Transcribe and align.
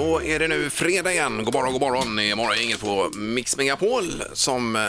då 0.00 0.22
är 0.22 0.38
det 0.38 0.48
nu 0.48 0.70
fredag 0.70 1.12
igen. 1.12 1.44
God 1.44 1.54
morgon, 1.54 1.72
god 1.72 1.80
morgon. 1.80 2.16
Det 2.16 2.30
är 2.30 2.36
morgongänget 2.36 2.80
på 2.80 3.10
Mix 3.14 3.56
Megapol 3.56 4.22
som 4.32 4.76
eh, 4.76 4.82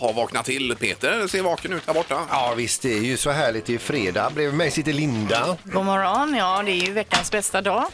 har 0.00 0.12
vaknat 0.12 0.44
till. 0.44 0.76
Peter 0.76 1.26
ser 1.26 1.42
vaken 1.42 1.72
ut 1.72 1.86
där 1.86 1.94
borta. 1.94 2.20
Ja 2.30 2.54
visst, 2.56 2.82
det 2.82 2.92
är 2.92 3.00
ju 3.00 3.16
så 3.16 3.30
härligt. 3.30 3.66
Det 3.66 3.74
är 3.74 3.78
fredag. 3.78 4.30
Bredvid 4.34 4.54
mig 4.54 4.70
sitter 4.70 4.92
Linda. 4.92 5.56
God 5.64 5.84
morgon. 5.84 6.34
Ja, 6.34 6.62
det 6.62 6.70
är 6.72 6.86
ju 6.86 6.92
veckans 6.92 7.30
bästa 7.30 7.60
dag. 7.60 7.84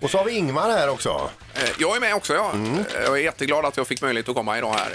Och 0.00 0.10
så 0.10 0.18
har 0.18 0.24
vi 0.24 0.32
Ingmar 0.32 0.70
här 0.70 0.90
också. 0.90 1.30
Eh, 1.54 1.62
Jag 1.78 1.96
är 1.96 2.00
med 2.00 2.14
också, 2.14 2.34
ja. 2.34 2.52
Eh, 2.54 3.02
Jag 3.04 3.18
är 3.18 3.22
jätteglad 3.22 3.64
att 3.64 3.76
jag 3.76 3.86
fick 3.86 4.02
möjlighet 4.02 4.28
att 4.28 4.34
komma 4.34 4.58
idag 4.58 4.72
här. 4.74 4.92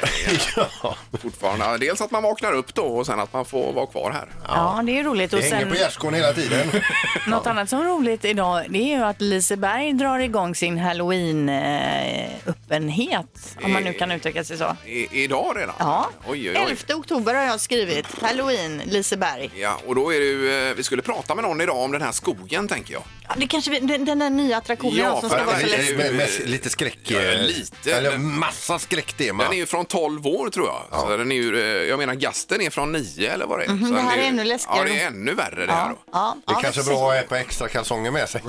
Ja. 0.84 0.96
Fortfarande. 1.21 1.78
Dels 1.78 2.02
att 2.02 2.12
man 2.12 2.24
vaknar 2.24 2.54
upp 2.54 2.74
då 2.74 2.84
och 2.84 3.06
sen 3.06 3.20
att 3.20 3.34
man 3.34 3.46
får 3.46 3.74
vara 3.74 3.86
kvar 3.88 4.12
här. 4.12 4.25
Ja, 4.48 4.82
det 4.86 5.00
är 5.00 5.04
roligt. 5.04 5.34
Och 5.34 5.39
Det 5.39 5.46
hänger 5.46 5.60
sen, 5.60 5.70
på 5.70 5.76
gärdsgården 5.76 6.20
hela 6.20 6.34
tiden. 6.34 6.71
något 7.28 7.48
annat 7.48 7.70
som 7.70 7.79
är 7.79 7.84
roligt 7.86 8.26
idag, 8.26 8.65
det 8.70 8.78
är 8.93 8.98
ju 8.98 9.04
att 9.04 9.21
Liseberg 9.21 9.93
drar 9.93 10.20
igång 10.20 10.56
sin 10.56 10.78
halloween-öppenhet. 10.78 13.57
Om 13.64 13.74
man 13.74 13.84
nu 13.84 13.93
kan 13.93 14.12
uttrycka 14.12 14.43
sig 14.43 14.57
så. 14.57 14.76
I, 14.86 15.24
idag 15.24 15.54
redan? 15.57 15.76
Ja, 15.79 16.10
Oj, 16.28 16.50
oj, 16.50 16.50
oj. 16.50 16.56
11 16.87 16.96
oktober 17.00 17.34
har 17.34 17.43
jag 17.43 17.60
skrivit. 17.60 18.06
Halloween, 18.21 18.82
Liseberg. 18.86 19.50
Ja, 19.56 19.79
och 19.87 19.96
då 19.96 20.14
är 20.14 20.20
det 20.20 20.26
ju, 20.26 20.70
eh, 20.70 20.76
vi 20.76 20.84
skulle 20.84 21.01
prata 21.01 21.36
med 21.36 21.43
någon 21.43 21.62
idag 21.62 21.78
om 21.78 21.92
den 21.92 22.01
här 22.01 22.12
skogen 22.12 22.68
tänker 22.68 22.93
jag. 22.93 23.04
Ja, 23.28 23.34
det 23.37 23.48
kanske 23.48 23.71
vi- 23.71 23.79
den, 23.79 24.06
den 24.06 24.20
där 24.20 24.29
nya 24.29 24.57
attraktionen 24.57 24.98
Ja, 24.98 25.20
som 25.21 25.29
för 25.29 25.37
ska 25.37 25.46
vara 25.46 25.60
så 25.60 25.65
läskig. 25.68 26.45
Lite 26.46 26.70
skräck. 26.70 27.00
Ja, 27.04 27.20
eh, 27.22 27.42
lite. 27.42 27.94
Eller 27.96 28.18
massa 28.18 28.80
skräcktema. 28.80 29.44
Den 29.44 29.54
är 29.54 29.58
ju 29.58 29.66
från 29.66 29.86
12 29.86 30.28
år 30.28 30.50
tror 30.50 30.68
jag. 30.68 31.00
Så 31.02 31.18
den 31.18 31.32
är 31.32 31.36
ju, 31.36 31.60
eh, 31.60 31.90
jag 31.90 32.00
menar 32.00 32.14
gasten 32.14 32.62
är 32.62 32.70
från 32.70 32.92
9 32.92 33.31
eller 33.34 33.45
vad 33.45 33.59
det 33.59 33.64
är. 33.66 33.68
Så 33.68 33.94
det 33.94 34.02
här 34.02 34.18
är 34.18 34.22
ju- 34.22 34.28
ännu 34.28 34.44
läskigare. 34.44 34.78
Ja, 34.90 34.94
det 34.96 35.02
är 35.02 35.08
ännu 35.08 35.34
värre 35.34 35.66
det 35.66 35.72
här 35.74 35.88
Ja, 35.90 35.90
då. 35.90 35.98
ja, 36.12 36.36
Det 36.46 36.52
är 36.52 36.56
ja, 36.56 36.62
kanske 36.62 36.82
är 36.82 36.86
bra 36.86 37.12
att 37.12 37.26
äta 37.26 37.40
extra 37.40 37.68
kalsonger 37.68 38.12
med 38.12 38.30
sig. 38.30 38.42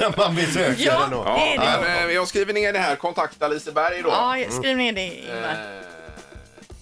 När 0.00 0.16
man 0.18 0.34
besöker 0.34 0.84
Ja. 0.86 1.00
den 1.00 1.10
då. 1.10 1.24
Det 1.24 1.30
är 1.30 1.58
det. 1.58 1.78
Men, 1.82 2.08
eh, 2.08 2.14
jag 2.14 2.28
skriver 2.28 2.52
ner 2.52 2.72
det 2.72 2.78
här, 2.78 2.96
kontakta 2.96 3.48
Liseberg 3.48 4.02
då. 4.02 4.08
Ja, 4.08 4.36
skriv 4.50 4.76
ner 4.76 4.92
det 4.92 5.00
Ingvar. 5.04 5.36
Eh, 5.36 5.56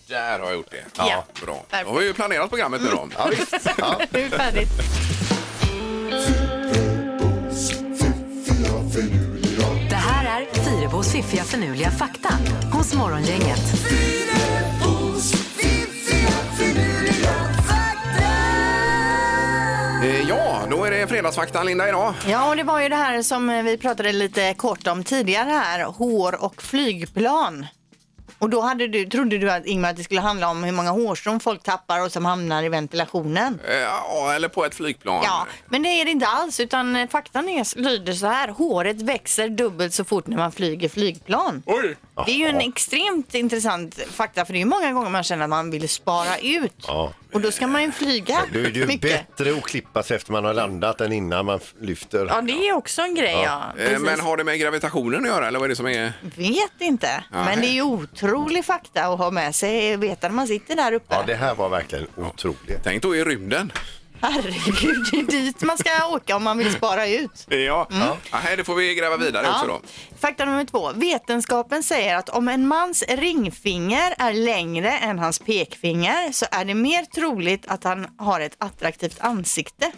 Där 0.08 0.38
har 0.38 0.46
jag 0.46 0.54
gjort 0.54 0.70
det. 0.70 0.84
Ja. 0.96 1.24
Bra. 1.44 1.64
Då 1.84 1.90
har 1.90 1.98
vi 1.98 2.06
ju 2.06 2.12
planerat 2.14 2.50
programmet 2.50 2.82
nu 2.82 2.88
då. 2.90 3.08
Ja, 3.18 3.26
visst. 3.30 3.54
Ja. 3.78 4.00
Nu 4.10 4.20
är 4.20 4.30
det 4.30 4.36
färdigt. 4.36 4.68
Fyrabos 10.94 11.12
fiffiga 11.12 11.44
förnuliga 11.44 11.90
fakta 11.90 12.28
hos 12.72 12.94
Morgongänget. 12.94 13.60
Eh, 20.04 20.28
Ja, 20.28 20.62
då 20.70 20.84
är 20.84 20.90
det 20.90 21.06
fredagsfaktan 21.06 21.66
Linda 21.66 21.88
idag. 21.88 22.14
Ja, 22.28 22.48
och 22.50 22.56
det 22.56 22.62
var 22.62 22.80
ju 22.80 22.88
det 22.88 22.96
här 22.96 23.22
som 23.22 23.62
vi 23.64 23.78
pratade 23.78 24.12
lite 24.12 24.54
kort 24.54 24.86
om 24.86 25.04
tidigare 25.04 25.50
här, 25.50 25.84
hår 25.84 26.44
och 26.44 26.62
flygplan. 26.62 27.66
Och 28.44 28.50
då 28.50 28.60
hade 28.60 28.88
du, 28.88 29.04
trodde 29.06 29.38
du 29.38 29.50
att 29.50 29.66
Ingmar 29.66 29.90
att 29.90 29.96
det 29.96 30.04
skulle 30.04 30.20
handla 30.20 30.48
om 30.48 30.64
hur 30.64 30.72
många 30.72 30.90
hårstrån 30.90 31.40
folk 31.40 31.62
tappar 31.62 32.04
och 32.04 32.12
som 32.12 32.24
hamnar 32.24 32.62
i 32.62 32.68
ventilationen. 32.68 33.60
Ja, 33.82 34.32
eller 34.34 34.48
på 34.48 34.64
ett 34.64 34.74
flygplan. 34.74 35.20
Ja, 35.24 35.46
men 35.68 35.82
det 35.82 35.88
är 35.88 36.04
det 36.04 36.10
inte 36.10 36.26
alls 36.26 36.60
utan 36.60 36.96
eh, 36.96 37.08
faktan 37.08 37.48
är, 37.48 37.78
lyder 37.78 38.12
så 38.12 38.26
här. 38.26 38.48
Håret 38.48 39.02
växer 39.02 39.48
dubbelt 39.48 39.94
så 39.94 40.04
fort 40.04 40.26
när 40.26 40.36
man 40.36 40.52
flyger 40.52 40.88
flygplan. 40.88 41.62
Oj! 41.66 41.96
Det 42.26 42.32
är 42.32 42.36
ju 42.36 42.46
en 42.46 42.60
extremt 42.60 43.34
intressant 43.34 43.98
fakta 44.10 44.44
för 44.44 44.52
det 44.52 44.56
är 44.58 44.60
ju 44.60 44.64
många 44.66 44.92
gånger 44.92 45.10
man 45.10 45.22
känner 45.22 45.44
att 45.44 45.50
man 45.50 45.70
vill 45.70 45.88
spara 45.88 46.38
ut. 46.38 46.84
Ja. 46.86 47.12
Och 47.32 47.40
då 47.40 47.50
ska 47.50 47.66
man 47.66 47.82
ju 47.82 47.92
flyga 47.92 48.38
Det 48.52 48.60
är 48.60 48.70
ju 48.70 48.86
mycket. 48.86 49.36
bättre 49.36 49.52
att 49.58 49.62
klippa 49.62 50.02
sig 50.02 50.16
efter 50.16 50.32
man 50.32 50.44
har 50.44 50.54
landat 50.54 51.00
än 51.00 51.12
innan 51.12 51.46
man 51.46 51.60
lyfter. 51.80 52.26
Ja, 52.26 52.40
det 52.40 52.68
är 52.68 52.72
också 52.72 53.02
en 53.02 53.14
grej. 53.14 53.40
Ja. 53.44 53.62
Eh, 53.78 53.84
Precis. 53.88 54.00
Men 54.00 54.20
har 54.20 54.36
det 54.36 54.44
med 54.44 54.60
gravitationen 54.60 55.20
att 55.20 55.26
göra 55.28 55.48
eller 55.48 55.58
vad 55.58 55.66
är 55.66 55.68
det 55.68 55.76
som 55.76 55.86
är? 55.86 56.12
Vet 56.36 56.80
inte, 56.80 57.24
Nej. 57.32 57.44
men 57.44 57.60
det 57.60 57.66
är 57.66 57.72
ju 57.72 57.80
otrolig 58.34 58.64
fakta 58.64 59.04
att 59.04 59.18
ha 59.18 59.30
med 59.30 59.54
sig, 59.54 59.96
veta 59.96 60.28
när 60.28 60.34
man 60.34 60.46
sitter 60.46 60.76
där 60.76 60.92
uppe. 60.92 61.14
Ja, 61.14 61.22
det 61.26 61.34
här 61.34 61.54
var 61.54 61.68
verkligen 61.68 62.06
otroligt. 62.16 62.80
Tänk 62.82 63.02
då 63.02 63.16
i 63.16 63.24
rymden. 63.24 63.72
Herregud, 64.20 65.06
det 65.10 65.18
är 65.18 65.42
dit 65.42 65.62
man 65.62 65.78
ska 65.78 65.90
åka 66.06 66.36
om 66.36 66.44
man 66.44 66.58
vill 66.58 66.72
spara 66.72 67.06
ut. 67.06 67.46
Ja. 67.48 67.86
ja. 67.90 68.16
Nej, 68.32 68.56
det 68.56 68.64
får 68.64 68.74
vi 68.74 68.94
gräva 68.94 69.16
vidare 69.16 69.48
också 69.48 69.66
då. 69.66 69.80
Fakta 70.20 70.44
nummer 70.44 70.64
två. 70.64 70.92
Vetenskapen 70.94 71.82
säger 71.82 72.16
att 72.16 72.28
om 72.28 72.48
en 72.48 72.66
mans 72.68 73.04
ringfinger 73.08 74.14
är 74.18 74.32
längre 74.32 74.90
än 74.98 75.18
hans 75.18 75.38
pekfinger 75.38 76.32
så 76.32 76.46
är 76.50 76.64
det 76.64 76.74
mer 76.74 77.04
troligt 77.04 77.66
att 77.66 77.84
han 77.84 78.06
har 78.18 78.40
ett 78.40 78.56
attraktivt 78.58 79.16
ansikte. 79.20 79.92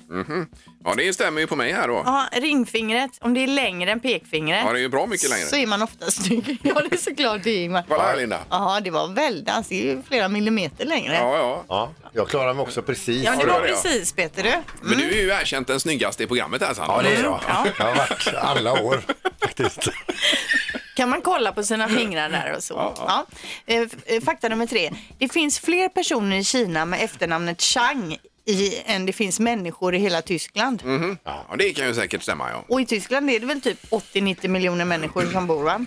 Ja, 0.86 0.94
det 0.97 1.12
stämmer 1.12 1.41
ju 1.41 1.47
på 1.47 1.56
mig 1.56 1.72
här 1.72 1.88
då. 1.88 2.02
Ja, 2.04 2.26
ringfingret, 2.32 3.10
om 3.20 3.34
det 3.34 3.41
är 3.42 3.47
längre 3.47 3.91
än 3.92 4.00
pekfingret 4.00 4.62
Ja, 4.66 4.72
det 4.72 4.78
är 4.78 4.82
ju 4.82 4.88
bra 4.88 5.06
mycket 5.06 5.30
längre. 5.30 5.47
så 5.47 5.56
är 5.56 5.66
man 5.66 5.82
ofta 5.82 6.10
snygg. 6.10 6.58
Ja, 6.62 6.82
det 6.91 6.97
är 6.97 7.00
såklart 7.00 7.41
det 7.44 7.54
Ingmar. 7.54 7.84
Kolla 7.88 8.02
här 8.02 8.16
Linda. 8.16 8.38
Ja, 8.50 8.80
det 8.84 8.91
var 8.91 9.08
väldigt, 9.08 9.48
alltså 9.54 9.70
det 9.75 9.80
är 9.80 9.94
ju 9.94 10.02
flera 10.02 10.28
millimeter 10.28 10.84
längre. 10.84 11.14
Ja, 11.14 11.36
ja. 11.38 11.64
Ja, 11.69 11.92
jag 12.12 12.28
klarar 12.28 12.54
mig 12.54 12.62
också 12.62 12.82
precis. 12.82 13.25
Ja, 13.25 13.30
det 13.41 13.46
var 13.46 13.54
har 13.54 13.62
det, 13.62 13.69
ja. 13.69 13.80
precis 13.82 14.12
Peter 14.12 14.42
du. 14.42 14.52
Men 14.88 14.98
du 14.98 15.04
är 15.19 15.22
ju 15.22 15.28
erkänt 15.30 15.66
den 15.66 15.80
snyggaste 15.80 16.22
i 16.22 16.26
programmet 16.26 16.62
här 16.62 16.75
Sandra. 16.75 16.96
Ja, 16.96 17.02
det 17.02 17.14
är 17.16 17.22
jag. 17.25 17.41
Ja. 17.48 17.66
Jag 17.78 17.84
har 17.84 17.94
varit 17.96 18.34
alla 18.34 18.82
år 18.82 19.00
faktiskt. 19.41 19.88
Kan 20.96 21.08
man 21.08 21.20
kolla 21.22 21.52
på 21.52 21.62
sina 21.62 21.88
fingrar 21.88 22.28
där 22.30 22.54
och 22.56 22.62
så. 22.62 22.75
Ja. 22.96 23.26
Eh, 23.66 23.80
f- 23.80 23.92
eh, 24.06 24.22
Fakta 24.22 24.48
nummer 24.48 24.66
tre. 24.66 24.91
Det 25.19 25.28
finns 25.32 25.58
fler 25.60 25.88
personer 25.88 26.36
i 26.36 26.44
Kina 26.44 26.84
med 26.84 27.04
efternamnet 27.04 27.62
Chang 27.62 28.16
i, 28.48 28.82
än 28.86 29.06
det 29.06 29.12
finns 29.12 29.40
människor 29.40 29.94
i 29.94 29.98
hela 29.98 30.22
Tyskland. 30.22 30.82
Ja, 31.24 31.54
det 31.58 31.72
kan 31.72 31.86
ju 31.86 31.94
säkert 31.94 32.22
stämma 32.22 32.50
ja. 32.50 32.64
Och 32.68 32.80
i 32.80 32.86
Tyskland 32.86 33.30
är 33.30 33.40
det 33.40 33.46
väl 33.46 33.60
typ 33.60 33.78
80-90 33.90 34.48
miljoner 34.48 34.84
människor 34.84 35.26
som 35.32 35.46
bor 35.46 35.62
va? 35.62 35.84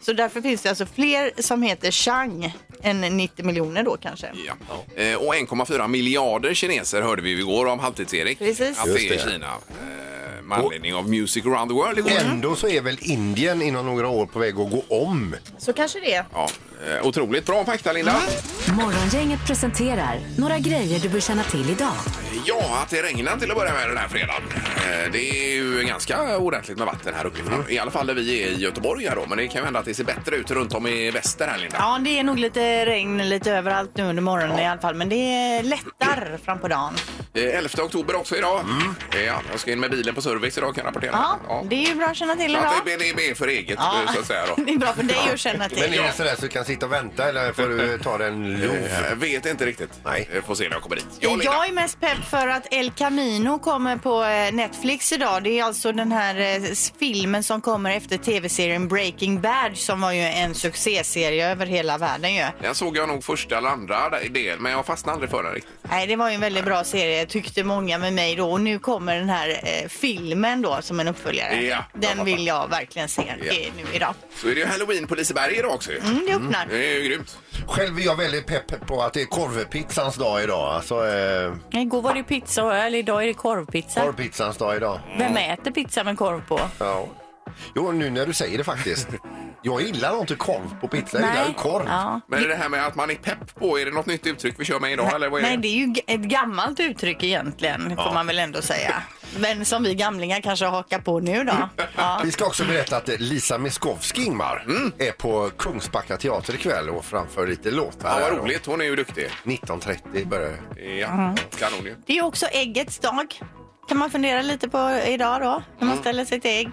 Så 0.00 0.12
därför 0.12 0.40
finns 0.40 0.62
det 0.62 0.68
alltså 0.68 0.86
fler 0.86 1.32
som 1.42 1.62
heter 1.62 1.90
Chang 1.90 2.56
än 2.82 3.00
90 3.00 3.44
miljoner 3.44 3.82
då 3.82 3.96
kanske. 3.96 4.30
Ja. 4.46 4.54
Eh, 5.02 5.16
Och 5.16 5.34
1,4 5.34 5.88
miljarder 5.88 6.54
kineser 6.54 7.02
hörde 7.02 7.22
vi 7.22 7.30
igår 7.38 7.66
om 7.66 7.80
Halvtids-Erik. 7.80 8.38
Precis. 8.38 8.78
Att 8.78 8.84
det 8.84 8.90
Just 9.02 9.24
är 9.24 9.26
det. 9.26 9.32
Kina. 9.32 9.46
eh, 9.46 10.11
Med 10.56 10.64
anledning 10.64 10.94
av 10.94 11.08
Music 11.10 11.46
around 11.46 11.70
the 11.70 11.74
world 11.74 11.98
igår. 11.98 12.10
Ändå 12.10 12.56
så 12.56 12.68
är 12.68 12.80
väl 12.80 12.98
Indien 13.00 13.62
inom 13.62 13.86
några 13.86 14.08
år 14.08 14.26
på 14.26 14.38
väg 14.38 14.60
att 14.60 14.70
gå 14.70 14.84
om. 14.88 15.34
Så 15.58 15.72
kanske 15.72 16.00
det. 16.00 16.24
Ja, 16.32 16.48
eh, 17.00 17.06
otroligt 17.06 17.46
bra 17.46 17.64
fakta 17.64 17.92
Linda. 17.92 18.20
Morgongänget 18.72 19.46
presenterar 19.46 20.20
några 20.38 20.58
grejer 20.58 20.98
du 21.00 21.08
bör 21.08 21.20
känna 21.20 21.42
till 21.42 21.70
idag. 21.70 21.92
Ja, 22.44 22.78
att 22.82 22.88
det 22.90 23.02
regnar 23.02 23.36
till 23.36 23.50
att 23.50 23.56
börja 23.56 23.72
med 23.72 23.88
den 23.88 23.96
här 23.98 24.08
fredagen. 24.08 24.42
Eh, 24.76 25.12
Det 25.12 25.18
är 25.30 25.54
ju 25.54 25.82
ganska 25.84 26.38
ordentligt 26.38 26.78
med 26.78 26.86
vatten 26.86 27.14
här 27.16 27.26
uppifrån. 27.26 27.64
I 27.68 27.78
alla 27.78 27.90
fall 27.90 28.06
där 28.06 28.14
vi 28.14 28.42
är 28.42 28.46
i 28.46 28.54
Göteborg 28.60 29.06
här 29.08 29.16
då. 29.16 29.26
Men 29.28 29.38
det 29.38 29.48
kan 29.48 29.60
ju 29.60 29.64
hända 29.64 29.80
att 29.80 29.86
det 29.86 29.94
ser 29.94 30.04
bättre 30.04 30.36
ut 30.36 30.50
runt 30.50 30.74
om 30.74 30.86
i 30.86 31.10
väster 31.10 31.46
här 31.48 31.58
Linda. 31.58 31.76
Ja, 31.80 31.98
det 32.04 32.18
är 32.18 32.22
nog 32.24 32.38
lite 32.38 32.86
regn 32.86 33.28
lite 33.28 33.52
överallt 33.52 33.90
nu 33.96 34.02
under 34.04 34.22
morgonen 34.22 34.58
i 34.58 34.66
alla 34.68 34.80
fall. 34.80 34.94
Men 34.94 35.08
det 35.08 35.62
lättar 35.62 36.38
fram 36.44 36.58
på 36.58 36.68
dagen. 36.68 36.94
Eh, 37.34 37.44
11 37.58 37.82
oktober 37.84 38.16
också 38.16 38.36
idag. 38.36 38.60
Eh, 39.14 39.22
Ja, 39.24 39.40
jag 39.50 39.60
ska 39.60 39.72
in 39.72 39.80
med 39.80 39.90
bilen 39.90 40.14
på 40.14 40.22
service 40.22 40.58
idag 40.58 40.74
kan 40.74 40.84
jag 40.84 40.88
rapportera. 40.88 41.10
Ja, 41.48 41.64
det 41.70 41.76
är 41.84 41.88
ju 41.88 41.94
bra 41.94 42.06
att 42.06 42.16
känna 42.16 42.34
till 42.36 42.44
Så 42.52 42.58
idag. 42.58 42.66
att 42.66 42.84
det, 42.84 42.92
är 42.92 43.16
mer 43.28 43.34
för 43.34 43.48
eget 43.48 43.78
Ja. 43.80 44.02
eh, 44.06 44.12
så 44.14 44.20
att 44.20 44.26
säga 44.26 44.42
då. 44.56 44.62
Det 44.66 44.72
är 44.72 44.78
bra 44.78 44.92
för 44.92 45.02
dig 45.02 45.16
att 45.32 45.38
känna 45.40 45.58
Men 45.58 45.68
till. 45.70 45.82
är 45.98 46.02
det 46.02 46.12
sådär 46.16 46.34
så 46.34 46.40
du 46.42 46.48
kan 46.48 46.64
sitta 46.64 46.86
och 46.86 46.92
vänta 46.92 47.28
eller 47.28 47.52
får 47.52 47.62
du 47.68 47.98
ta 47.98 48.18
den 48.18 48.60
lov? 48.60 48.76
Jag 49.10 49.16
vet 49.16 49.46
inte 49.46 49.66
riktigt. 49.66 49.90
Nej. 50.04 50.28
Eh, 50.34 50.42
Får 50.44 50.54
se 50.54 50.64
när 50.64 50.70
jag 50.72 50.82
kommer 50.82 50.96
dit. 50.96 51.06
Ja, 51.20 51.28
Linda. 51.30 51.44
Jag 51.44 51.68
är 51.68 51.72
mest 51.72 52.00
pepp 52.00 52.24
för 52.32 52.48
att 52.48 52.66
El 52.70 52.90
Camino 52.90 53.58
kommer 53.58 53.96
på 53.96 54.24
eh, 54.24 54.54
Netflix 54.54 55.12
idag. 55.12 55.42
Det 55.42 55.58
är 55.58 55.64
alltså 55.64 55.92
den 55.92 56.12
här 56.12 56.40
eh, 56.40 56.72
filmen 56.98 57.44
som 57.44 57.60
kommer 57.60 57.96
efter 57.96 58.16
tv-serien 58.16 58.88
Breaking 58.88 59.40
Bad 59.40 59.76
som 59.76 60.00
var 60.00 60.12
ju 60.12 60.20
en 60.20 60.54
succéserie 60.54 61.50
över 61.50 61.66
hela 61.66 61.98
världen 61.98 62.34
ju. 62.34 62.44
Den 62.62 62.74
såg 62.74 62.96
jag 62.96 63.08
nog 63.08 63.24
första 63.24 63.58
eller 63.58 63.68
andra 63.68 64.10
del, 64.30 64.60
men 64.60 64.72
jag 64.72 64.86
fastnade 64.86 65.14
aldrig 65.14 65.30
för 65.30 65.42
den 65.42 65.52
riktigt. 65.52 65.81
Nej, 65.90 66.06
det 66.06 66.16
var 66.16 66.28
ju 66.28 66.34
en 66.34 66.40
väldigt 66.40 66.64
bra 66.64 66.84
serie 66.84 67.26
tyckte 67.26 67.64
många 67.64 67.98
med 67.98 68.12
mig 68.12 68.36
då 68.36 68.50
och 68.52 68.60
nu 68.60 68.78
kommer 68.78 69.16
den 69.16 69.28
här 69.28 69.48
eh, 69.62 69.88
filmen 69.88 70.62
då 70.62 70.78
som 70.82 71.00
en 71.00 71.08
uppföljare. 71.08 71.54
Ja, 71.62 71.84
jag 71.92 72.00
den 72.02 72.10
fattar. 72.10 72.24
vill 72.24 72.46
jag 72.46 72.68
verkligen 72.68 73.08
se 73.08 73.22
Ja. 73.26 73.52
eh, 73.52 73.72
nu 73.76 73.84
idag. 73.96 74.14
Så 74.36 74.48
är 74.48 74.54
det 74.54 74.60
ju 74.60 74.66
halloween 74.66 75.06
på 75.06 75.14
Liseberg 75.14 75.54
idag 75.56 75.74
också 75.74 75.90
ju. 75.92 75.98
Mm, 75.98 76.26
det 76.26 76.34
öppnar. 76.34 76.66
Det 76.70 76.86
är 76.94 76.98
ju 77.00 77.08
grymt. 77.08 77.38
Själv 77.68 77.98
är 77.98 78.02
jag 78.02 78.16
väldigt 78.16 78.46
pepp 78.46 78.86
på 78.86 79.02
att 79.02 79.12
det 79.12 79.22
är 79.22 79.26
korvpizzans 79.26 80.14
dag 80.16 80.42
idag. 80.42 80.74
Alltså 80.74 81.06
eh, 81.08 81.80
Igår 81.82 82.02
var 82.02 82.14
det 82.14 82.22
pizza 82.22 82.76
eller 82.76 82.98
idag 82.98 83.22
är 83.22 83.26
det 83.26 83.34
korvpizza. 83.34 84.00
korvpizzans 84.00 84.56
dag 84.56 84.76
idag. 84.76 85.00
Vem 85.18 85.36
äter 85.36 85.70
pizza 85.70 86.04
med 86.04 86.18
korv 86.18 86.46
på? 86.48 86.60
Ja. 86.78 87.06
Jo, 87.76 87.92
nu 87.92 88.10
när 88.10 88.26
du 88.26 88.32
säger 88.32 88.58
det 88.58 88.64
faktiskt. 88.64 89.08
Jag 89.64 89.82
gillar 89.82 90.20
inte 90.20 90.34
korv 90.34 90.80
på 90.80 90.88
pizza, 90.88 91.20
jag 91.20 91.30
gillar 91.30 91.48
ju 91.48 91.54
korv. 91.54 91.84
Ja. 91.86 92.20
Men 92.26 92.44
är 92.44 92.48
det 92.48 92.54
här 92.54 92.68
med 92.68 92.86
att 92.86 92.94
man 92.94 93.10
är 93.10 93.14
pepp 93.14 93.54
på, 93.54 93.78
är 93.78 93.84
det 93.84 93.90
något 93.90 94.06
nytt 94.06 94.26
uttryck 94.26 94.54
vi 94.58 94.64
kör 94.64 94.80
med 94.80 94.92
idag 94.92 95.14
eller 95.14 95.28
vad 95.30 95.40
är 95.40 95.42
Nej, 95.44 95.56
det? 95.56 95.62
det 95.62 95.68
är 95.68 95.76
ju 95.78 95.86
g- 95.86 96.02
ett 96.06 96.20
gammalt 96.20 96.80
uttryck 96.80 97.22
egentligen, 97.22 97.96
får 97.96 98.14
man 98.14 98.26
väl 98.26 98.38
ändå 98.38 98.62
säga. 98.62 99.02
Men 99.38 99.64
som 99.64 99.82
vi 99.82 99.94
gamlingar 99.94 100.40
kanske 100.40 100.64
hakar 100.66 100.98
på 100.98 101.20
nu 101.20 101.44
då. 101.44 101.52
Ja. 101.96 102.20
Vi 102.24 102.32
ska 102.32 102.46
också 102.46 102.64
berätta 102.64 102.96
att 102.96 103.08
Lisa 103.20 103.58
Miskovsky, 103.58 104.22
Ingmar, 104.24 104.66
är 104.98 105.12
på 105.12 105.50
Kungsbacka 105.58 106.16
teater 106.16 106.54
ikväll 106.54 106.88
och 106.90 107.04
framför 107.04 107.46
lite 107.46 107.70
låtar. 107.70 108.20
Ja, 108.20 108.28
vad 108.30 108.38
roligt. 108.38 108.66
Hon 108.66 108.80
är 108.80 108.84
ju 108.84 108.96
duktig. 108.96 109.28
19.30 109.44 110.26
börjar 110.28 110.56
det. 110.74 110.82
Ja, 110.94 111.34
kanon 111.58 111.84
ju. 111.84 111.96
Det 112.06 112.18
är 112.18 112.24
också 112.24 112.46
äggets 112.46 112.98
dag. 112.98 113.40
Kan 113.88 113.98
man 113.98 114.10
fundera 114.10 114.42
lite 114.42 114.68
på 114.68 115.00
idag 115.08 115.40
då, 115.40 115.62
när 115.78 115.86
man 115.86 115.96
ställer 115.98 116.24
sitt 116.24 116.44
ägg. 116.44 116.70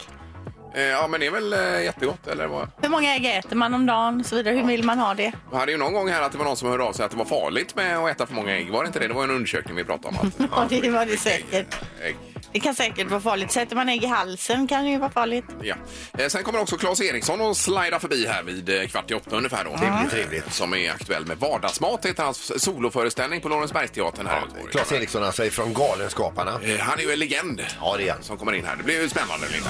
Eh, 0.74 0.82
Ja, 0.84 1.08
men 1.08 1.20
det 1.20 1.26
är 1.26 1.32
väl 1.32 1.54
eh, 1.54 1.84
jättegott, 1.84 2.28
eller 2.28 2.48
vad? 2.48 2.68
Hur 2.82 2.90
många 2.90 3.16
ägg 3.16 3.26
äter 3.26 3.56
man 3.56 3.74
om 3.74 3.86
dagen 3.86 4.20
och 4.20 4.26
så 4.26 4.36
vidare? 4.36 4.56
Hur 4.56 4.64
vill 4.64 4.84
man 4.84 5.00
ha 5.00 5.14
det? 5.14 5.32
Vi 5.52 5.58
hade 5.58 5.72
ju 5.72 5.78
någon 5.78 5.94
gång 5.94 6.10
här 6.10 6.22
att 6.22 6.32
det 6.32 6.38
var 6.38 6.46
någon 6.46 6.58
som 6.58 6.70
hörde 6.70 6.84
av 6.84 6.94
sig 6.94 7.06
att 7.06 7.12
det 7.12 7.18
var 7.18 7.26
farligt 7.26 7.76
med 7.76 7.98
att 7.98 8.12
äta 8.12 8.26
för 8.26 8.34
många 8.34 8.56
ägg. 8.58 8.70
Var 8.72 8.84
det 8.84 8.88
inte 8.88 9.00
det? 9.00 9.08
Det 9.08 9.14
var 9.14 9.24
en 9.24 9.32
undersökning 9.32 9.76
vi 9.76 9.84
pratade 9.84 10.18
om. 10.22 10.28
Att, 10.28 10.50
Ja, 10.72 10.80
det 10.82 10.90
var 10.90 11.06
det 11.06 11.18
säkert. 11.18 11.76
ägg. 12.02 12.16
Det 12.54 12.60
kan 12.60 12.76
säkert 12.76 13.10
vara 13.10 13.22
farligt. 13.22 13.52
Sätter 13.52 13.76
man 13.76 13.90
ägg 13.90 14.04
i 14.04 14.08
halsen 14.08 14.68
kan 14.68 14.84
det 14.84 14.90
ju 14.90 14.98
vara 14.98 15.10
farligt. 15.12 15.46
Ja. 15.62 15.76
Eh, 16.18 16.28
Sen 16.28 16.44
kommer 16.44 16.60
också 16.60 16.78
Claes 16.78 17.02
Eriksson 17.02 17.42
och 17.42 17.58
slida 17.58 18.00
förbi 18.00 18.28
här 18.28 18.44
vid 18.44 18.70
eh, 18.70 18.88
kvart 18.88 19.12
i 19.12 19.14
åtta 19.14 19.36
ungefär. 19.36 19.64
Då. 19.64 19.78
Trevligt, 19.78 20.10
trevligt. 20.12 20.54
Som 20.54 20.74
är 20.74 20.92
aktuell 20.92 21.26
med 21.26 21.38
Vardagsmat, 21.38 22.06
heter 22.06 22.24
hans 22.24 22.64
soloföreställning 22.64 23.42
på 23.42 23.50
Lorensbergsteatern 23.50 24.28
här 24.28 24.38
i 24.38 24.42
Göteborg. 24.42 24.72
Claes 24.72 24.92
Eriksson 24.92 25.24
alltså 25.24 25.46
ifrån 25.46 25.74
Galenskaparna. 25.74 26.52
Eh, 26.64 26.80
Han 26.80 27.00
är 27.00 27.04
ju 27.04 27.12
en 27.12 27.20
legend 27.20 27.62
Ja, 27.82 27.96
det 27.98 28.08
är 28.08 28.14
han. 28.14 28.24
som 28.24 28.38
kommer 28.38 28.54
in 28.54 28.66
här. 28.66 28.76
Det 28.76 28.84
blir 28.84 29.02
ju 29.02 29.10
spännande, 29.10 29.48
Linda. 29.54 29.70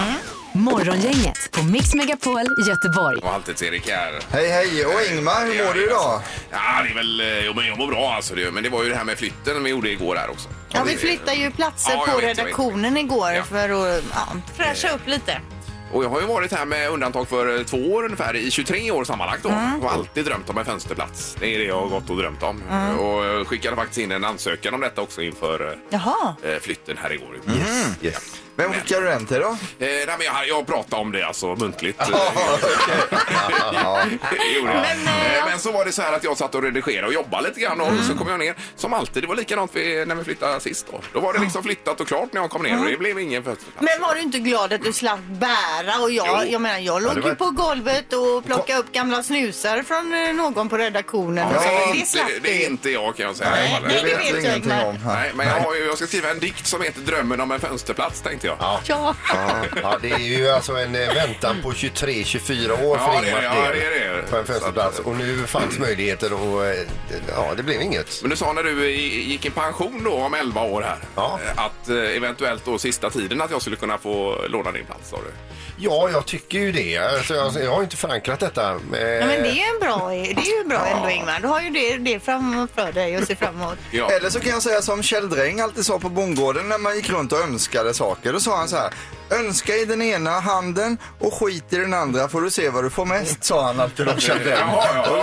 Morgongänget 0.54 1.52
på 1.52 1.64
Mix 1.64 1.94
Megapol 1.96 2.46
Göteborg. 2.68 3.18
Och 3.18 3.30
Halvtids-Erik 3.30 3.90
här. 3.90 4.20
Hej 4.32 4.50
hej! 4.50 4.86
Och 4.86 5.02
Ingmar, 5.12 5.46
hur 5.46 5.66
mår 5.66 5.74
du 5.74 5.86
idag? 5.86 6.22
Ja, 6.52 6.84
det 6.84 6.90
är 6.90 6.96
väl... 6.96 7.22
eh, 7.22 7.46
Jo, 7.46 7.54
men 7.56 7.68
jag 7.68 7.78
mår 7.78 7.88
bra 7.88 8.14
alltså. 8.14 8.36
Det- 8.36 8.52
Men 8.52 8.64
det 8.64 8.70
var 8.70 8.84
ju 8.84 8.90
det 8.90 8.96
här 8.96 9.04
med 9.04 9.18
flytten 9.18 9.64
vi 9.64 9.70
gjorde 9.70 9.90
igår 9.90 10.16
här 10.16 10.30
också. 10.30 10.50
Ja, 10.72 10.84
vi 10.84 10.98
flyttade 10.98 11.34
ju 11.38 11.52
platser 11.52 11.92
Ja, 11.92 11.98
jag 11.98 12.06
på 12.06 12.12
vet, 12.16 12.22
jag 12.24 12.30
vet. 12.30 12.38
redaktionen 12.38 12.98
igår 12.98 13.32
Ja. 13.32 13.44
för 13.44 13.70
att 13.70 14.04
ja, 14.14 14.28
fräscha 14.58 14.90
upp 14.96 15.08
lite. 15.08 15.42
Och 15.94 16.04
jag 16.04 16.10
har 16.10 16.22
ju 16.22 16.28
varit 16.28 16.52
här 16.52 16.66
med 16.66 16.90
undantag 16.90 17.28
för 17.28 17.58
eh, 17.60 17.64
två 17.64 17.78
år 17.78 18.04
ungefär 18.06 18.36
i 18.36 18.52
23 18.52 18.92
år 18.92 19.04
sammanlagt 19.04 19.44
då. 19.44 19.50
Mm. 19.50 19.82
Och 19.82 19.92
alltid 19.94 20.26
drömt 20.26 20.50
om 20.50 20.58
en 20.58 20.66
fönsterplats. 20.66 21.36
Det 21.40 21.56
är 21.56 21.60
det 21.60 21.66
jag 21.66 21.80
har 21.82 21.88
gått 21.88 22.10
och 22.10 22.18
drömt 22.18 22.44
om. 22.44 22.64
Mm. 22.72 22.98
Och 23.00 23.26
jag 23.26 23.48
skickade 23.48 23.76
faktiskt 23.76 23.98
in 24.00 24.12
en 24.12 24.24
ansökan 24.26 24.74
om 24.74 24.82
detta 24.82 25.02
också 25.02 25.22
inför 25.22 25.80
Jaha. 25.90 26.36
eh, 26.44 26.60
flytten 26.62 26.98
här 26.98 27.14
igår. 27.14 27.36
Yes. 28.02 28.42
Vem 28.60 28.74
skickar 28.74 29.02
du 29.02 29.08
den 29.08 29.26
till 29.26 29.40
då? 29.40 29.48
Eh, 29.48 29.56
nej, 29.80 30.06
men 30.18 30.22
jag, 30.26 30.48
jag 30.48 30.68
pratade 30.68 31.02
om 31.02 31.12
det 31.12 31.24
alltså 31.24 31.56
muntligt. 31.56 32.02
Gjorde 34.56 34.72
jag. 34.74 34.82
Men, 34.82 35.08
eh, 35.08 35.20
Eh, 35.40 35.46
men 35.46 35.60
så 35.60 35.72
var 35.72 35.86
det 35.86 35.92
så 35.92 36.02
här 36.02 36.14
att 36.14 36.24
jag 36.24 36.38
satt 36.38 36.56
och 36.56 36.64
redigerade 36.64 37.08
och 37.08 37.14
jobbade 37.14 37.48
lite 37.48 37.60
grann 37.60 37.82
och 37.82 37.92
så 38.08 38.16
kom 38.18 38.28
jag 38.30 38.40
ner. 38.40 38.56
Som 38.76 38.94
alltid, 38.94 39.24
det 39.24 39.28
var 39.28 39.36
likadant 39.36 39.72
vi, 39.74 40.06
när 40.06 40.16
vi 40.16 40.24
flyttade 40.24 40.60
sist 40.60 40.88
då. 40.92 41.02
Då 41.14 41.20
var 41.20 41.34
det 41.34 41.40
liksom 41.40 41.64
flyttat 41.64 42.02
och 42.02 42.08
klart 42.08 42.34
när 42.34 42.42
jag 42.42 42.50
kom 42.50 42.64
ner 42.64 42.80
och 42.80 42.86
det 42.86 42.98
blev 42.98 43.20
ingen 43.20 43.44
fönsterplats. 43.44 43.82
Men 43.92 44.02
var 44.08 44.16
du 44.16 44.22
inte 44.22 44.40
glad 44.40 44.74
att 44.74 44.84
du 44.84 44.94
slapp 44.94 45.20
bära? 45.20 46.00
Och 46.02 46.12
jag, 46.12 46.28
Jo. 46.46 46.52
jag 46.52 46.62
menar, 46.62 46.80
jag 46.80 47.02
låg 47.04 47.12
det 47.16 47.22
ju 47.22 47.28
var- 47.28 47.36
på 47.36 47.50
golvet 47.50 48.14
och 48.14 48.46
plockade 48.46 48.80
upp 48.80 48.92
gamla 48.92 49.24
snusar 49.24 49.84
från 49.84 50.14
eh, 50.14 50.34
någon 50.34 50.70
på 50.70 50.78
redaktionen. 50.78 51.48
Ja, 51.54 51.62
det, 51.62 51.94
det 51.94 52.00
det, 52.00 52.06
slapp 52.06 52.28
det 52.42 52.50
är 52.56 52.60
du. 52.60 52.66
inte 52.66 52.90
jag 52.90 53.16
kan 53.16 53.26
jag 53.26 53.36
säga. 53.36 53.50
fall. 53.50 53.84
Nej, 53.88 53.96
Det 53.96 54.10
det 54.10 54.16
vet 54.16 54.30
jag, 54.30 54.40
ingenting 54.40 54.72
Ingmar. 54.72 54.86
om. 54.86 54.98
här. 54.98 55.16
Nej, 55.22 55.32
men 55.36 55.48
jag, 55.48 55.60
har 55.60 55.76
ju, 55.76 55.86
jag 55.86 55.98
ska 55.98 56.08
skriva 56.08 56.30
en 56.32 56.40
dikt 56.40 56.68
som 56.68 56.82
heter 56.82 57.02
Drömmen 57.02 57.42
om 57.42 57.52
en 57.52 57.60
fönsterplats 57.60 58.22
tänkte 58.22 58.48
jag. 58.50 58.58
Ja. 58.60 58.80
Ja. 58.86 59.16
Ja, 59.84 59.98
det 60.02 60.12
är 60.12 60.18
ju 60.20 60.50
alltså 60.50 60.76
en 60.76 60.96
eh, 60.96 61.14
väntan 61.14 61.56
på 61.64 61.72
23-24 61.72 62.72
år 62.86 62.98
Ja, 62.98 63.14
för 63.14 63.22
det 63.22 63.28
är 63.30 63.30
Ingmars 63.30 63.42
det, 63.42 63.46
ja, 63.46 63.72
del 63.72 63.80
det 63.80 64.06
är 64.06 64.14
det. 64.16 64.22
på 64.30 64.36
en 64.38 64.80
att- 64.80 65.00
Och 65.00 65.16
nu 65.16 65.48
fanns 65.48 65.80
möjligheter 65.80 66.34
och 66.34 66.66
eh, 66.66 66.76
ja, 67.36 67.52
det 67.58 67.64
blev 67.64 67.82
inget. 67.82 68.22
Men 68.22 68.30
du 68.30 68.36
sa 68.36 68.54
när 68.54 68.64
du 68.64 68.86
i- 68.90 69.24
gick 69.32 69.46
i 69.46 69.50
pension 69.50 70.04
då 70.04 70.14
om 70.14 70.34
11 70.34 70.62
år 70.62 70.82
här 70.82 70.98
Ja. 71.16 71.40
eh, 71.46 71.64
att 71.66 71.90
eh, 71.90 71.96
eventuellt 72.18 72.66
då 72.66 72.78
sista 72.78 73.10
tiden 73.10 73.42
att 73.42 73.52
jag 73.52 73.62
skulle 73.62 73.76
kunna 73.76 73.98
få 73.98 74.36
låna 74.50 74.72
din 74.72 74.86
plats 74.86 75.10
sa 75.10 75.18
du. 75.18 75.32
Ja, 75.82 76.10
jag 76.12 76.26
tycker 76.26 76.60
ju 76.60 76.72
det. 76.72 76.98
Alltså, 76.98 77.34
jag, 77.36 77.54
jag 77.64 77.72
har 77.72 77.82
inte 77.84 77.98
förankrat 77.98 78.40
detta. 78.40 78.70
Eh, 78.72 78.76
Ja, 79.02 79.26
men 79.26 79.44
det 79.44 79.50
är 79.50 79.74
en 79.74 79.80
bra, 79.80 80.10
det 80.10 80.16
är 80.32 80.58
ju 80.64 80.64
bra 80.70 80.86
ändå 80.88 81.10
Ingmar. 81.10 81.40
Du 81.42 81.48
har 81.48 81.62
ju 81.62 81.70
det, 81.70 81.98
det 81.98 82.20
framför 82.20 82.92
dig 82.92 83.18
och 83.18 83.24
se 83.28 83.36
fram 83.36 83.62
emot. 83.62 83.78
Ja. 83.92 84.12
Eller 84.12 84.30
så 84.30 84.40
kan 84.40 84.50
jag 84.50 84.64
säga 84.64 84.82
som 84.82 85.04
Kjell 85.04 85.30
Dräng 85.30 85.60
alltid 85.60 85.86
sa 85.86 86.00
på 86.00 86.10
bondgården 86.10 86.70
när 86.70 86.78
man 86.78 86.96
gick 86.96 87.10
runt 87.10 87.32
och 87.32 87.40
önskade 87.40 87.94
saker. 87.94 88.34
Då 88.34 88.39
sa 88.42 88.58
han 88.58 88.70
så 88.70 88.76
här. 88.76 88.94
Önska 89.32 89.76
i 89.76 89.86
den 89.86 90.02
ena 90.02 90.40
handen 90.40 90.98
och 91.20 91.34
skit 91.34 91.74
i 91.74 91.76
den 91.76 91.94
andra 91.94 92.30
får 92.30 92.42
du 92.42 92.52
se 92.52 92.70
vad 92.70 92.84
du 92.84 92.90
får 92.90 93.06
mest, 93.06 93.44
sa 93.44 93.66
han 93.66 93.80
alltid 93.80 94.08
Och 94.08 94.14
okej, 94.14 94.36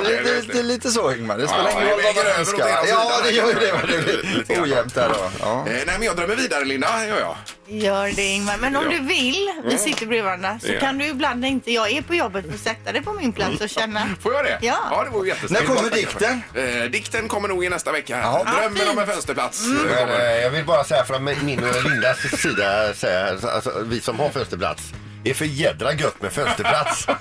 lite, 0.03 0.23
det- 0.23 0.41
lite, 0.41 0.62
lite 0.62 0.91
så 0.91 1.12
Ingmar. 1.12 1.38
Det 1.38 1.49
spelar 1.49 1.64
Ja, 1.70 1.81
ingen 1.81 1.88
roll 1.88 2.00
vad 2.05 2.14
man 2.25 2.26
önskar. 2.38 2.69
Ja, 2.88 3.20
det 3.25 3.31
gör 3.31 3.47
ju 3.47 3.55
det. 3.55 4.44
blir 4.47 4.62
ojämnt 4.62 4.94
där 4.94 5.08
då. 5.08 5.31
Ja. 5.41 5.58
Eh, 5.67 5.73
nej 5.73 5.85
men 5.87 6.03
jag 6.03 6.17
drömmer 6.17 6.37
vidare 6.37 6.64
Linda, 6.64 7.06
gör 7.06 7.20
jag. 7.20 7.37
Gör 7.69 8.12
det 8.17 8.23
Ingmar. 8.23 8.56
Men 8.61 8.76
om 8.76 8.85
Ja. 8.85 8.91
du 8.91 8.99
vill, 9.06 9.53
vi 9.64 9.79
sitter 9.79 10.06
bredvid 10.06 10.25
varandra, 10.25 10.59
så 10.62 10.73
Ja. 10.73 10.81
kan 10.81 10.99
du 10.99 11.06
ibland 11.06 11.41
när 11.41 11.49
inte 11.49 11.73
jag 11.73 11.91
är 11.91 12.02
på 12.02 12.14
jobbet 12.14 12.44
få 12.52 12.59
sätta 12.59 12.93
dig 12.93 13.02
på 13.02 13.12
min 13.12 13.32
plats 13.32 13.61
och 13.61 13.69
känna. 13.69 14.02
Får 14.23 14.35
jag 14.35 14.44
det? 14.44 14.59
Ja. 14.62 14.76
Ja, 14.91 15.05
det 15.05 15.11
vore 15.11 15.23
När 15.23 15.29
jättesnällt. 15.29 15.67
kommer 15.67 15.91
dikten? 15.91 16.43
Eh, 16.55 16.91
dikten 16.91 17.29
kommer 17.29 17.49
nog 17.49 17.64
i 17.64 17.69
nästa 17.69 17.93
vecka. 17.93 18.19
Ja. 18.23 18.47
Drömmen 18.61 18.82
Ja, 18.87 18.93
om 18.93 18.99
en 18.99 19.06
fönsterplats. 19.06 19.64
eh, 19.64 19.69
Men, 19.70 19.97
kommer. 19.99 20.20
eh, 20.20 20.43
jag 20.43 20.50
vill 20.50 20.64
bara 20.64 20.85
säga 20.85 21.05
från 21.05 21.25
min 21.25 21.64
och 21.64 21.82
Lindas 21.85 22.19
sida, 22.41 22.94
säga, 22.94 23.37
alltså, 23.55 23.73
vi 23.85 23.95
som 24.00 24.19
har 24.20 24.28
fönsterplats, 24.31 24.93
det 25.25 25.31
är 25.31 25.34
för 25.34 25.44
jädra 25.44 25.93
gött 25.93 26.22
med 26.22 26.32
fönsterplats. 26.32 27.06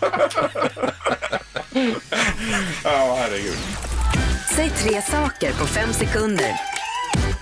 Ja, 2.84 3.18
herregud. 3.20 3.58
Säg 4.56 4.70
tre 4.70 5.02
saker 5.02 5.54
på 5.54 5.66
fem 5.66 5.94
sekunder. 5.94 6.56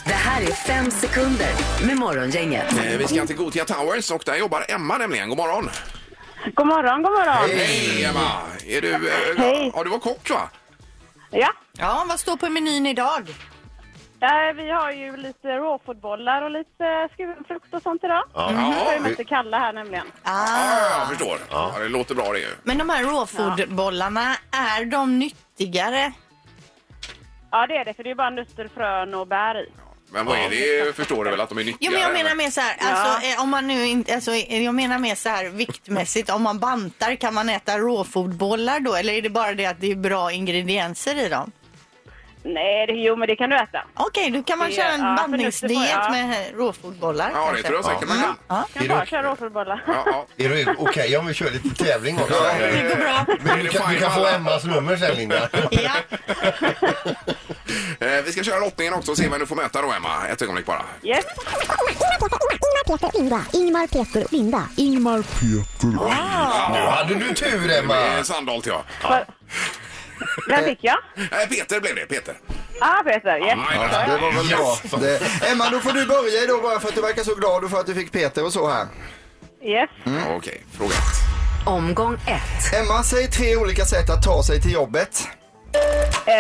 Det 0.06 0.14
här 0.14 0.42
är 0.42 0.52
fem 0.52 0.92
sekunder 0.92 1.52
med 1.86 1.98
Morgongänget. 1.98 2.74
Eh, 2.74 2.98
vi 2.98 3.08
ska 3.08 3.26
till 3.26 3.36
Gotia 3.36 3.66
Towers 3.66 4.12
och 4.12 4.22
där 4.26 4.36
jobbar 4.36 4.66
Emma 4.70 4.98
nämligen. 4.98 5.30
God 5.30 5.38
morgon. 5.38 5.70
God 6.56 6.68
morgon, 6.68 7.04
god 7.04 7.12
morgon. 7.12 7.50
Hej 7.58 8.04
Emma! 8.06 8.42
Är 8.68 8.82
du, 8.82 8.94
eh, 8.94 9.02
Hej. 9.38 9.72
Ja, 9.76 9.84
du 9.84 9.90
var 9.90 10.00
kock 10.00 10.30
va? 10.30 10.50
Ja, 11.32 11.54
Ja, 11.78 12.06
vad 12.10 12.20
står 12.20 12.38
på 12.38 12.50
menyn 12.50 12.86
idag? 12.86 13.36
Eh, 14.24 14.54
vi 14.56 14.70
har 14.72 14.92
ju 14.92 15.18
lite 15.18 15.48
råfodbollar 15.58 16.42
och 16.42 16.52
lite 16.52 17.10
skuren 17.18 17.44
frukt 17.48 17.74
och 17.74 17.82
sånt 17.82 18.04
idag. 18.04 18.24
Ja. 18.34 18.52
Det 18.52 18.92
är 18.92 18.94
ju 18.94 19.00
mest 19.00 19.28
kalla 19.30 19.60
här 19.60 19.74
nämligen. 19.74 20.06
ja, 20.24 20.32
Ah. 20.32 21.00
jag 21.00 21.08
förstår. 21.10 21.38
Ja. 21.52 21.76
det 21.80 21.90
låter 21.90 22.16
bra 22.16 22.32
det 22.34 22.40
ju. 22.40 22.48
Men 22.64 22.78
de 22.78 22.90
här 22.90 23.04
råfodbollarna, 23.04 24.36
är 24.52 24.86
de 24.86 25.20
nyttigare? 25.20 26.14
Ja, 27.52 27.68
det 27.68 27.76
är 27.78 27.86
det, 27.86 27.94
för 27.94 28.04
det 28.04 28.12
är 28.12 28.16
bara 28.16 28.30
nötter, 28.30 28.70
frön 28.76 29.14
och 29.14 29.28
bär 29.28 29.58
i. 29.64 29.70
Men 30.12 30.26
vad 30.26 30.38
är 30.38 30.50
det 30.50 30.96
förstår 30.96 31.26
du 31.26 31.32
väl 31.32 31.42
att 31.42 31.50
de 31.50 31.58
är 31.58 31.62
Jo, 31.62 31.68
nyttiga? 31.68 31.92
men 31.92 32.02
jag 32.02 32.14
menar 32.14 32.36
mer 32.36 32.50
så 32.50 32.62
här, 32.62 32.76
alltså, 32.80 33.28
eh, 33.28 33.42
om 33.44 33.50
man 33.50 33.68
nu 33.68 33.86
inte, 33.86 34.16
alltså, 34.16 34.32
eh, 34.32 34.64
jag 34.64 34.76
menar 34.76 35.00
mer 35.00 35.16
så 35.16 35.30
här 35.30 35.46
viktmässigt, 35.50 36.30
om 36.30 36.44
man 36.44 36.60
bantar, 36.60 37.16
kan 37.16 37.34
man 37.34 37.50
äta 37.50 37.78
råfodbollar 37.78 38.80
då? 38.80 38.96
Eller 38.96 39.14
är 39.14 39.22
det 39.22 39.30
bara 39.30 39.54
det 39.54 39.66
att 39.66 39.82
det 39.82 39.92
är 39.92 39.96
bra 39.96 40.32
ingredienser 40.32 41.26
i 41.26 41.30
dem? 41.30 41.52
Nej, 42.46 42.88
det, 42.88 42.94
jo 42.94 43.16
men 43.16 43.28
det 43.28 43.36
kan 43.36 43.50
du 43.50 43.56
äta. 43.56 43.84
Okej, 43.94 44.32
då 44.32 44.44
kan 44.44 44.58
man 44.58 44.68
Det- 44.70 44.74
köra 44.76 44.88
en 44.88 45.00
ja, 45.02 45.16
för 45.18 45.22
bandningsdiet 45.24 45.90
ja. 45.92 46.10
med 46.12 46.46
råfodbollar. 46.58 47.32
Ja, 47.34 47.40
det 47.40 47.46
kanske. 47.46 47.64
tror 47.64 47.76
jag 47.76 47.86
säkert 47.86 48.08
man 48.10 48.18
kan. 48.22 48.36
Ja. 48.48 48.66
Kan 48.74 48.84
Är 48.84 48.90
bara 48.90 49.06
köra 49.06 49.32
råfodbollar. 49.32 49.84
Ja, 49.88 50.04
ja. 50.06 50.26
Är 50.46 50.50
du 50.50 50.76
okej 50.80 51.18
om 51.18 51.26
vi 51.26 51.34
kör 51.34 51.52
lite 51.52 51.84
tävling 51.84 52.20
också? 52.22 52.34
Det 52.60 52.90
går 52.90 52.96
bra. 52.96 53.26
Men 53.44 53.60
du, 53.60 53.70
kan, 53.70 53.94
du 53.94 54.00
kan 54.00 54.12
få 54.12 54.28
Emmas 54.28 54.64
nummer 54.64 54.98
sen 54.98 55.16
Linda. 55.16 55.50
Ja. 55.72 55.92
Eh, 58.00 58.22
Vi 58.26 58.32
ska 58.32 58.44
köra 58.44 58.60
lottningen 58.60 58.94
också 58.94 59.12
och 59.12 59.18
se 59.18 59.28
vem 59.30 59.40
du 59.40 59.46
får 59.46 59.56
möta 59.56 59.82
då 59.82 59.92
Emma. 59.92 60.28
Ett 60.28 60.42
ögonblick 60.42 60.66
bara. 60.66 60.82
Yes. 61.04 61.26
Ingmar, 62.50 62.98
Peter, 62.98 63.20
Linda. 63.20 63.42
Ingmar, 63.54 63.88
Peter, 63.88 64.26
Linda. 64.32 64.64
Ingmar, 64.78 65.22
Peter. 65.22 65.88
Nu 66.74 66.80
hade 66.90 67.14
du 67.16 67.34
tur 67.34 67.68
Det 67.68 67.78
Emma. 67.80 67.96
är 67.96 68.24
Sandholt 68.24 68.66
ja. 68.66 68.84
Vem 70.50 70.64
fick 70.66 70.80
jag? 70.82 70.98
Eh, 71.18 71.50
Peter 71.50 71.80
blev 71.80 71.96
det, 71.96 72.06
Peter. 72.06 72.36
Ah, 72.82 73.04
Peter. 73.04 73.38
Yes. 73.38 73.58
Ja, 73.76 74.06
Det 74.08 74.22
var 74.22 74.32
väl 74.32 74.48
bra. 74.48 75.00
Det, 75.00 75.22
Emma, 75.52 75.70
då 75.70 75.80
får 75.80 75.92
du 75.92 76.06
börja 76.06 76.44
idag 76.44 76.62
bara 76.62 76.80
för 76.80 76.88
att 76.90 76.96
du 76.96 77.02
verkar 77.02 77.24
så 77.24 77.36
glad 77.36 77.64
och 77.64 77.70
för 77.72 77.80
att 77.80 77.86
du 77.86 77.94
fick 77.94 78.12
Peter 78.12 78.46
och 78.46 78.54
så 78.54 78.70
här. 78.70 78.86
Yes. 79.64 79.90
Ja, 80.04 80.36
Okej, 80.36 80.64
fråga 80.78 80.92
ett. 80.94 81.68
Omgång 81.68 82.14
ett. 82.14 82.74
Emma, 82.74 83.04
säg 83.04 83.28
tre 83.28 83.56
olika 83.56 83.86
sätt 83.86 84.10
att 84.10 84.24
ta 84.24 84.44
sig 84.44 84.62
till 84.62 84.74
jobbet. 84.74 85.28
Eh, 86.26 86.34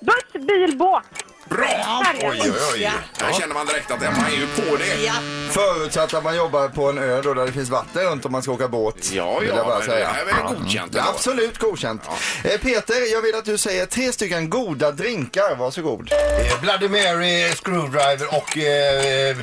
buss, 0.00 0.46
bil, 0.46 0.78
båt. 0.78 1.04
Bra! 1.48 2.02
Oj, 2.22 2.40
oj, 2.44 2.52
oj. 2.74 2.90
Här 3.20 3.32
känner 3.32 3.54
man 3.54 3.66
direkt 3.66 3.90
att 3.90 4.02
Emma 4.02 4.26
är 4.32 4.36
ju 4.36 4.46
på 4.46 4.76
det. 4.76 5.04
Ja. 5.04 5.12
Förutsatt 5.50 6.14
att 6.14 6.24
man 6.24 6.36
jobbar 6.36 6.68
på 6.68 6.88
en 6.88 6.98
ö 6.98 7.20
då 7.22 7.34
där 7.34 7.46
det 7.46 7.52
finns 7.52 7.68
vatten 7.70 8.02
runt 8.02 8.24
om 8.24 8.32
man 8.32 8.42
ska 8.42 8.52
åka 8.52 8.68
båt. 8.68 9.10
Ja, 9.12 9.38
Vill 9.38 9.48
ja, 9.48 9.56
jag 9.56 9.66
bara 9.66 9.78
men 9.78 9.88
det 9.88 9.94
säga. 9.94 10.08
här 10.08 10.20
är 10.22 10.24
väl 10.26 10.34
godkänt 10.56 10.94
Ja, 10.94 11.00
ändå. 11.00 11.10
absolut 11.14 11.58
godkänt. 11.58 12.02
Eh, 12.44 12.60
Peter, 12.60 13.12
jag 13.12 13.22
vill 13.22 13.34
att 13.34 13.44
du 13.44 13.58
säger 13.58 13.86
tre 13.86 14.12
stycken 14.12 14.50
goda 14.50 14.92
drinkar. 14.92 15.56
Varsågod. 15.56 16.12
Eh, 16.12 16.60
Bloody 16.60 16.88
Mary, 16.88 17.54
Screwdriver 17.54 18.26
och... 18.36 18.58
Eh, 18.58 19.36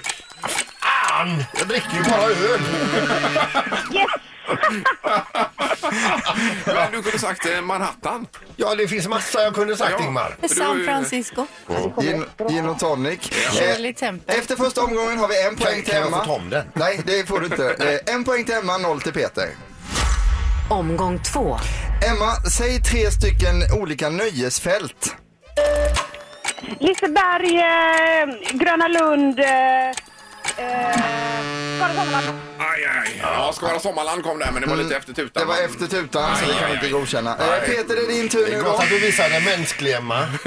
fan! 0.81 1.43
Jag 1.57 1.67
dricker 1.67 1.93
ju 1.97 2.03
bara 2.03 2.23
öl. 2.23 2.61
Yes. 3.93 4.05
Men 6.65 6.91
du 6.91 7.01
kunde 7.01 7.19
sagt 7.19 7.45
eh, 7.45 7.61
Manhattan. 7.61 8.27
Ja, 8.55 8.75
det 8.75 8.87
finns 8.87 9.07
massa 9.07 9.41
jag 9.43 9.55
kunde 9.55 9.77
sagt 9.77 9.95
Ja. 9.99 10.05
Ingmar. 10.05 10.35
San 10.47 10.83
Francisco, 10.85 11.45
Gin, 12.01 12.25
gin 12.49 12.69
och 12.69 12.79
tonic. 12.79 13.19
Shirley 13.51 13.89
Eh, 13.91 13.95
Temple. 13.95 14.33
efter 14.35 14.55
första 14.55 14.81
omgången 14.83 15.17
har 15.19 15.27
vi 15.27 15.41
en 15.47 15.55
poäng 15.55 15.75
till 15.81 15.91
kan 15.91 15.99
jag 15.99 16.07
Emma. 16.07 16.19
få 16.19 16.25
ta 16.25 16.33
om 16.33 16.49
den? 16.49 16.65
Nej, 16.73 17.01
det 17.05 17.27
får 17.27 17.39
du 17.39 17.45
inte. 17.45 17.99
Eh, 18.07 18.13
en 18.15 18.23
poäng 18.23 18.45
till 18.45 18.55
Emma, 18.55 18.77
noll 18.77 19.01
till 19.01 19.13
Peter. 19.13 19.49
Omgång 20.69 21.19
två. 21.33 21.59
Emma, 22.11 22.35
säg 22.57 22.81
tre 22.83 23.11
stycken 23.11 23.55
olika 23.81 24.09
nöjesfält. 24.09 25.15
Liseberg, 26.79 27.57
eh, 27.57 28.57
Gröna 28.57 28.87
Lund, 28.87 29.39
eh, 29.39 29.89
eh, 30.57 30.95
Skara 31.77 31.93
Sommarland. 31.93 32.39
Aj, 32.59 32.85
aj. 32.85 33.19
Ja, 33.21 33.51
Skara 33.53 33.79
Sommarland 33.79 34.23
kom 34.23 34.39
där, 34.39 34.51
men 34.51 34.61
det 34.61 34.67
var 34.67 34.75
lite 34.75 34.95
efter 34.95 35.13
tutan. 35.13 35.43
Mm. 35.43 35.55
Det 35.55 35.61
var 35.61 35.69
efter 35.69 35.87
tutan, 35.87 36.35
så 36.37 36.45
det 36.45 36.53
kan 36.53 36.63
aj, 36.63 36.67
vi 36.69 36.73
inte 36.73 36.85
aj. 36.85 36.91
godkänna. 36.91 37.31
Eh. 37.37 37.59
Peter, 37.65 37.95
det 37.95 38.01
är 38.01 38.07
din 38.07 38.29
tur 38.29 38.45
Det 38.45 38.51
nu 38.51 38.57
är 38.59 38.63
då. 38.63 38.75
att 38.75 38.89
du 38.89 38.99
visar 38.99 39.29
den 39.29 39.43
mänskliga 39.43 39.97
Emma. 39.97 40.27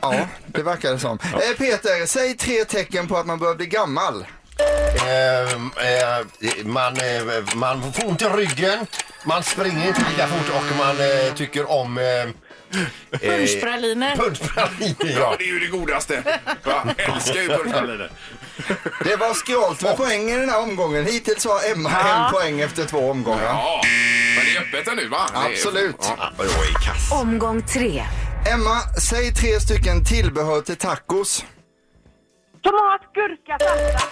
Ja, 0.00 0.28
det 0.46 0.62
verkar 0.62 0.92
det 0.92 0.98
som. 0.98 1.18
Eh, 1.32 1.56
Peter, 1.58 2.06
säg 2.06 2.36
tre 2.36 2.64
tecken 2.64 3.08
på 3.08 3.16
att 3.16 3.26
man 3.26 3.38
börjar 3.38 3.54
bli 3.54 3.66
gammal. 3.66 4.26
Eh, 5.06 5.40
eh, 5.42 6.26
man, 6.64 6.96
eh, 6.96 7.54
man 7.54 7.92
får 7.92 8.08
ont 8.08 8.22
i 8.22 8.24
ryggen, 8.24 8.86
man 9.24 9.42
springer 9.42 9.88
inte 9.88 10.00
lika 10.10 10.26
fort 10.26 10.50
och 10.56 10.76
man 10.78 10.96
eh, 11.00 11.34
tycker 11.34 11.70
om... 11.70 11.98
Eh, 11.98 12.04
eh, 12.04 12.28
Punschpraliner. 13.20 14.16
Punschpraliner, 14.16 14.96
Ja, 14.98 15.06
ja. 15.20 15.34
det 15.38 15.44
är 15.44 15.48
ju 15.48 15.58
det 15.60 15.66
godaste. 15.66 16.22
Jag 16.64 16.94
älskar 16.96 17.40
ju 17.42 17.48
punschpraliner. 17.48 18.10
Det 19.04 19.16
var 19.16 19.34
skralt 19.34 19.82
med 19.82 19.96
poäng 19.96 20.30
i 20.30 20.36
den 20.36 20.48
här 20.50 20.60
omgången. 20.62 21.04
Hittills 21.06 21.44
har 21.44 21.70
Emma 21.72 21.90
en 21.90 22.32
poäng 22.32 22.60
efter 22.60 22.84
två 22.84 23.10
omgångar. 23.10 23.44
Ja, 23.44 23.80
men 24.36 24.44
det 24.44 24.56
är 24.56 24.60
öppet 24.60 24.92
ännu 24.92 25.08
va? 25.08 25.26
Det 25.32 25.38
är- 25.38 25.50
Absolut. 25.52 25.96
Ja. 26.00 26.32
Jag 26.38 26.46
är 26.46 26.72
kass. 26.86 27.12
Omgång 27.12 27.62
tre. 27.62 28.04
Emma, 28.52 28.80
säg 29.00 29.34
tre 29.34 29.60
stycken 29.60 30.04
tillbehör 30.04 30.60
till 30.60 30.76
tacos. 30.76 31.44
Tomat, 32.62 33.00
gurka, 33.14 33.58
salsa. 33.64 34.06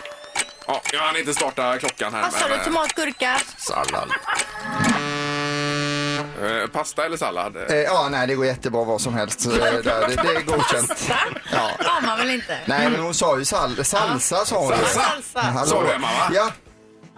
Ja, 0.67 0.81
jag 0.93 1.01
hann 1.01 1.17
inte 1.17 1.35
starta 1.35 1.79
klockan 1.79 2.15
här. 2.15 2.23
Vad 2.23 2.33
sa 2.33 2.49
men, 2.49 2.59
du? 2.59 2.65
Tomat, 2.65 2.93
gurka? 2.95 3.41
Sallad. 3.57 4.11
Eh, 6.43 6.67
pasta 6.67 7.05
eller 7.07 7.17
sallad? 7.17 7.57
Eh, 7.71 7.77
ja, 7.77 8.09
nej, 8.11 8.27
det 8.27 8.35
går 8.35 8.47
jättebra 8.47 8.85
vad 8.85 9.01
som 9.01 9.15
helst. 9.15 9.47
Eh, 9.47 9.53
Det, 9.53 9.71
det, 9.71 9.83
det 9.83 10.29
är 10.37 10.43
godkänt. 10.43 11.11
Ja. 11.53 11.71
har 11.79 12.07
man 12.07 12.19
väl 12.19 12.31
inte? 12.31 12.59
Nej, 12.67 12.91
men 12.91 13.01
hon 13.01 13.15
sa 13.15 13.39
ju 13.39 13.45
sal 13.45 13.85
salsa, 13.85 14.45
sa 14.45 14.59
hon. 14.59 14.69
ju. 14.71 14.77
Salsa. 14.77 15.01
Salsa. 15.01 15.41
Hallå. 15.41 15.67
Sa 15.67 15.83
du, 15.83 15.93
Emma, 15.93 16.07
va? 16.07 16.31
Ja. 16.35 16.51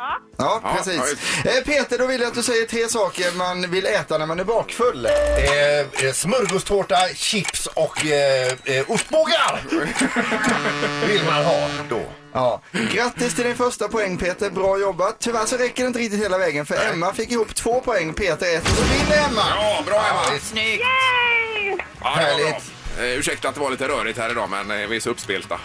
Ja. 0.05 0.19
Ja, 0.39 0.61
Ja, 0.65 0.75
precis. 0.77 1.17
ja, 1.45 1.51
Eh, 1.51 1.65
Peter, 1.65 1.99
då 1.99 2.07
vill 2.07 2.21
jag 2.21 2.29
att 2.29 2.35
du 2.35 2.43
säger 2.43 2.67
tre 2.67 2.89
saker 2.89 3.33
man 3.37 3.71
vill 3.71 3.87
äta 3.87 4.19
när 4.19 4.27
man 4.27 4.41
är 4.41 4.45
bakfull. 4.45 5.07
Eh, 5.07 6.07
eh, 6.07 6.13
smörgåstårta, 6.13 6.97
chips 7.15 7.67
och 7.67 8.07
eh, 8.07 8.53
eh, 8.65 8.91
ostbågar 8.91 9.61
vill 11.09 11.25
man 11.25 11.45
ha 11.45 11.69
då. 11.91 12.03
Ja. 12.33 12.61
Grattis 12.93 13.35
till 13.35 13.45
din 13.45 13.57
första 13.57 13.89
poäng 13.89 14.17
Peter, 14.19 14.51
bra 14.51 14.79
jobbat. 14.79 15.17
Tyvärr 15.19 15.47
så 15.47 15.57
räcker 15.57 15.83
det 15.83 15.87
inte 15.87 15.99
riktigt 15.99 16.25
hela 16.25 16.39
vägen 16.39 16.67
för 16.67 16.77
Emma 16.93 17.13
fick 17.15 17.31
ihop 17.31 17.55
två 17.55 17.81
poäng, 17.81 18.15
Peter 18.15 18.57
ett 18.57 18.63
och 18.63 18.77
så 18.77 18.83
vinner 18.83 19.25
Emma. 19.29 19.43
Ja, 19.57 19.83
bra 19.87 19.95
Emma! 20.11 20.39
Snyggt. 20.41 20.81
Yay! 20.83 21.69
Ja, 21.69 21.77
det 22.01 22.01
var 22.03 22.11
Härligt. 22.17 22.73
Eh, 22.99 23.05
ursäkta 23.19 23.49
att 23.49 23.55
det 23.55 23.61
var 23.61 23.71
lite 23.71 23.89
rörigt 23.89 24.19
här 24.19 24.31
idag, 24.31 24.51
men 24.51 24.71
eh, 24.83 24.89
vi 24.89 24.97
är 24.97 25.01
så 25.01 25.11
uppspelta. 25.11 25.61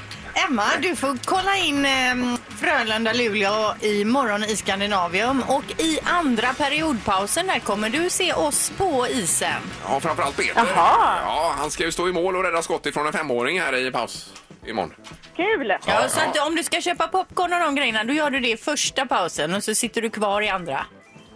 Emma, 0.48 0.64
du 0.82 0.96
får 0.96 1.18
kolla 1.26 1.58
in 1.58 1.86
eh, 1.86 2.16
Frölunda-Luleå 2.60 3.74
imorgon 3.82 4.44
i 4.44 4.56
Skandinavium 4.56 5.44
och 5.48 5.64
i 5.78 6.00
andra 6.04 6.54
periodpausen 6.54 7.48
där 7.48 7.60
kommer 7.60 7.90
du 7.90 8.10
se 8.10 8.34
oss 8.34 8.72
på 8.78 9.08
isen. 9.08 9.62
Ja, 9.86 10.00
framförallt 10.00 10.38
Peter. 10.38 10.54
Jaha. 10.56 11.20
Ja, 11.26 11.54
han 11.58 11.72
ska 11.72 11.84
ju 11.84 11.92
stå 11.92 12.10
i 12.10 12.14
mål 12.14 12.36
och 12.36 12.44
rädda 12.44 12.62
skott 12.62 12.86
ifrån 12.86 13.08
en 13.08 13.14
femåring 13.14 13.60
här 13.62 13.76
i 13.76 13.92
paus 13.92 14.34
imorgon. 14.68 14.94
Kul! 15.36 15.74
Ja, 15.88 16.10
så 16.10 16.20
att 16.20 16.48
om 16.48 16.56
du 16.56 16.64
ska 16.64 16.82
köpa 16.82 17.08
popcorn 17.08 17.54
och 17.54 17.60
de 17.60 17.76
grejerna, 17.76 18.04
då 18.04 18.14
gör 18.14 18.30
du 18.30 18.40
det 18.40 18.50
i 18.52 18.58
första 18.58 19.06
pausen 19.06 19.54
och 19.54 19.64
så 19.64 19.76
sitter 19.76 20.02
du 20.02 20.10
kvar 20.10 20.42
i 20.42 20.50
andra. 20.50 20.86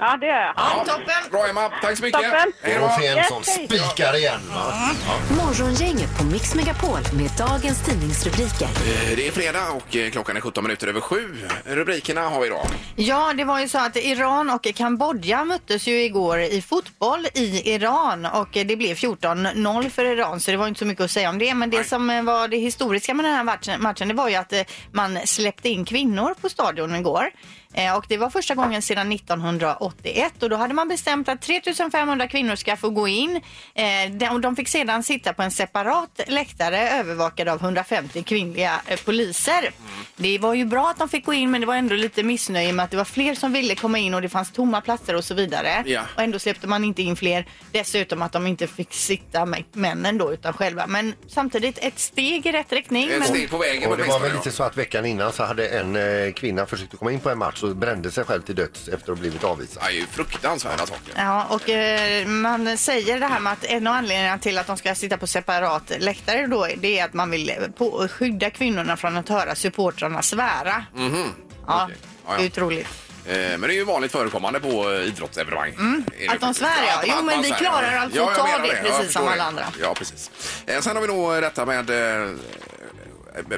Ja, 0.04 0.18
det 0.18 0.26
gör 0.28 0.34
jag. 0.42 0.54
Ja, 0.58 0.84
toppen! 0.88 1.32
Bra 1.32 1.48
Emma, 1.48 1.70
tack 1.82 1.98
så 1.98 2.04
mycket. 2.04 2.22
Toppen. 2.22 2.54
Hej 2.62 2.74
Det 2.74 2.80
då. 2.80 3.04
Yes, 3.20 3.28
som 3.28 3.44
hej. 3.48 3.68
spikar 3.68 4.16
igen. 4.18 4.40
Va? 4.56 4.90
Morgongänget 5.38 6.18
på 6.18 6.24
Mix 6.24 6.56
Megapol 6.56 7.00
med 7.14 7.32
dagens 7.38 7.86
tidningsrubriker. 7.86 8.66
Eh, 8.66 9.16
Det 9.16 9.28
är 9.28 9.32
fredag 9.32 9.70
och 9.72 9.96
eh, 9.96 10.12
klockan 10.12 10.38
är 10.38 10.42
17 10.42 10.64
minuter 10.64 10.88
över 10.88 11.02
sju. 11.02 11.48
Rubrikerna 11.66 12.22
har 12.22 12.40
vi 12.42 12.48
idag. 12.48 12.66
Ja, 12.96 13.34
det 13.38 13.44
var 13.44 13.60
ju 13.60 13.68
så 13.68 13.78
att 13.78 13.96
Iran 13.96 14.50
och 14.50 14.68
Kambodja 14.76 15.46
möttes 15.46 15.88
ju 15.88 16.04
igår 16.04 16.40
i 16.40 16.62
fotboll 16.62 17.28
i 17.34 17.74
Iran 17.74 18.26
och 18.26 18.50
det 18.52 18.76
blev 18.76 18.96
14-0 18.96 19.90
för 19.90 20.06
Iran 20.06 20.40
så 20.40 20.52
det 20.52 20.58
var 20.58 20.68
inte 20.68 20.80
så 20.80 20.86
mycket 20.86 21.04
att 21.04 21.12
säga 21.12 21.30
om 21.30 21.38
det. 21.40 21.54
Men 21.54 21.70
det 21.70 21.78
Nej. 21.78 21.86
som 21.86 22.10
eh, 22.10 22.24
var 22.24 22.48
det 22.48 22.58
historiska 22.58 23.14
med 23.14 23.26
den 23.26 23.34
här 23.36 23.44
matchen, 23.44 23.82
matchen 23.82 24.08
det 24.08 24.14
var 24.14 24.30
ju 24.30 24.36
att 24.36 24.54
eh, 24.54 24.62
man 24.92 25.20
släppte 25.26 25.70
in 25.70 25.86
kvinnor 25.86 26.34
på 26.42 26.50
stadion 26.50 26.96
igår. 26.96 27.30
Eh, 27.74 27.96
Och 27.96 28.06
det 28.10 28.18
var 28.18 28.30
första 28.30 28.56
gången 28.56 28.82
sedan 28.82 29.12
1981 29.12 30.44
och 30.44 30.50
då 30.50 30.56
hade 30.56 30.74
man 30.74 30.88
bestämt 30.88 31.30
att 31.30 31.42
3500 31.42 32.27
kvinnor 32.27 32.56
ska 32.56 32.75
få 32.77 32.89
gå 32.89 33.08
in. 33.08 33.42
Eh, 33.75 33.84
de- 34.12 34.27
och 34.30 34.42
De 34.42 34.56
fick 34.56 34.68
sedan 34.68 35.03
sitta 35.03 35.34
på 35.34 35.42
en 35.44 35.51
separat 35.51 36.20
läktare 36.27 36.89
övervakad 36.89 37.48
av 37.50 37.60
150 37.62 38.24
kvinnliga 38.24 38.82
eh, 38.88 39.00
poliser. 39.00 39.72
Det 40.15 40.38
var 40.38 40.53
ju 40.53 40.65
bra 40.65 40.89
att 40.89 40.98
de 41.00 41.10
fick 41.10 41.25
gå 41.25 41.34
in 41.34 41.51
men 41.51 41.62
det 41.62 41.68
var 41.68 41.75
ändå 41.75 41.96
lite 41.96 42.24
missnöje 42.24 42.74
med 42.74 42.86
att 42.86 42.92
det 42.92 42.98
var 42.98 43.03
fler 43.06 43.36
som 43.36 43.51
ville 43.53 43.75
komma 43.75 43.98
in 43.98 44.13
och 44.13 44.22
det 44.22 44.30
fanns 44.30 44.51
tomma 44.51 44.82
platser 44.82 45.15
och 45.15 45.24
så 45.24 45.34
vidare. 45.34 45.84
Ja. 45.86 46.01
Och 46.15 46.22
ändå 46.22 46.39
släppte 46.39 46.68
man 46.68 46.84
inte 46.84 47.01
in 47.01 47.15
fler. 47.15 47.46
Dessutom 47.72 48.22
att 48.22 48.32
de 48.32 48.48
inte 48.48 48.68
fick 48.68 48.94
sitta 48.94 49.46
med 49.46 49.63
männen 49.72 50.18
då 50.18 50.34
utan 50.34 50.53
själva. 50.53 50.88
Men 50.88 51.13
samtidigt 51.27 51.77
ett 51.82 52.00
steg 52.00 52.46
i 52.46 52.51
rätt 52.51 52.72
riktning. 52.72 53.10
Ett 53.10 53.20
men... 53.20 53.27
steg 53.27 53.50
på 53.50 53.58
vägen 53.58 53.92
Och 53.92 53.98
det 53.98 54.03
var 54.03 54.20
väl 54.20 54.34
lite 54.34 54.51
så 54.51 54.63
att 54.63 54.77
veckan 54.77 55.06
innan 55.06 55.32
så 55.34 55.44
hade 55.44 55.68
en 55.68 55.96
eh, 55.96 56.34
kvinna 56.34 56.65
försökt 56.65 56.98
komma 57.00 57.12
in 57.12 57.20
på 57.20 57.30
en 57.30 57.38
match 57.38 57.62
och 57.63 57.75
brände 57.75 58.12
sig 58.12 58.24
själv 58.24 58.41
till 58.41 58.55
döds 58.55 58.88
efter 58.88 58.96
att 59.12 59.17
ha 59.17 59.22
blivit 59.22 59.43
avvisad. 59.43 59.84
Ja, 59.84 59.88
Det 59.89 59.93
är 59.96 60.00
ju 60.00 60.05
fruktansvärda 60.08 60.86
saker. 60.86 61.13
Ja, 61.15 61.46
och 61.50 61.70
eh, 61.70 62.27
man 62.27 62.77
säger 62.77 63.20
det 63.20 63.25
här 63.25 63.39
med 63.39 63.53
att 63.53 63.63
en 63.63 63.88
av 63.88 63.93
anledningarna 63.93 64.38
till 64.39 64.58
att 64.58 64.67
de 64.67 64.77
ska 64.77 64.96
sitta 64.96 65.17
på 65.17 65.27
separat 65.27 65.91
läktare 66.00 66.48
då, 66.48 66.67
det 66.77 67.00
är 67.00 67.05
att 67.05 67.13
man 67.13 67.32
vill 67.32 67.53
på, 67.77 68.08
skydda 68.12 68.50
kvinnorna 68.50 68.98
från 68.98 69.17
att 69.17 69.29
höra 69.29 69.55
supportrarna 69.55 70.22
svära. 70.22 70.86
Ja, 70.96 71.05
Okej. 71.08 71.25
Ja, 71.67 71.89
ja. 72.27 72.34
det 72.38 72.43
är 72.43 72.48
otroligt. 72.48 72.88
Eh, 73.25 73.34
Men 73.36 73.62
det 73.62 73.67
är 73.74 73.75
ju 73.75 73.84
vanligt 73.84 74.12
förekommande 74.12 74.60
på 74.60 74.91
eh, 74.91 75.01
idrottsevenemang. 75.08 75.70
Är 75.70 75.75
det 75.75 75.82
Mm. 75.82 76.03
Att 76.29 76.39
de 76.39 76.39
faktiskt. 76.39 76.60
svär, 76.60 76.88
ja. 76.88 77.00
att- 77.00 77.05
Jo, 77.08 77.13
att 77.13 77.25
men 77.25 77.36
man 77.36 77.41
vi 77.43 77.50
svär, 77.50 77.58
klarar 77.58 77.93
ja. 77.93 78.00
alltså 78.00 78.17
Ja, 78.20 78.32
att 78.32 78.38
jag 78.38 78.46
ta 78.46 78.51
menar 78.51 78.67
det, 78.67 78.67
Jag 78.74 78.82
precis 78.82 78.96
som 78.96 79.05
förstår 79.05 79.32
alla 79.32 79.43
andra. 79.43 79.65
Ja, 79.82 79.93
precis. 79.98 80.32
Eh, 80.65 80.79
Sen 80.82 80.96
har 80.96 81.01
vi 81.01 81.08
nog 81.08 81.32
detta 81.41 81.65
med 81.65 81.89
eh, 81.89 82.29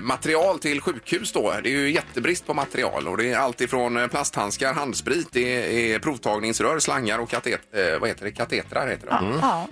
material 0.02 0.60
till 0.60 0.82
sjukhus 0.82 1.32
då. 1.32 1.54
Det 1.64 1.70
är 1.70 1.72
ju 1.72 1.92
jättebrist 1.92 2.48
på 2.48 2.54
material 2.54 3.08
och 3.08 3.18
det 3.18 3.32
är 3.32 3.38
allt 3.38 3.62
ifrån 3.62 3.98
eh, 3.98 4.08
plasthandskar, 4.08 4.74
handsprit, 4.74 5.28
det 5.32 5.94
är 5.94 6.00
provtagningsrör, 6.00 6.80
slangar 6.80 7.20
och 7.20 7.30
katet, 7.30 7.62
eh, 7.74 8.00
vad 8.00 8.10
heter 8.10 8.26
det? 8.26 8.32
katetrar. 8.32 8.88
Heter 8.88 9.08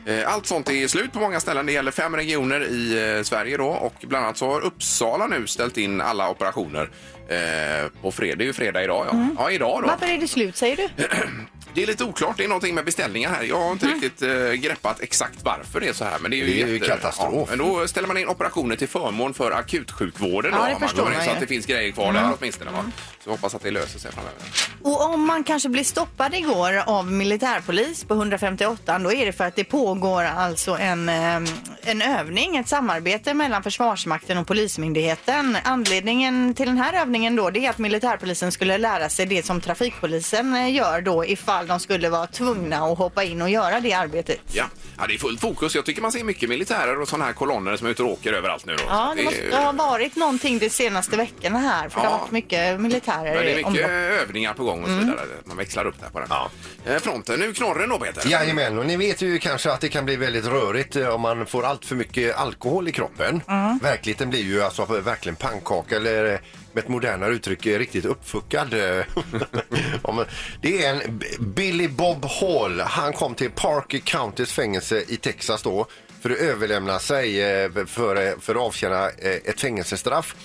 det. 0.05 0.21
Eh, 0.21 0.33
Allt 0.33 0.45
sånt 0.45 0.69
är 0.69 0.87
slut 0.87 1.13
på 1.13 1.19
många 1.19 1.39
ställen. 1.39 1.65
Det 1.65 1.71
gäller 1.71 1.91
fem 1.91 2.15
regioner 2.15 2.61
i 2.67 3.15
eh, 3.17 3.23
Sverige 3.23 3.57
då 3.57 3.67
och 3.67 3.93
bland 4.07 4.25
annat 4.25 4.37
så 4.37 4.51
har 4.51 4.61
Uppsala 4.61 5.27
nu 5.27 5.47
ställt 5.47 5.77
in 5.77 6.01
alla 6.01 6.29
operationer 6.29 6.89
eh, 7.27 7.89
på 8.01 8.11
fredag. 8.11 8.35
Det 8.35 8.43
är 8.43 8.45
ju 8.47 8.53
fredag 8.53 8.83
idag 8.83 9.05
ja. 9.11 9.27
Ja, 9.37 9.51
idag 9.51 9.81
då. 9.83 9.87
Varför 9.87 10.05
är 10.13 10.17
det 10.17 10.27
slut 10.27 10.55
säger 10.57 10.77
du? 10.77 10.89
Det 11.75 11.83
är 11.83 11.87
lite 11.87 12.03
oklart. 12.03 12.37
Det 12.37 12.43
är 12.43 12.47
någonting 12.47 12.75
med 12.75 12.85
beställningar 12.85 13.29
här. 13.29 13.43
Jag 13.43 13.59
har 13.59 13.71
inte 13.71 13.85
Mm. 13.85 14.01
riktigt 14.01 14.21
eh, 14.21 14.51
greppat 14.53 15.01
exakt 15.01 15.39
varför 15.43 15.79
det 15.79 15.87
är 15.87 15.93
så 15.93 16.03
här. 16.05 16.19
Men 16.19 16.31
det 16.31 16.37
är 16.37 16.45
ju, 16.45 16.53
Det 16.53 16.61
är 16.61 16.67
ju 16.67 16.79
katastrof. 16.79 17.33
Ja, 17.33 17.45
men 17.49 17.57
då 17.57 17.87
ställer 17.87 18.07
man 18.07 18.17
in 18.17 18.27
operationer 18.27 18.75
till 18.75 18.87
förmån 18.87 19.33
för 19.33 19.51
akutsjukvården. 19.51 20.51
Ja, 20.53 20.57
då, 20.59 20.65
det 20.65 20.73
har 20.73 20.79
man 20.79 20.89
förstår 20.89 21.03
då, 21.03 21.09
man 21.09 21.13
Så 21.13 21.19
ju. 21.19 21.23
Mm. 21.23 21.33
att 21.33 21.39
det 21.39 21.47
finns 21.47 21.65
grejer 21.65 21.91
kvar 21.91 22.13
där 22.13 22.33
åtminstone. 22.39 22.71
Va? 22.71 22.83
Så 23.23 23.29
jag 23.29 23.31
hoppas 23.31 23.55
att 23.55 23.61
det 23.63 23.71
löser 23.71 23.99
sig 23.99 24.11
framöver. 24.11 24.37
Och 24.81 25.13
om 25.13 25.25
man 25.27 25.43
kanske 25.43 25.69
blir 25.69 25.83
stoppad 25.83 26.33
igår 26.35 26.83
av 26.85 27.11
militärpolis 27.11 28.03
på 28.03 28.13
158 28.13 28.99
då 28.99 29.13
är 29.13 29.25
det 29.25 29.31
för 29.33 29.43
att 29.43 29.55
det 29.55 29.63
pågår 29.63 30.23
alltså 30.23 30.77
en, 30.77 31.09
eh, 31.09 31.35
en 31.83 32.01
övning, 32.01 32.55
ett 32.57 32.67
samarbete 32.67 33.33
mellan 33.33 33.63
Försvarsmakten 33.63 34.37
och 34.37 34.47
Polismyndigheten. 34.47 35.57
Anledningen 35.63 36.53
till 36.53 36.65
den 36.67 36.77
här 36.77 36.93
övningen 37.01 37.35
då 37.35 37.49
det 37.49 37.65
är 37.65 37.69
att 37.69 37.77
militärpolisen 37.77 38.51
skulle 38.51 38.77
lära 38.77 39.09
sig 39.09 39.25
det 39.25 39.45
som 39.45 39.61
trafikpolisen 39.61 40.55
eh, 40.55 40.73
gör 40.75 41.01
då 41.01 41.25
ifall 41.25 41.62
de 41.67 41.79
skulle 41.79 42.09
vara 42.09 42.27
tvungna 42.27 42.77
att 42.85 42.97
hoppa 42.97 43.23
in 43.23 43.41
och 43.41 43.49
göra 43.49 43.79
det 43.79 43.93
arbetet. 43.93 44.39
Ja. 44.51 44.65
ja, 44.97 45.07
det 45.07 45.13
är 45.13 45.17
fullt 45.17 45.41
fokus. 45.41 45.75
Jag 45.75 45.85
tycker 45.85 46.01
man 46.01 46.11
ser 46.11 46.23
mycket 46.23 46.49
militärer 46.49 46.99
och 47.01 47.07
sådana 47.07 47.25
här 47.25 47.33
kolonner 47.33 47.77
som 47.77 47.87
är 47.87 47.91
ute 47.91 48.03
och 48.03 48.09
åker 48.11 48.33
överallt 48.33 48.65
nu. 48.65 48.75
Då. 48.75 48.83
Ja, 48.89 49.13
det 49.17 49.23
måste 49.23 49.55
ha 49.55 49.71
varit 49.71 50.15
någonting 50.15 50.59
de 50.59 50.69
senaste 50.69 51.17
veckorna 51.17 51.59
här 51.59 51.89
för 51.89 51.99
det 51.99 52.05
Ja. 52.05 52.09
har 52.11 52.19
varit 52.19 52.31
mycket 52.31 52.79
militärer 52.81 53.35
Men 53.35 53.45
det 53.45 53.51
är 53.51 53.55
mycket 53.55 53.67
omlopp. 53.67 53.89
övningar 54.21 54.53
på 54.53 54.63
gång 54.63 54.81
och 54.83 54.89
så 54.89 54.95
vidare. 54.95 55.19
Man 55.45 55.57
växlar 55.57 55.85
upp 55.85 55.95
där 56.01 56.09
på 56.09 56.19
den 56.19 56.27
Ja. 56.31 56.49
Eh, 56.85 56.97
fronten. 56.99 57.39
Nu 57.39 57.53
knorren 57.53 57.89
då 57.89 57.97
Peter. 57.99 58.29
Jajamän, 58.29 58.79
och 58.79 58.85
ni 58.85 58.97
vet 58.97 59.21
ju 59.21 59.39
kanske 59.39 59.71
att 59.71 59.81
det 59.81 59.89
kan 59.89 60.05
bli 60.05 60.15
väldigt 60.15 60.45
rörigt 60.45 60.95
eh, 60.95 61.07
om 61.07 61.21
man 61.21 61.45
får 61.45 61.65
allt 61.65 61.85
för 61.85 61.95
mycket 61.95 62.35
alkohol 62.37 62.87
i 62.87 62.91
kroppen. 62.91 63.41
Verkligheten 63.81 64.29
blir 64.29 64.43
ju 64.43 64.61
alltså 64.63 64.85
verkligen 64.85 65.35
pannkaka 65.35 65.95
eller 65.95 66.33
eh, 66.33 66.39
med 66.73 66.83
ett 66.83 66.89
modernare 66.89 67.33
uttryck 67.33 67.65
riktigt 67.65 68.05
uppfuckad. 68.05 68.73
Eh, 68.73 69.05
det 70.61 70.85
är 70.85 70.93
en 70.93 71.21
Billy 71.39 71.87
Bob 71.87 72.25
Hall. 72.25 72.79
Han 72.79 73.13
kom 73.13 73.35
till 73.35 73.51
Parker 73.51 73.99
Countys 73.99 74.53
fängelse 74.53 75.03
i 75.07 75.17
Texas 75.17 75.61
då 75.61 75.87
för 76.21 76.29
att 76.29 76.37
överlämna 76.37 76.99
sig 76.99 77.41
eh, 77.41 77.71
för, 77.85 78.27
eh, 78.27 78.39
för 78.39 78.55
att 78.55 78.61
avtjäna 78.61 79.09
ett 79.09 79.61
fängelsestraff. 79.61 80.35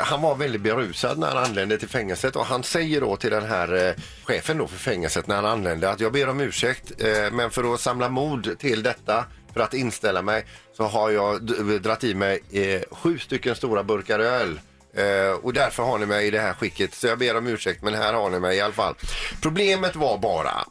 Han 0.00 0.22
var 0.22 0.34
väldigt 0.34 0.60
berusad 0.60 1.18
när 1.18 1.26
han 1.26 1.44
anlände 1.44 1.78
till 1.78 1.88
fängelset 1.88 2.36
och 2.36 2.46
han 2.46 2.62
säger 2.62 3.00
då 3.00 3.16
till 3.16 3.30
den 3.30 3.44
här 3.44 3.94
chefen 4.24 4.58
då 4.58 4.66
för 4.66 4.78
fängelset 4.78 5.26
när 5.26 5.34
han 5.34 5.44
anlände 5.44 5.90
att 5.90 6.00
jag 6.00 6.12
ber 6.12 6.28
om 6.28 6.40
ursäkt 6.40 6.92
men 7.32 7.50
för 7.50 7.74
att 7.74 7.80
samla 7.80 8.08
mod 8.08 8.58
till 8.58 8.82
detta 8.82 9.24
för 9.54 9.60
att 9.60 9.74
inställa 9.74 10.22
mig 10.22 10.44
så 10.76 10.84
har 10.84 11.10
jag 11.10 11.42
dratt 11.42 11.82
dragit 11.82 12.04
i 12.04 12.14
mig 12.14 12.40
sju 12.90 13.18
stycken 13.18 13.54
stora 13.54 13.82
burkar 13.82 14.18
öl 14.18 14.60
Eh, 14.96 15.32
och 15.42 15.52
därför 15.52 15.82
har 15.82 15.98
ni 15.98 16.06
mig 16.06 16.26
i 16.26 16.30
det 16.30 16.40
här 16.40 16.54
skicket. 16.54 16.94
Så 16.94 17.06
jag 17.06 17.18
ber 17.18 17.36
om 17.36 17.46
ursäkt 17.46 17.82
men 17.82 17.94
här 17.94 18.12
har 18.12 18.30
ni 18.30 18.40
mig 18.40 18.56
i 18.56 18.60
alla 18.60 18.72
fall. 18.72 18.94
Problemet 19.42 19.96
var 19.96 20.18
bara 20.18 20.66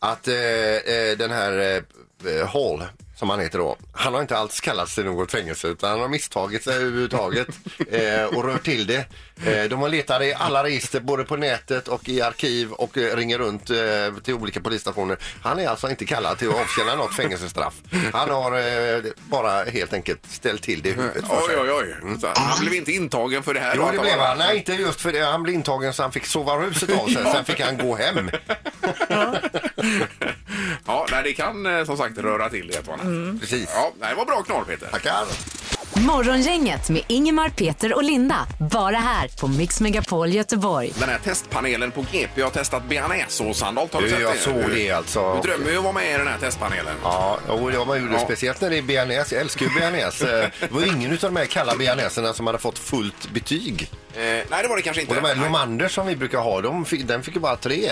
att 0.00 0.28
eh, 0.28 0.34
eh, 0.36 1.16
den 1.18 1.30
här 1.30 1.82
eh, 2.24 2.46
Hall, 2.46 2.84
som 3.16 3.30
han 3.30 3.40
heter 3.40 3.58
då, 3.58 3.76
han 3.92 4.14
har 4.14 4.20
inte 4.20 4.36
alls 4.36 4.60
kallats 4.60 4.94
till 4.94 5.04
något 5.04 5.30
fängelse 5.30 5.68
utan 5.68 5.90
han 5.90 6.00
har 6.00 6.08
misstagit 6.08 6.64
sig 6.64 6.74
överhuvudtaget 6.74 7.48
eh, 7.90 8.24
och 8.24 8.44
rört 8.44 8.64
till 8.64 8.86
det. 8.86 9.06
Eh, 9.46 9.64
de 9.64 9.80
har 9.80 9.88
letat 9.88 10.22
i 10.22 10.34
alla 10.38 10.64
register 10.64 11.00
både 11.00 11.24
på 11.24 11.36
nätet 11.36 11.88
och 11.88 12.08
i 12.08 12.22
arkiv 12.22 12.72
och 12.72 12.98
eh, 12.98 13.16
ringer 13.16 13.38
runt 13.38 13.70
eh, 13.70 13.76
till 14.24 14.34
olika 14.34 14.60
polisstationer. 14.60 15.16
Han 15.42 15.58
är 15.58 15.68
alltså 15.68 15.90
inte 15.90 16.04
kallad 16.04 16.38
till 16.38 16.48
att 16.48 16.54
avtjäna 16.54 16.94
något 16.94 17.14
fängelsestraff. 17.16 17.74
Han 18.12 18.30
har 18.30 18.52
eh, 18.58 19.02
bara 19.30 19.64
helt 19.64 19.92
enkelt 19.92 20.20
ställt 20.30 20.62
till 20.62 20.82
det 20.82 20.88
i 20.88 20.92
huvudet 20.92 21.26
för 21.26 21.36
Oj, 21.36 21.46
sig. 21.48 21.58
oj, 21.60 21.70
oj. 21.72 22.18
Så 22.20 22.28
Han 22.34 22.60
blev 22.60 22.74
inte 22.74 22.92
intagen 22.92 23.42
för 23.42 23.54
det 23.54 23.60
här. 23.60 23.72
Jo, 23.76 23.88
det 23.92 23.98
blev 23.98 24.18
han. 24.18 24.38
Nej, 24.38 24.56
inte 24.56 24.72
just 24.72 25.00
för 25.00 25.12
det. 25.12 25.20
Han 25.24 25.42
blev 25.42 25.54
intagen 25.54 25.92
så 25.92 26.02
han 26.02 26.12
fick 26.12 26.26
sova 26.26 26.56
ruset 26.56 26.90
av 27.00 27.06
sig. 27.08 27.24
Sen 27.32 27.44
fick 27.44 27.60
han 27.60 27.76
gå 27.78 27.96
hem. 27.96 28.30
Ja, 30.86 31.06
nej, 31.10 31.22
det 31.24 31.32
kan 31.32 31.66
eh, 31.78 31.84
som 31.84 31.96
sagt 31.96 32.18
röra 32.18 32.48
till 32.48 32.68
det 32.68 32.74
ett 32.78 32.88
och 32.88 32.94
annat. 32.94 33.40
Precis. 33.40 33.70
Ja, 33.74 33.92
nej, 34.00 34.10
det 34.10 34.16
var 34.16 34.24
bra 34.24 34.42
knorr 34.42 34.64
Peter. 34.64 34.86
Tackar. 34.86 35.24
Morgongänget 36.06 36.88
med 36.90 37.02
Ingemar, 37.06 37.48
Peter 37.48 37.94
och 37.94 38.02
Linda. 38.02 38.46
Bara 38.70 38.96
här 38.96 39.28
på 39.40 39.48
Mix 39.48 39.80
Megapol 39.80 40.28
Göteborg. 40.28 40.92
Den 40.98 41.08
här 41.08 41.18
testpanelen 41.18 41.90
på 41.90 42.04
GP 42.12 42.42
har 42.42 42.50
testat 42.50 42.82
bearnaisesås-Sandholt. 42.88 43.94
Har 43.94 44.00
du 44.00 44.06
Du, 44.06 44.12
sett 44.12 44.20
jag 44.22 44.32
det? 44.34 44.38
såg 44.38 44.70
det 44.74 44.90
alltså. 44.90 45.40
Du 45.42 45.48
drömmer 45.48 45.70
ju 45.70 45.78
om 45.78 45.86
att 45.86 45.94
vara 45.94 46.04
med 46.04 46.14
i 46.14 46.18
den 46.18 46.26
här 46.26 46.38
testpanelen. 46.38 46.94
Ja, 47.02 47.38
och 47.48 47.70
det 47.72 47.84
man 47.84 48.00
gjorde 48.00 48.12
Ja. 48.12 48.18
speciellt 48.24 48.60
när 48.60 48.70
det 48.70 48.78
är 48.78 48.82
bearnaise. 48.82 49.34
Jag 49.34 49.42
älskar 49.42 49.66
ju 49.66 49.74
bearnaise. 49.80 50.42
Eh, 50.42 50.48
Det 50.60 50.70
var 50.74 50.86
ingen 50.86 51.10
av 51.12 51.18
de 51.20 51.36
här 51.36 51.44
kalla 51.46 51.76
bearnaiserna 51.76 52.32
som 52.32 52.46
hade 52.46 52.58
fått 52.58 52.78
fullt 52.78 53.30
betyg. 53.30 53.90
Eh, 54.14 54.20
nej, 54.22 54.44
det 54.62 54.68
var 54.68 54.76
det 54.76 54.82
kanske 54.82 55.00
inte. 55.02 55.14
Och 55.16 55.22
de 55.22 55.28
här 55.28 55.34
Nej. 55.36 55.44
Lomander 55.44 55.88
som 55.88 56.06
vi 56.06 56.16
brukar 56.16 56.38
ha, 56.38 56.60
de 56.60 56.84
fick, 56.84 57.06
den 57.08 57.22
fick 57.22 57.34
ju 57.34 57.40
bara 57.40 57.56
tre. 57.56 57.90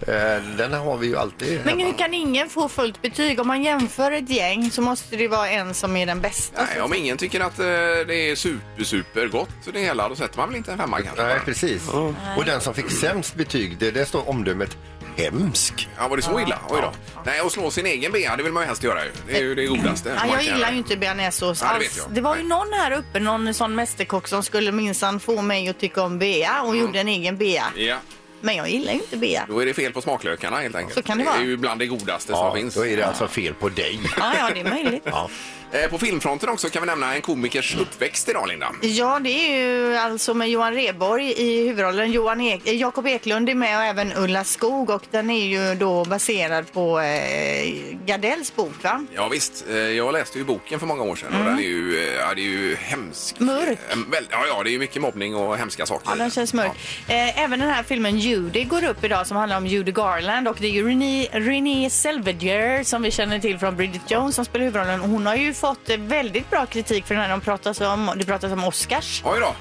Eh, 0.00 0.42
Den 0.56 0.72
har 0.72 0.96
vi 0.96 1.06
ju 1.06 1.16
alltid 1.16 1.60
Men 1.64 1.68
hemma. 1.68 1.84
hur 1.90 1.98
kan 1.98 2.14
ingen 2.14 2.48
få 2.48 2.68
fullt 2.68 3.02
betyg? 3.02 3.40
Om 3.40 3.46
man 3.46 3.62
jämför 3.62 4.12
ett 4.12 4.30
gäng 4.30 4.70
så 4.70 4.82
måste 4.82 5.16
det 5.16 5.28
vara 5.28 5.48
en 5.50 5.74
som 5.74 5.96
är 5.96 6.06
den 6.06 6.20
bästa. 6.20 6.66
Nej, 6.72 6.80
om 6.82 6.94
ingen 6.94 7.16
tycker 7.16 7.40
att 7.40 7.58
eh, 7.58 7.64
det 8.06 8.30
är 8.30 8.36
super, 8.36 8.84
super 8.84 9.26
gott 9.28 9.48
det 9.72 9.80
hela, 9.80 10.08
då 10.08 10.16
sätter 10.16 10.36
man 10.38 10.48
väl 10.48 10.56
inte 10.56 10.72
en 10.72 10.78
femma 10.78 11.00
kanske? 11.02 11.22
Nej, 11.22 11.38
precis. 11.44 11.88
Och 12.36 12.44
den 12.46 12.60
som 12.60 12.74
fick 12.74 12.90
sämst 12.90 13.34
betyg, 13.34 13.78
det, 13.78 13.90
det 13.90 14.06
står 14.06 14.28
omdömet 14.28 14.76
hemsk. 15.16 15.88
Ja, 15.98 16.08
var 16.08 16.16
det 16.16 16.22
så 16.22 16.40
illa? 16.40 16.58
Oj 16.68 16.78
då. 16.82 16.92
Nej, 17.26 17.40
att 17.40 17.52
slå 17.52 17.70
sin 17.70 17.86
egen 17.86 18.12
bea, 18.12 18.36
det 18.36 18.42
vill 18.42 18.52
man 18.52 18.62
ju 18.62 18.66
helst 18.66 18.82
göra 18.84 19.04
ju. 19.04 19.10
Det 19.28 19.36
är 19.36 19.42
ju 19.42 19.54
det 19.54 19.66
godaste. 19.66 20.08
Ja, 20.08 20.14
man 20.14 20.26
jag 20.28 20.36
kan 20.36 20.44
gillar 20.44 20.58
göra. 20.58 20.70
ju 20.70 20.78
inte 20.78 20.96
bearnaisesås 20.96 21.62
Ja, 21.62 21.72
det 21.72 21.78
vet 21.78 21.88
alls. 21.88 21.98
jag. 21.98 22.14
Det 22.14 22.20
var 22.20 22.36
ju 22.36 22.42
Nej. 22.42 22.48
någon 22.48 22.72
här 22.72 22.92
uppe, 22.92 23.20
någon 23.20 23.54
sån 23.54 23.74
mästerkock 23.74 24.28
som 24.28 24.42
skulle 24.42 24.72
minsann 24.72 25.20
få 25.20 25.42
mig 25.42 25.68
att 25.68 25.80
tycka 25.80 26.02
om 26.02 26.18
bea 26.18 26.62
och 26.62 26.76
gjorde 26.76 27.00
en 27.00 27.08
egen 27.08 27.36
bea. 27.36 27.64
Ja, 27.76 27.96
Men 28.40 28.56
jag 28.56 28.70
gillar 28.70 28.92
ju 28.92 28.98
inte 28.98 29.16
bea. 29.16 29.46
då 29.48 29.60
är 29.60 29.66
det 29.66 29.74
fel 29.74 29.92
på 29.92 30.00
smaklökarna 30.00 30.56
helt 30.56 30.74
enkelt. 30.76 30.94
Så 30.94 31.02
kan 31.02 31.18
det 31.18 31.24
Det 31.24 31.30
vara. 31.30 31.38
är 31.40 31.44
ju 31.44 31.56
bland 31.56 31.80
det 31.80 31.86
godaste 31.86 32.32
Ja, 32.32 32.50
som 32.50 32.60
finns. 32.60 32.74
då 32.74 32.86
är 32.86 32.96
det 32.96 33.06
alltså 33.06 33.28
fel 33.28 33.54
på 33.54 33.68
dig. 33.68 34.00
Ja, 34.18 34.32
ja, 34.38 34.50
det 34.54 34.60
är 34.60 34.70
möjligt. 34.70 35.02
Ja. 35.04 35.30
Eh, 35.72 35.90
På 35.90 35.98
filmfronten 35.98 36.48
också 36.48 36.68
kan 36.68 36.82
vi 36.82 36.86
nämna 36.86 37.14
en 37.14 37.20
komikers 37.22 37.76
uppväxt 37.76 38.28
idag, 38.28 38.48
Linda. 38.48 38.72
Ja, 38.82 39.18
det 39.24 39.30
är 39.30 39.58
ju 39.60 39.96
alltså 39.96 40.34
med 40.34 40.48
Johan 40.50 40.74
Rheborg 40.74 41.32
i 41.36 41.66
huvudrollen. 41.68 42.12
Johan 42.12 42.40
ek 42.40 42.62
eh, 42.68 42.74
Jakob 42.76 43.06
Eklund 43.06 43.48
är 43.50 43.54
med 43.54 43.76
och 43.76 43.82
även 43.84 44.12
Ulla 44.16 44.44
Skog 44.44 44.90
och 44.90 45.02
den 45.10 45.30
är 45.30 45.46
ju 45.46 45.74
då 45.74 46.04
baserad 46.04 46.72
på 46.72 47.00
eh, 47.00 47.74
Gardells 48.06 48.56
bok, 48.56 48.82
va? 48.82 49.04
Ja 49.14 49.28
visst, 49.28 49.64
eh, 49.70 49.76
jag 49.76 50.12
läste 50.12 50.38
ju 50.38 50.44
boken 50.44 50.78
för 50.80 50.86
många 50.86 51.02
år 51.02 51.16
sedan 51.16 51.28
och 51.38 51.44
den 51.44 51.58
är 51.58 51.62
ju, 51.62 51.98
eh, 52.08 52.14
ja, 52.14 52.34
det 52.34 52.40
är 52.40 52.44
ju 52.44 52.76
hemsk. 52.76 53.40
Mörk. 53.40 53.78
Eh, 53.90 53.96
väl- 54.10 54.26
Ja, 54.30 54.44
ja, 54.48 54.62
det 54.62 54.70
är 54.70 54.72
ju 54.72 54.78
mycket 54.78 55.02
mobbning 55.02 55.34
och 55.36 55.58
hemska 55.58 55.86
saker. 55.86 56.10
Ja, 56.10 56.16
den 56.16 56.30
känns 56.30 56.54
mörk. 56.54 56.72
Eh, 57.08 57.42
även 57.44 57.58
den 57.60 57.68
här 57.70 57.82
filmen 57.82 58.18
Judy 58.18 58.64
går 58.64 58.84
upp 58.84 59.04
idag 59.04 59.26
som 59.26 59.36
handlar 59.36 59.56
om 59.56 59.66
Judy 59.66 59.92
Garland 59.92 60.48
och 60.48 60.56
det 60.60 60.66
är 60.66 60.70
ju 60.72 60.88
Renée, 60.88 61.28
Renée 61.32 61.90
Zellweger 61.90 62.84
som 62.84 63.02
vi 63.02 63.10
känner 63.10 63.38
till 63.38 63.58
från 63.58 63.76
Bridget 63.76 64.10
Jones 64.10 64.34
som 64.34 64.44
spelar 64.44 64.64
huvudrollen. 64.64 65.00
Hon 65.00 65.26
har 65.26 65.34
ju 65.34 65.54
fått 65.58 65.88
väldigt 65.98 66.50
bra 66.50 66.66
kritik 66.66 67.06
för 67.06 67.14
den 67.14 67.22
här. 67.24 67.30
De 67.30 67.40
pratas 67.40 67.80
om, 67.80 68.12
det 68.16 68.24
pratas 68.24 68.52
om 68.52 68.64
Oscars. 68.64 69.22
Oj 69.24 69.40
då. 69.40 69.54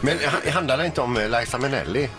Men 0.00 0.18
ha- 0.18 0.50
handlar 0.52 0.78
det 0.78 0.86
inte 0.86 1.00
om 1.00 1.16
eh, 1.16 1.28
Liza 1.40 1.58
Minnelli? 1.58 2.10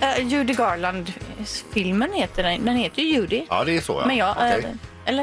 Eh, 0.00 0.26
Judy 0.26 0.54
Garland-filmen 0.54 2.12
heter 2.12 2.42
den. 2.42 2.64
Den 2.64 2.76
heter 2.76 3.02
ju 3.02 3.08
Judy. 3.08 3.46
Ja, 3.48 3.64
det 3.64 3.76
är 3.76 3.80
så. 3.80 3.92
Ja. 4.00 4.06
Men 4.06 4.16
jag, 4.16 4.30
Okej. 4.36 4.66
eh, 5.04 5.08
eller? 5.08 5.22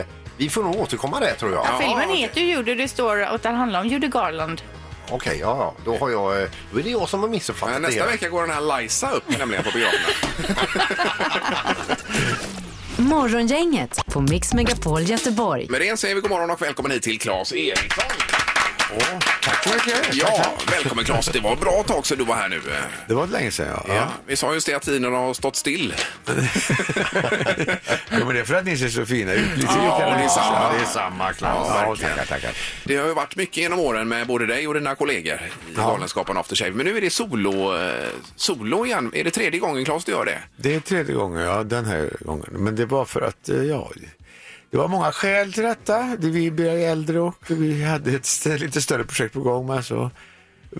Eh, 0.00 0.04
vi 0.36 0.48
får 0.50 0.62
nog 0.62 0.76
återkomma 0.80 1.20
där 1.20 1.34
tror 1.34 1.52
jag. 1.52 1.66
Ja, 1.66 1.78
filmen 1.80 2.04
okej. 2.10 2.16
heter 2.16 2.40
ju 2.40 2.46
Judy. 2.46 2.74
Det 2.74 2.88
står 2.88 3.22
att 3.22 3.42
den 3.42 3.54
handlar 3.54 3.80
om 3.80 3.86
Judy 3.88 4.08
Garland. 4.08 4.62
Okej, 5.10 5.38
ja, 5.40 5.56
ja. 5.58 5.74
Då, 5.84 5.98
har 5.98 6.10
jag, 6.10 6.42
eh, 6.42 6.48
då 6.72 6.78
är 6.78 6.82
det 6.82 6.90
jag 6.90 7.08
som 7.08 7.20
har 7.20 7.28
missuppfattat 7.28 7.72
Men 7.74 7.82
det. 7.82 7.88
nästa 7.88 8.00
hela. 8.02 8.12
vecka 8.12 8.28
går 8.28 8.42
den 8.42 8.50
här 8.50 8.80
Liza 8.80 9.10
upp 9.10 9.38
nämligen 9.38 9.64
på 9.64 9.70
biograferna. 9.70 10.60
Morgongänget 13.02 14.06
på 14.06 14.20
Mix 14.20 14.54
Megapol 14.54 15.02
Göteborg. 15.02 15.66
Med 15.70 15.80
det 15.80 15.98
säger 15.98 16.14
vi 16.14 16.20
god 16.20 16.30
morgon 16.30 16.50
och 16.50 16.62
välkommen 16.62 16.92
hit 16.92 17.02
till 17.02 17.18
Claes 17.18 17.52
Eriksson. 17.52 18.04
Tack 19.64 19.90
så 19.90 19.96
mycket. 19.96 20.14
Ja, 20.14 20.52
välkommen 20.70 21.04
Claes. 21.04 21.26
Det 21.26 21.40
var 21.40 21.52
ett 21.52 21.60
bra 21.60 21.82
tag 21.82 22.06
sedan 22.06 22.18
du 22.18 22.24
var 22.24 22.34
här 22.34 22.48
nu. 22.48 22.60
Det 23.08 23.14
var 23.14 23.26
länge 23.26 23.50
sedan, 23.50 23.66
ja. 23.88 23.94
Ja, 23.94 24.08
vi 24.26 24.36
sa 24.36 24.54
just 24.54 24.66
det 24.66 24.74
att 24.74 24.82
tiden 24.82 25.12
har 25.12 25.34
stått 25.34 25.56
still. 25.56 25.94
ja. 26.26 26.34
men 28.10 28.28
det 28.34 28.40
är 28.40 28.44
för 28.44 28.54
att 28.54 28.64
ni 28.64 28.76
ser 28.76 28.88
så 28.88 29.06
fina 29.06 29.32
ut. 29.32 29.56
Lite 29.56 29.72
Ja, 29.76 30.14
det 30.18 30.24
är 30.24 30.28
samma. 30.28 30.52
Ja, 30.52 30.72
det 30.78 30.82
är 30.82 30.86
samma 30.86 31.32
Claes. 31.32 31.68
Ja, 31.68 31.86
Ja, 31.88 31.96
tackar, 31.96 32.24
tackar. 32.24 32.50
Det 32.84 32.96
har 32.96 33.06
ju 33.06 33.14
varit 33.14 33.36
mycket 33.36 33.56
genom 33.56 33.78
åren 33.78 34.08
med 34.08 34.26
både 34.26 34.46
dig 34.46 34.68
och 34.68 34.74
dina 34.74 34.94
kollegor 34.94 35.40
i 35.70 35.74
Galenskapen 35.76 36.36
After 36.36 36.56
Shave. 36.56 36.70
Men 36.70 36.86
nu 36.86 36.96
är 36.96 37.00
det 37.00 37.10
solo, 37.10 37.76
eh, 37.78 38.08
solo 38.36 38.86
igen. 38.86 39.10
Är 39.14 39.24
det 39.24 39.30
tredje 39.30 39.60
gången 39.60 39.84
Claes 39.84 40.04
du 40.04 40.12
gör 40.12 40.24
det? 40.24 40.38
Det 40.56 40.74
är 40.74 40.80
tredje 40.80 41.14
gången, 41.14 41.42
ja, 41.42 41.62
den 41.62 41.84
här 41.84 42.10
gången. 42.20 42.46
Men 42.50 42.76
det 42.76 42.86
var 42.86 43.04
för 43.04 43.20
att, 43.20 43.48
eh, 43.48 43.62
ja, 43.62 43.90
det 44.72 44.78
var 44.78 44.88
många 44.88 45.12
skäl 45.12 45.52
till 45.52 45.62
detta. 45.62 46.16
Det- 46.18 46.28
Vi 46.30 46.50
blev 46.50 46.78
äldre 46.78 47.20
och 47.20 47.44
vi 47.50 47.84
hade 47.84 48.10
ett 48.12 48.46
lite 48.60 48.82
större 48.82 49.04
projekt 49.04 49.34
på 49.34 49.40
gång. 49.40 49.66
Men 49.66 49.82
så 49.82 50.10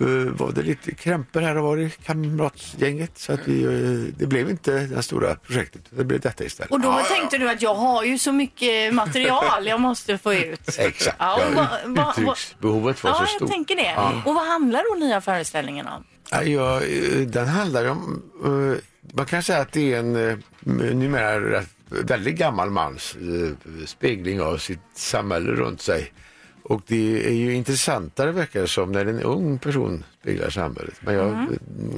eh, 0.01 0.07
var 0.31 0.51
det 0.51 0.61
lite 0.61 0.91
krämpor 0.95 1.41
här 1.41 1.57
och 1.57 1.63
var 1.63 1.77
i 1.77 1.89
kamratsgänget. 2.05 3.11
Så 3.17 3.33
att 3.33 3.39
vi, 3.45 3.63
eh, 3.63 4.13
det 4.17 4.25
blev 4.27 4.49
inte 4.49 4.71
det 4.79 5.03
stora 5.03 5.35
projektet. 5.35 5.81
Det 5.89 6.03
blev 6.03 6.19
detta 6.19 6.43
istället. 6.43 6.71
Och 6.71 6.79
då 6.79 6.87
Ja, 6.89 6.99
ja, 7.09 7.15
tänkte 7.15 7.37
du 7.37 7.49
att 7.49 7.61
jag 7.61 7.75
har 7.75 8.03
ju 8.03 8.17
så 8.17 8.31
mycket 8.31 8.93
material 8.93 9.67
jag 9.67 9.79
måste 9.81 10.17
få 10.17 10.33
ut. 10.33 10.69
Exakt. 10.79 11.15
Ja, 11.19 11.35
och 11.35 11.41
Ja, 11.55 11.67
vad- 11.85 11.95
vad- 11.95 12.09
uttrycksbehovet 12.17 13.03
var 13.03 13.11
Ja, 13.11 13.15
så 13.17 13.21
jag 13.23 13.29
stort. 13.29 13.49
tänker 13.49 13.75
det. 13.75 13.95
Och 14.25 14.35
vad 14.35 14.47
handlar 14.47 14.83
då 14.99 15.05
nya 15.05 15.21
föreställningen 15.21 15.87
om? 15.87 16.03
Ja, 16.31 16.43
ja, 16.43 16.81
eh, 16.81 17.17
den 17.27 17.47
handlar 17.47 17.85
om, 17.85 18.21
man 19.13 19.25
kan 19.25 19.43
säga 19.43 19.59
att 19.59 19.71
det 19.71 19.93
är 19.93 19.99
en 19.99 20.43
numera 20.99 21.39
rätt- 21.39 21.69
väldigt 21.89 22.35
gammal 22.35 22.69
mans 22.69 23.15
eh, 23.15 23.85
spegling 23.85 24.41
av 24.41 24.57
sitt 24.57 24.79
samhälle 24.93 25.51
runt 25.51 25.81
sig. 25.81 26.13
Och 26.63 26.81
det 26.87 27.27
är 27.27 27.33
ju 27.33 27.53
intressantare 27.53 28.31
verkar 28.31 28.61
det 28.61 28.67
som 28.67 28.91
när 28.91 29.05
en 29.05 29.21
ung 29.21 29.59
person 29.59 30.03
speglar 30.21 30.49
samhället. 30.49 30.93
Men 30.99 31.15
jag, 31.15 31.47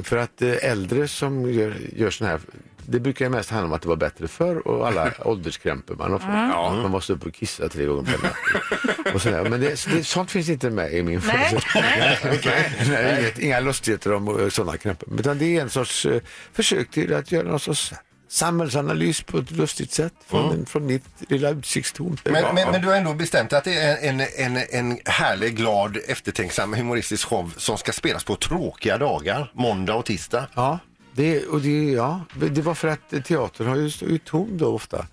För 0.04 0.18
att 0.18 0.42
eh, 0.42 0.72
äldre 0.72 1.08
som 1.08 1.52
gör, 1.52 1.76
gör 1.96 2.10
sån 2.10 2.28
här 2.28 2.40
det 2.88 3.00
brukar 3.00 3.26
ju 3.26 3.30
mest 3.30 3.50
handla 3.50 3.68
om 3.68 3.74
att 3.74 3.82
det 3.82 3.88
var 3.88 3.96
bättre 3.96 4.28
förr 4.28 4.68
och 4.68 4.88
alla 4.88 5.12
ålderskrämpor 5.26 5.96
man 5.96 6.12
har 6.12 6.20
fått. 6.20 6.30
Ja, 6.30 6.80
man 6.82 6.92
måste 6.92 7.14
upp 7.14 7.26
och 7.26 7.34
kissa 7.34 7.70
tre 7.70 7.86
gånger 7.86 8.04
per 8.04 8.24
natt. 8.24 9.16
Och 9.16 9.22
sådär. 9.22 9.50
Men 9.50 9.62
det, 9.62 9.86
det, 9.88 10.04
sånt 10.04 10.32
finns 10.32 10.50
inte 10.50 10.70
med 10.70 10.94
i 10.94 11.04
min 11.04 11.22
Nej, 11.28 11.50
föreställning. 11.50 12.42
Nej, 12.88 13.20
inget, 13.22 13.40
inga 13.40 13.60
lustigheter 13.60 14.14
om 14.14 14.40
eh, 14.40 14.50
sådana 14.50 14.78
krämpor. 14.78 15.20
Utan 15.20 15.38
det 15.38 15.58
är 15.58 15.62
en 15.62 15.70
sorts 15.70 16.06
eh, 16.06 16.22
försök 16.54 16.92
till 16.92 17.14
att 17.14 17.32
göra 17.32 17.48
någon 17.48 17.60
sorts 17.60 17.94
samhällsanalys 18.28 19.22
på 19.22 19.38
ett 19.38 19.52
lustigt 19.52 19.92
sätt 19.92 20.14
från, 20.28 20.54
en, 20.54 20.66
från 20.66 20.86
mitt 20.86 21.04
lilla 21.30 21.50
utsiktstorn. 21.50 22.18
Men, 22.24 22.56
men, 22.56 22.72
men 22.72 22.82
du 22.82 22.88
har 22.88 22.96
ändå 22.96 23.14
bestämt 23.14 23.54
att 23.54 23.64
det 23.64 23.74
är 23.74 24.10
en, 24.10 24.20
en, 24.20 24.58
en 24.70 25.00
härlig, 25.06 25.56
glad, 25.56 25.98
eftertänksam 26.08 26.74
humoristisk 26.74 27.28
show 27.28 27.54
som 27.58 27.78
ska 27.78 27.92
spelas 27.92 28.24
på 28.24 28.36
tråkiga 28.36 28.98
dagar, 28.98 29.52
måndag 29.54 29.96
och 29.96 30.06
tisdag. 30.06 30.48
Ja, 30.56 30.80
det, 31.14 31.46
och 31.46 31.62
det, 31.62 31.92
ja, 31.92 32.22
det 32.36 32.62
var 32.62 32.76
för 32.76 32.88
att 32.88 33.26
teatern 33.26 33.68
har 33.68 33.76
ju 33.76 33.90
stått 33.90 34.26
tom 34.26 34.58
då 34.58 34.68
ofta. 34.68 35.06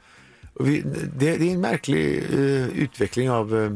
Och 0.54 0.68
vi, 0.68 0.80
det, 1.16 1.36
det 1.36 1.48
är 1.48 1.52
en 1.52 1.60
märklig 1.60 2.16
eh, 2.32 2.68
utveckling 2.68 3.30
av 3.30 3.62
eh, 3.62 3.70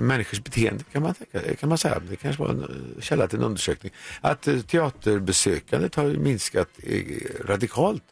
människors 0.00 0.40
beteende 0.40 0.84
kan 0.92 1.02
man, 1.02 1.14
tänka, 1.14 1.54
kan 1.54 1.68
man 1.68 1.78
säga. 1.78 2.02
Det 2.10 2.16
kanske 2.16 2.42
var 2.42 2.50
en 2.50 2.62
eh, 2.62 3.02
källa 3.02 3.28
till 3.28 3.38
en 3.38 3.44
undersökning. 3.44 3.92
Att 4.20 4.48
eh, 4.48 4.60
teaterbesökandet 4.60 5.94
har 5.94 6.04
minskat 6.04 6.68
radikalt. 7.44 8.02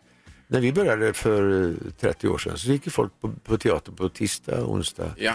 När 0.52 0.60
vi 0.60 0.72
började 0.72 1.12
för 1.12 1.62
eh, 1.68 1.74
30 2.00 2.28
år 2.28 2.38
sedan 2.38 2.58
så 2.58 2.68
gick 2.68 2.86
ju 2.86 2.90
folk 2.90 3.12
på, 3.20 3.32
på 3.44 3.58
teater 3.58 3.92
på 3.92 4.08
tisdag, 4.08 4.64
onsdag 4.64 5.12
Ja. 5.16 5.34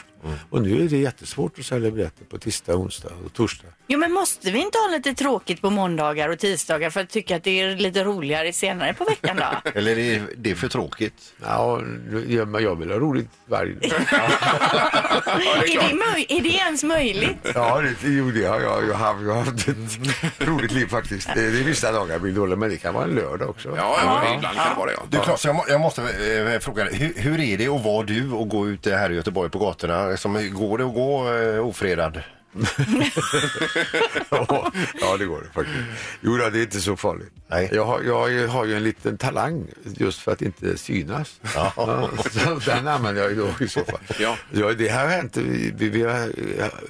Och 0.50 0.62
nu 0.62 0.86
är 0.86 0.90
det 0.90 0.98
jättesvårt 0.98 1.60
att 1.60 1.66
sälja 1.66 1.92
biljetter 1.92 2.26
på 2.26 2.38
tisdag, 2.38 2.76
onsdag 2.76 3.10
och 3.26 3.34
torsdag. 3.34 3.68
Jo, 3.88 4.00
men 4.00 4.12
måste 4.14 4.52
vi 4.52 4.60
inte 4.60 4.78
ha 4.78 4.88
lite 4.88 5.14
tråkigt 5.14 5.62
på 5.62 5.70
måndagar 5.70 6.30
och 6.30 6.40
tisdagar 6.40 6.90
för 6.90 7.00
att 7.02 7.10
tycka 7.10 7.36
att 7.36 7.44
det 7.44 7.62
är 7.62 7.76
lite 7.76 8.04
roligare 8.04 8.54
senare 8.54 8.94
på 8.94 9.04
veckan 9.06 9.38
då? 9.38 9.70
Eller 9.80 9.92
är 9.92 9.96
det, 10.20 10.26
det 10.38 10.52
är 10.52 10.56
för 10.56 10.68
tråkigt? 10.68 11.34
Ja, 11.42 11.82
jag, 12.28 12.48
men 12.48 12.64
jag 12.64 12.76
vill 12.76 12.92
ha 12.92 12.98
roligt 13.00 13.30
varje 13.46 13.74
dag. 13.74 13.84
är, 13.92 15.90
det 15.90 15.96
möj- 15.96 16.26
är 16.30 16.42
det 16.42 16.50
ens 16.50 16.84
möjligt? 16.84 17.38
Ja, 17.56 17.82
det, 17.82 18.08
jo, 18.10 18.32
det 18.32 18.46
har 18.46 18.62
jag. 18.62 18.88
Jag 18.88 18.94
har, 18.96 19.24
jag 19.24 19.34
har 19.34 19.44
haft 19.44 19.68
ett 19.68 20.48
roligt 20.48 20.72
liv 20.72 20.88
faktiskt. 20.88 21.30
Det, 21.36 21.46
är 21.46 21.50
vissa 21.50 21.92
dagar 21.92 22.20
blir 22.20 22.34
dåliga, 22.34 22.56
men 22.56 22.70
det 22.70 22.78
kan 22.78 22.94
vara 22.94 23.04
en 23.04 23.10
lördag 23.16 23.50
också. 23.50 23.70
Ja, 23.78 23.98
ja, 24.04 24.36
ibland 24.36 24.58
kan 24.58 24.70
det 24.70 24.76
vara 24.78 24.90
det. 24.92 24.98
Ja. 24.98 25.05
Du 25.10 25.20
Claes, 25.20 25.46
jag, 25.46 25.56
må, 25.56 25.66
jag 25.70 25.82
måste 25.82 26.02
eh, 26.02 26.60
fråga 26.60 26.84
dig, 26.84 26.96
hur, 26.96 27.14
hur 27.16 27.40
är 27.40 27.58
det 27.58 27.68
att 27.68 27.84
vara 27.84 28.06
du 28.06 28.32
och 28.32 28.50
gå 28.50 28.68
ut 28.68 28.86
här 28.86 29.10
i 29.12 29.16
Göteborg 29.16 29.50
på 29.50 29.60
gatorna? 29.60 30.18
Som, 30.18 30.34
går 30.54 30.78
det 30.78 30.86
att 30.86 30.94
gå 30.94 31.34
eh, 31.34 31.68
ofredad? 31.68 32.22
Ja, 34.32 34.72
ja, 35.02 35.18
det 35.18 35.26
går 35.26 35.42
det 35.42 35.50
faktiskt. 35.54 35.78
Jo, 36.22 36.38
då, 36.38 36.50
det 36.50 36.60
är 36.60 36.64
inte 36.64 36.82
så 36.82 36.96
farligt. 36.96 37.32
Nej. 37.48 37.70
Jag, 37.74 37.86
har, 37.86 38.02
jag 38.02 38.48
har 38.48 38.66
ju 38.66 38.76
en 38.76 38.84
liten 38.84 39.18
talang 39.18 39.68
just 39.84 40.20
för 40.20 40.32
att 40.32 40.42
inte 40.42 40.78
synas. 40.78 41.40
Ja. 41.56 42.10
så 42.32 42.60
den 42.66 42.88
använder 42.88 43.22
jag 43.22 43.32
ju 43.32 43.38
då 43.38 43.66
i 43.66 43.68
så 43.68 43.84
fall. 43.84 44.00
Ja. 44.20 44.38
Ja, 44.52 44.74
det 44.74 44.90
här 44.90 45.04
har 45.04 45.12
hänt. 45.12 45.38
Vi, 45.38 45.72
vi, 45.76 46.06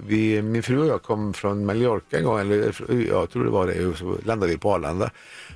vi, 0.08 0.42
min 0.42 0.64
fru 0.64 0.80
och 0.80 0.88
jag 0.88 1.04
kom 1.04 1.34
från 1.34 1.66
Mallorca 1.66 2.18
en 2.18 2.24
gång, 2.24 2.40
eller 2.40 2.74
jag 3.10 3.30
tror 3.30 3.44
det 3.44 3.52
var 3.52 3.68
det, 3.68 3.86
och 3.86 3.98
så 3.98 4.18
landade 4.26 4.52
vi 4.52 4.58
på 4.58 4.74
Arlanda. 4.74 5.10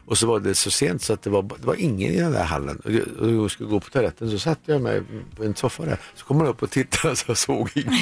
Och 0.09 0.17
så 0.17 0.27
var 0.27 0.39
det 0.39 0.55
så 0.55 0.71
sent 0.71 1.01
så 1.03 1.13
att 1.13 1.21
det 1.21 1.29
var, 1.29 1.41
det 1.43 1.67
var 1.67 1.75
ingen 1.75 2.11
i 2.11 2.19
den 2.19 2.31
där 2.31 2.43
hallen. 2.43 2.81
Och 2.85 2.91
jag, 2.91 3.01
och 3.19 3.31
jag 3.31 3.51
skulle 3.51 3.69
gå 3.69 3.79
på 3.79 3.89
toaletten 3.89 4.31
så 4.31 4.39
satte 4.39 4.71
jag 4.71 4.81
mig 4.81 5.01
på 5.37 5.43
en 5.43 5.55
soffa 5.55 5.83
där. 5.85 5.97
Så 6.15 6.25
kom 6.25 6.37
hon 6.37 6.47
upp 6.47 6.63
och 6.63 6.71
tittade 6.71 7.15
så 7.15 7.23
jag 7.27 7.37
såg 7.37 7.69
ingen. 7.75 7.93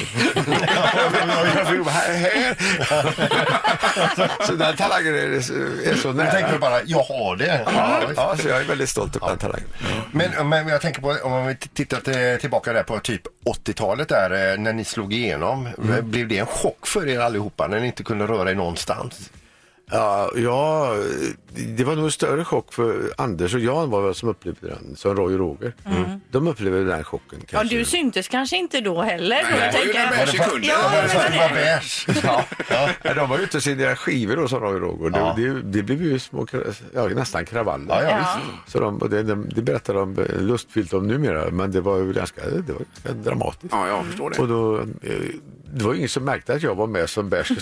jag 1.54 1.68
fick 1.68 1.84
bara, 1.84 1.90
här, 1.90 2.14
här. 2.14 2.56
så 4.46 4.52
den 4.52 4.76
talangen 4.76 5.14
är, 5.14 5.20
är 5.28 5.94
så 5.96 6.08
Du 6.08 6.14
nära. 6.14 6.30
tänker 6.30 6.58
bara, 6.58 6.82
jag 6.84 7.02
har 7.02 7.36
det. 7.36 7.62
Ja, 7.74 8.00
ja, 8.16 8.36
så 8.36 8.48
jag 8.48 8.60
är 8.60 8.64
väldigt 8.64 8.88
stolt 8.88 9.16
över 9.16 9.28
den 9.28 9.38
talangen. 9.38 9.68
Men, 10.12 10.48
men 10.48 10.68
jag 10.68 10.80
tänker 10.80 11.00
på, 11.00 11.16
om 11.22 11.46
vi 11.46 11.56
tittar 11.56 12.00
till- 12.00 12.40
tillbaka 12.40 12.72
där 12.72 12.82
på 12.82 12.98
typ 12.98 13.22
80-talet 13.64 14.08
där 14.08 14.52
eh, 14.52 14.58
när 14.60 14.72
ni 14.72 14.84
slog 14.84 15.12
igenom. 15.12 15.68
Blev 16.02 16.28
det 16.28 16.38
en 16.38 16.46
chock 16.46 16.86
för 16.86 17.08
er 17.08 17.20
allihopa 17.20 17.66
när 17.66 17.80
ni 17.80 17.86
inte 17.86 18.02
kunde 18.04 18.26
röra 18.26 18.50
er 18.50 18.54
någonstans? 18.54 19.30
Ja, 19.90 20.30
ja, 20.36 20.94
det 21.76 21.84
var 21.84 21.96
nog 21.96 22.04
en 22.04 22.10
större 22.10 22.44
chock 22.44 22.72
för 22.72 23.12
Anders 23.18 23.54
och 23.54 23.60
Jan 23.60 23.90
var 23.90 24.02
väl 24.02 24.14
som 24.14 24.28
upplevde 24.28 24.68
den, 24.68 24.96
som 24.96 25.16
Roy 25.16 25.32
och 25.34 25.38
Roger. 25.40 25.72
De 26.30 26.48
upplevde 26.48 26.84
den 26.84 27.04
chocken 27.04 27.38
Ja, 27.40 27.46
kanske. 27.58 27.76
du 27.78 27.84
syntes 27.84 28.28
kanske 28.28 28.56
inte 28.56 28.80
då 28.80 29.02
heller. 29.02 29.42
Nej, 29.50 29.70
det 29.72 29.78
jag 29.98 30.06
var 30.10 30.16
ju 30.16 30.18
den 30.18 30.26
sekunden. 30.26 30.70
Ja, 30.70 30.90
det 30.90 31.02
det 31.02 31.48
det- 31.48 31.54
beige? 31.54 32.06
Ja. 32.24 32.44
Ja, 33.02 33.14
de 33.14 33.28
var 33.28 33.38
ute 33.38 33.56
och 33.56 33.62
signerade 33.62 33.96
skivor 33.96 34.36
då, 34.36 34.48
som 34.48 34.60
Roy 34.60 34.74
och 34.74 34.80
Roger. 34.80 35.10
Det, 35.10 35.18
Ja. 35.18 35.34
det, 35.36 35.62
det 35.62 35.82
blev 35.82 36.02
ju 36.02 36.18
små, 36.18 36.46
ja, 36.94 37.08
nästan 37.08 37.44
kravaller. 37.44 37.86
Ja, 37.88 38.02
ja, 38.02 38.08
Ja. 38.18 38.38
Så 38.66 38.80
de, 38.80 38.98
det, 39.10 39.22
de, 39.22 39.48
det 39.54 39.62
berättar 39.62 39.94
de 39.94 40.26
lustfyllt 40.38 40.92
om 40.92 41.06
numera, 41.06 41.50
men 41.50 41.70
det 41.72 41.80
var 41.80 41.96
ju 41.98 42.12
ganska, 42.12 42.40
det 42.44 42.72
var 42.72 42.82
ganska 43.04 43.12
dramatiskt. 43.30 43.72
Ja, 43.74 43.88
jag 43.88 44.06
förstår 44.06 44.30
det. 44.30 44.38
Och 44.38 44.48
då, 44.48 44.78
eh, 44.78 44.84
det 45.74 45.84
var 45.84 45.92
ju 45.92 45.96
ingen 45.98 46.08
som 46.08 46.24
märkte 46.24 46.54
att 46.54 46.62
jag 46.62 46.74
var 46.74 46.86
med 46.86 47.10
som 47.10 47.28
bärs. 47.28 47.48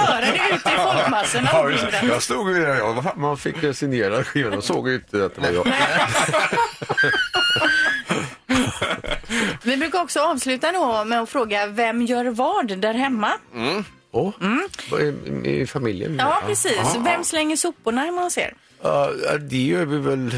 Röra 0.00 0.20
dig 0.20 0.40
ut 0.52 0.66
i 0.66 0.70
folkmassorna. 0.70 1.48
Ja, 1.52 1.70
just 1.70 1.84
det. 1.90 2.02
jag 2.06 2.22
stod 2.22 2.50
ju 2.50 2.60
där, 2.64 2.74
jag, 2.76 3.16
man 3.16 3.36
fick 3.38 3.76
signera 3.76 4.24
skivan 4.24 4.52
och 4.58 4.64
såg 4.64 4.88
ju 4.88 4.94
inte 4.94 5.24
att 5.24 5.34
det 5.34 5.40
var 5.40 5.50
jag. 5.50 5.66
Vi 9.62 9.76
brukar 9.76 10.02
också 10.02 10.20
avsluta 10.20 10.72
då 10.72 11.04
med 11.04 11.20
att 11.20 11.30
fråga 11.30 11.66
vem 11.66 12.02
gör 12.02 12.24
vad 12.24 12.78
där 12.78 12.94
hemma? 12.94 13.32
Och, 14.10 14.34
vad 14.90 15.00
är- 15.00 15.46
I 15.46 15.66
familjen? 15.66 16.16
Ja, 16.18 16.42
precis. 16.46 16.96
Vem 17.04 17.24
slänger 17.24 17.56
soporna 17.56 18.00
hemma 18.00 18.22
hos 18.22 18.38
er? 18.38 18.54
Ja, 18.82 19.10
det 19.40 19.56
gör 19.62 19.84
vi 19.84 19.98
väl 19.98 20.34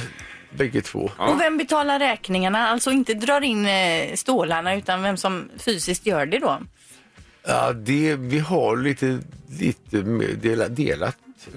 bägge 0.51 0.81
två. 0.83 1.11
Och 1.19 1.41
vem 1.41 1.59
betalar 1.59 1.99
räkningarna? 1.99 2.69
Alltså 2.69 2.91
inte 2.91 3.15
drar 3.15 3.41
in 3.41 3.67
eh, 3.67 4.15
stålarna 4.15 4.75
utan 4.75 5.03
vem 5.03 5.17
som 5.17 5.51
fysiskt 5.59 6.07
gör 6.07 6.27
det 6.27 6.39
då? 6.39 6.59
Ja, 7.43 7.73
det, 7.73 8.17
vi 8.17 8.39
har 8.39 8.77
lite, 8.77 9.21
lite 9.49 9.97
mer 9.97 10.29
dela, 10.29 10.69
delat. 10.69 11.17
Ja, 11.45 11.51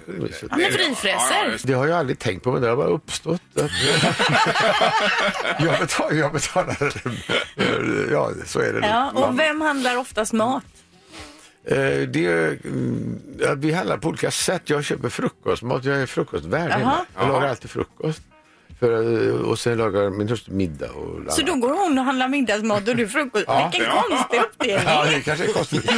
men 0.58 0.72
frifräser. 0.72 1.68
Det 1.68 1.74
har 1.74 1.88
jag 1.88 2.00
aldrig 2.00 2.20
tänkt 2.20 2.44
på, 2.44 2.52
men 2.52 2.62
det 2.62 2.68
har 2.70 2.76
bara 2.76 2.88
uppstått. 2.88 3.42
Att 3.56 3.72
jag, 5.60 5.80
betalar, 5.80 6.14
jag 6.16 6.34
betalar. 6.34 6.94
Ja, 8.12 8.32
så 8.46 8.60
är 8.60 8.74
det. 8.74 8.88
Ja, 8.88 9.12
och 9.12 9.40
vem 9.40 9.62
handlar 9.62 9.98
oftast 9.98 10.34
mat? 10.34 10.64
Eh, 11.66 11.78
det, 12.08 12.28
mm, 12.66 13.22
ja, 13.40 13.54
vi 13.54 13.72
handlar 13.72 13.98
på 13.98 14.10
olika 14.10 14.32
sätt. 14.32 14.62
Jag 14.66 14.84
köper 14.84 15.10
frukostmat. 15.10 15.86
Jag 15.86 16.02
är 16.02 16.06
frukostvärd 16.06 16.72
hemma. 16.72 17.06
Jag 17.16 17.28
lagar 17.28 17.48
alltid 17.48 17.70
frukost. 17.70 18.22
För, 18.80 19.28
eh, 19.28 19.36
och 19.36 19.60
sen 19.60 19.78
lagar 19.78 20.10
min 20.10 20.30
hustru 20.30 20.54
middag. 20.54 20.92
Och 20.92 21.34
Så 21.34 21.42
då 21.42 21.56
går 21.56 21.70
hon 21.84 22.00
och 22.00 22.06
handlar 22.06 22.28
middagsmat 22.28 22.88
och 22.88 22.96
du 22.96 23.08
frukost. 23.08 23.44
Ja. 23.48 23.70
Vilken 23.72 23.90
Ja. 23.96 24.04
konstig 24.10 24.40
uppdelning. 24.40 24.84
Ja, 24.88 25.06
det 25.06 25.22
kanske 25.22 25.46
är 25.46 25.54
konstigt. 25.54 25.92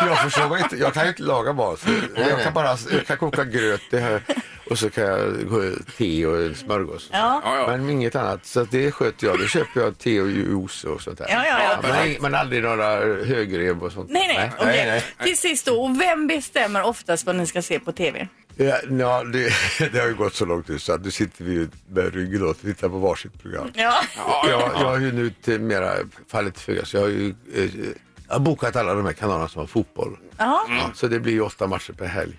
Jag, 0.00 0.08
jag 0.08 0.18
förstår 0.22 0.58
inte. 0.58 0.76
Jag 0.76 0.94
kan 0.94 1.02
ju 1.02 1.08
inte 1.08 1.22
laga 1.22 1.52
mat. 1.52 1.84
Jag 2.16 2.42
kan 2.42 2.54
bara 2.54 2.76
jag 2.92 3.06
kan 3.06 3.16
koka 3.16 3.44
gröt 3.44 3.80
det 3.90 3.98
här, 4.00 4.22
och 4.70 4.78
så 4.78 4.90
kan 4.90 5.04
jag 5.04 5.48
gå 5.48 5.62
te 5.98 6.26
och 6.26 6.56
smörgås. 6.56 7.08
Ja. 7.12 7.42
Ja. 7.44 7.66
Men 7.68 7.90
inget 7.90 8.14
annat. 8.16 8.46
Så 8.46 8.64
det 8.64 8.90
sköter 8.92 9.26
jag. 9.26 9.38
Då 9.38 9.46
köper 9.46 9.80
jag 9.80 9.98
te 9.98 10.20
och 10.20 10.30
juice 10.30 10.84
och 10.84 11.02
sånt 11.02 11.18
där. 11.18 11.26
Ja, 11.28 11.46
ja, 11.46 11.58
ja. 11.62 11.78
Men, 11.82 12.16
men 12.20 12.34
aldrig 12.34 12.62
några 12.62 12.86
högrev 13.24 13.82
och 13.82 13.92
sånt. 13.92 14.10
Nej, 14.10 14.34
nej. 14.36 14.50
Okej. 14.58 14.66
nej, 14.76 14.86
nej. 14.86 15.26
Till 15.26 15.36
sist 15.38 15.66
då, 15.66 15.82
och 15.84 16.00
vem 16.00 16.26
bestämmer 16.26 16.82
oftast 16.82 17.26
vad 17.26 17.36
ni 17.36 17.46
ska 17.46 17.62
se 17.62 17.78
på 17.78 17.92
TV? 17.92 18.28
Ja, 18.64 18.78
ja, 18.98 19.24
det, 19.24 19.52
det 19.92 19.98
har 19.98 20.06
ju 20.06 20.14
gått 20.14 20.34
så 20.34 20.44
långt 20.44 20.68
nu 20.68 20.78
så 20.78 20.92
att 20.92 21.04
nu 21.04 21.10
sitter 21.10 21.44
vi 21.44 21.68
med 21.88 22.14
ryggen 22.14 22.42
åt 22.42 22.56
och 22.56 22.62
tittar 22.62 22.88
på 22.88 22.98
varsitt 22.98 23.42
program. 23.42 23.72
Ja. 23.74 24.02
Jag, 24.48 24.60
jag 24.60 24.88
har 24.88 24.98
ju 24.98 25.12
nu 25.12 25.30
till 25.30 25.60
mera 25.60 25.92
fallit 26.28 26.58
föga 26.58 26.84
så 26.84 26.96
jag 26.96 27.02
har 27.02 27.08
ju 27.08 27.34
eh, 27.54 27.70
jag 28.28 28.34
har 28.34 28.40
bokat 28.40 28.76
alla 28.76 28.94
de 28.94 29.04
här 29.06 29.12
kanalerna 29.12 29.48
som 29.48 29.60
har 29.60 29.66
fotboll. 29.66 30.16
Ja. 30.38 30.66
Ja, 30.68 30.90
så 30.94 31.06
det 31.06 31.20
blir 31.20 31.32
ju 31.32 31.40
åtta 31.40 31.66
matcher 31.66 31.92
per 31.92 32.06
helg. 32.06 32.36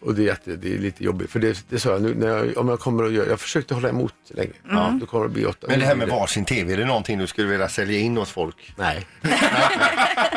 Och 0.00 0.14
det 0.14 0.22
är, 0.22 0.26
jätte, 0.26 0.56
det 0.56 0.74
är 0.74 0.78
lite 0.78 1.04
jobbigt 1.04 1.30
för 1.30 1.38
det, 1.38 1.64
det 1.68 1.78
sa 1.78 1.90
jag 1.90 2.02
nu, 2.02 2.14
när 2.14 2.28
jag, 2.28 2.58
om 2.58 2.68
jag 2.68 2.80
kommer 2.80 3.04
att 3.04 3.12
göra, 3.12 3.28
jag 3.28 3.40
försökte 3.40 3.74
hålla 3.74 3.88
emot 3.88 4.14
länge. 4.28 4.52
Ja, 4.70 4.98
då 5.00 5.06
kommer 5.06 5.24
det 5.24 5.30
bli 5.30 5.46
åtta. 5.46 5.66
Men 5.70 5.78
det 5.80 5.86
här 5.86 5.94
med 5.94 6.08
varsin 6.08 6.44
tv, 6.44 6.72
är 6.72 6.76
det 6.76 6.84
någonting 6.84 7.18
du 7.18 7.26
skulle 7.26 7.48
vilja 7.48 7.68
sälja 7.68 7.98
in 7.98 8.16
hos 8.16 8.30
folk? 8.30 8.74
Nej. 8.76 9.06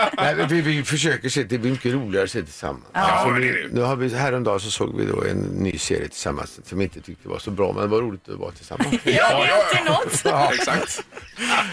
Nej 0.17 0.35
vi, 0.49 0.61
vi 0.61 0.83
försöker 0.83 1.29
se, 1.29 1.43
det 1.43 1.57
blir 1.57 1.71
mycket 1.71 1.93
roligare 1.93 2.23
att 2.23 2.31
se 2.31 2.41
tillsammans. 2.41 2.83
Ja, 2.93 3.27
men 3.31 3.41
det 3.41 3.49
är 3.49 3.69
nu, 3.71 3.81
har 3.81 3.95
vi, 3.95 4.15
häromdagen 4.15 4.59
så 4.59 4.71
såg 4.71 4.97
vi 4.99 5.05
då 5.05 5.23
en 5.23 5.37
ny 5.37 5.77
serie 5.77 6.07
tillsammans 6.07 6.59
som 6.65 6.77
vi 6.77 6.83
inte 6.83 7.01
tyckte 7.01 7.29
var 7.29 7.39
så 7.39 7.51
bra 7.51 7.73
men 7.73 7.81
det 7.81 7.87
var 7.87 8.01
roligt 8.01 8.29
att 8.29 8.35
vara 8.39 8.51
tillsammans. 8.51 8.87
Ja, 9.03 9.03
det 9.03 9.13
är 9.13 9.51
alltid 9.51 9.85
något. 9.91 10.21
Ja, 10.25 10.51
exakt. 10.53 11.03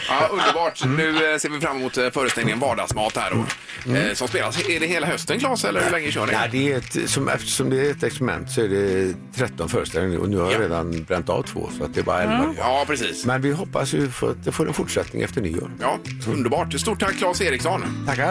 Ja, 0.09 0.29
underbart. 0.33 0.85
Nu 0.87 1.33
eh, 1.33 1.39
ser 1.39 1.49
vi 1.49 1.61
fram 1.61 1.77
emot 1.77 1.97
eh, 1.99 2.11
föreställningen 2.11 2.59
Vardagsmat 2.61 3.17
här 3.17 3.31
då. 3.31 3.95
Eh, 3.95 4.15
Som 4.15 4.29
spelas. 4.29 4.69
Är 4.69 4.81
det 4.81 4.87
hela 4.87 5.07
hösten 5.07 5.39
Claes 5.39 5.65
eller 5.65 5.85
hur 5.85 5.91
länge 5.91 6.11
kör 6.11 6.27
ni? 6.27 6.33
Nej, 6.33 6.49
det 6.53 6.73
är 6.73 6.77
ett, 6.79 7.11
som, 7.11 7.29
eftersom 7.29 7.71
det 7.71 7.87
är 7.87 7.91
ett 7.91 8.03
experiment 8.03 8.51
så 8.51 8.61
är 8.61 8.69
det 8.69 9.15
13 9.37 9.69
föreställningar 9.69 10.19
och 10.19 10.29
nu 10.29 10.37
har 10.37 10.45
jag 10.53 10.55
Ja. 10.61 10.65
redan 10.65 11.05
bränt 11.05 11.29
av 11.29 11.43
två 11.43 11.71
så 11.79 11.85
att 11.85 11.95
det 11.95 12.01
är 12.01 12.05
bara 12.05 12.23
11 12.23 12.39
kvar. 12.39 12.55
Ja, 12.59 12.85
precis. 12.87 13.25
Men 13.27 13.43
vi 13.43 13.51
hoppas 13.53 13.93
ju 13.95 14.09
få, 14.11 14.29
att 14.29 14.45
det 14.45 14.53
får 14.53 14.67
en 14.69 14.75
fortsättning 14.75 15.23
efter 15.23 15.41
nyår. 15.41 15.71
Ja, 15.81 15.99
underbart. 16.29 16.81
Stort 16.81 17.01
tack 17.01 17.19
Claes 17.19 17.41
Eriksson. 17.41 18.05
Tackar. 18.07 18.28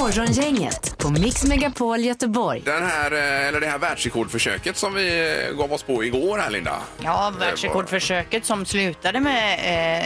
Morgongänget 0.00 0.98
på 0.98 1.10
Mix 1.10 1.44
Megapol 1.44 2.00
Göteborg. 2.00 2.62
Den 2.64 2.86
här, 2.86 3.12
eh, 3.12 3.48
eller 3.48 3.60
det 3.60 3.66
här 3.66 3.78
världsrekordförsöket 3.78 4.76
som 4.76 4.94
vi 4.94 5.36
eh, 5.50 5.56
gav 5.56 5.72
oss 5.72 5.82
på 5.82 6.04
igår 6.04 6.38
här 6.38 6.50
Linda. 6.50 6.76
Ja, 7.00 7.32
världsrekordförsöket 7.40 8.44
som 8.46 8.64
slutade 8.66 9.20
med 9.20 9.54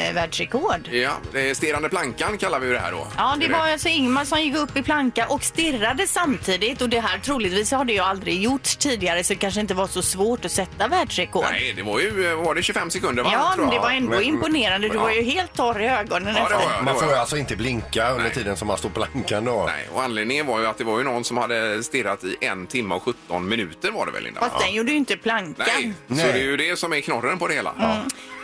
eh, 0.09 0.15
världsrekord. 0.15 0.89
Ja, 0.93 1.11
det 1.33 1.51
är 1.51 1.55
stirrande 1.55 1.89
plankan 1.89 2.39
kallar 2.39 2.59
vi 2.61 2.73
det 2.73 2.79
här 2.79 2.93
då. 2.93 3.07
Ja, 3.17 3.37
det 3.41 3.49
var 3.49 3.59
alltså 3.59 3.89
Ingmar 3.89 4.25
som 4.25 4.41
gick 4.41 4.57
upp 4.57 4.77
i 4.77 4.83
planka 4.83 5.27
och 5.29 5.45
stirrade 5.45 6.07
samtidigt 6.07 6.83
och 6.83 6.89
det 6.89 7.01
här 7.01 7.19
troligtvis 7.19 7.73
har 7.73 7.85
det 7.85 7.93
ju 7.93 8.01
aldrig 8.01 8.43
gjorts 8.43 8.77
tidigare 8.77 9.25
så 9.25 9.33
det 9.33 9.39
kanske 9.39 9.61
inte 9.61 9.75
var 9.75 9.87
så 9.87 10.03
svårt 10.03 10.45
att 10.45 10.53
sätta 10.53 10.89
världsrekord. 10.89 11.45
Nej, 11.51 11.73
det 11.77 11.83
var 11.83 12.01
ju 12.01 12.31
eh, 12.31 12.37
var 12.37 12.55
det 12.55 12.63
25 12.63 12.91
sekunder 12.91 13.23
va? 13.23 13.31
Ja, 13.33 13.55
men 13.59 13.71
det 13.71 13.79
var 13.79 13.91
ändå 13.91 14.11
Men- 14.11 14.23
imponerande. 14.23 14.89
Du 14.89 14.95
Ja. 14.95 15.03
var 15.03 15.11
ju 15.11 15.23
helt 15.23 15.55
torr 15.55 15.83
i 15.83 15.87
ögonen 15.89 16.35
Ja, 16.37 16.49
det 16.49 16.55
var 16.55 16.61
efter. 16.61 16.75
jag. 16.75 16.85
Man 16.85 16.95
det 16.95 17.01
får 17.01 17.07
var 17.07 17.13
ju 17.15 17.19
alltså 17.21 17.37
inte 17.37 17.57
blinka 17.57 18.11
under 18.11 18.23
Nej. 18.25 18.35
tiden 18.35 18.57
som 18.57 18.69
man 18.69 18.79
står 18.79 18.89
på 18.89 19.01
plankan 19.13 19.45
då. 19.45 19.65
Nej, 19.67 19.89
och 19.93 20.03
anledningen 20.03 20.47
var 20.47 20.61
ju 20.61 20.67
att 20.67 20.79
det 20.79 20.85
var 20.85 20.99
ju 20.99 21.05
någon 21.05 21.25
som 21.25 21.37
hade 21.37 21.83
stirrat 21.83 22.25
i 22.25 22.37
en 22.41 22.67
timme 22.67 22.95
och 22.95 23.03
17 23.03 23.49
minuter 23.49 23.91
var 23.91 24.07
det 24.07 24.13
väl 24.13 24.23
Linda? 24.25 24.41
Fast 24.41 24.61
den 24.61 24.75
gjorde 24.75 24.91
ju 24.91 24.97
inte 24.97 25.17
plankan. 25.17 25.67
Nej, 25.69 25.95
så 26.09 26.15
det 26.27 26.39
är 26.39 26.45
ju 26.45 26.57
det 26.57 26.79
som 26.79 26.93
är 26.93 27.01
knorren 27.01 27.39
på 27.39 27.49
det 27.49 27.55
hela. 27.55 27.75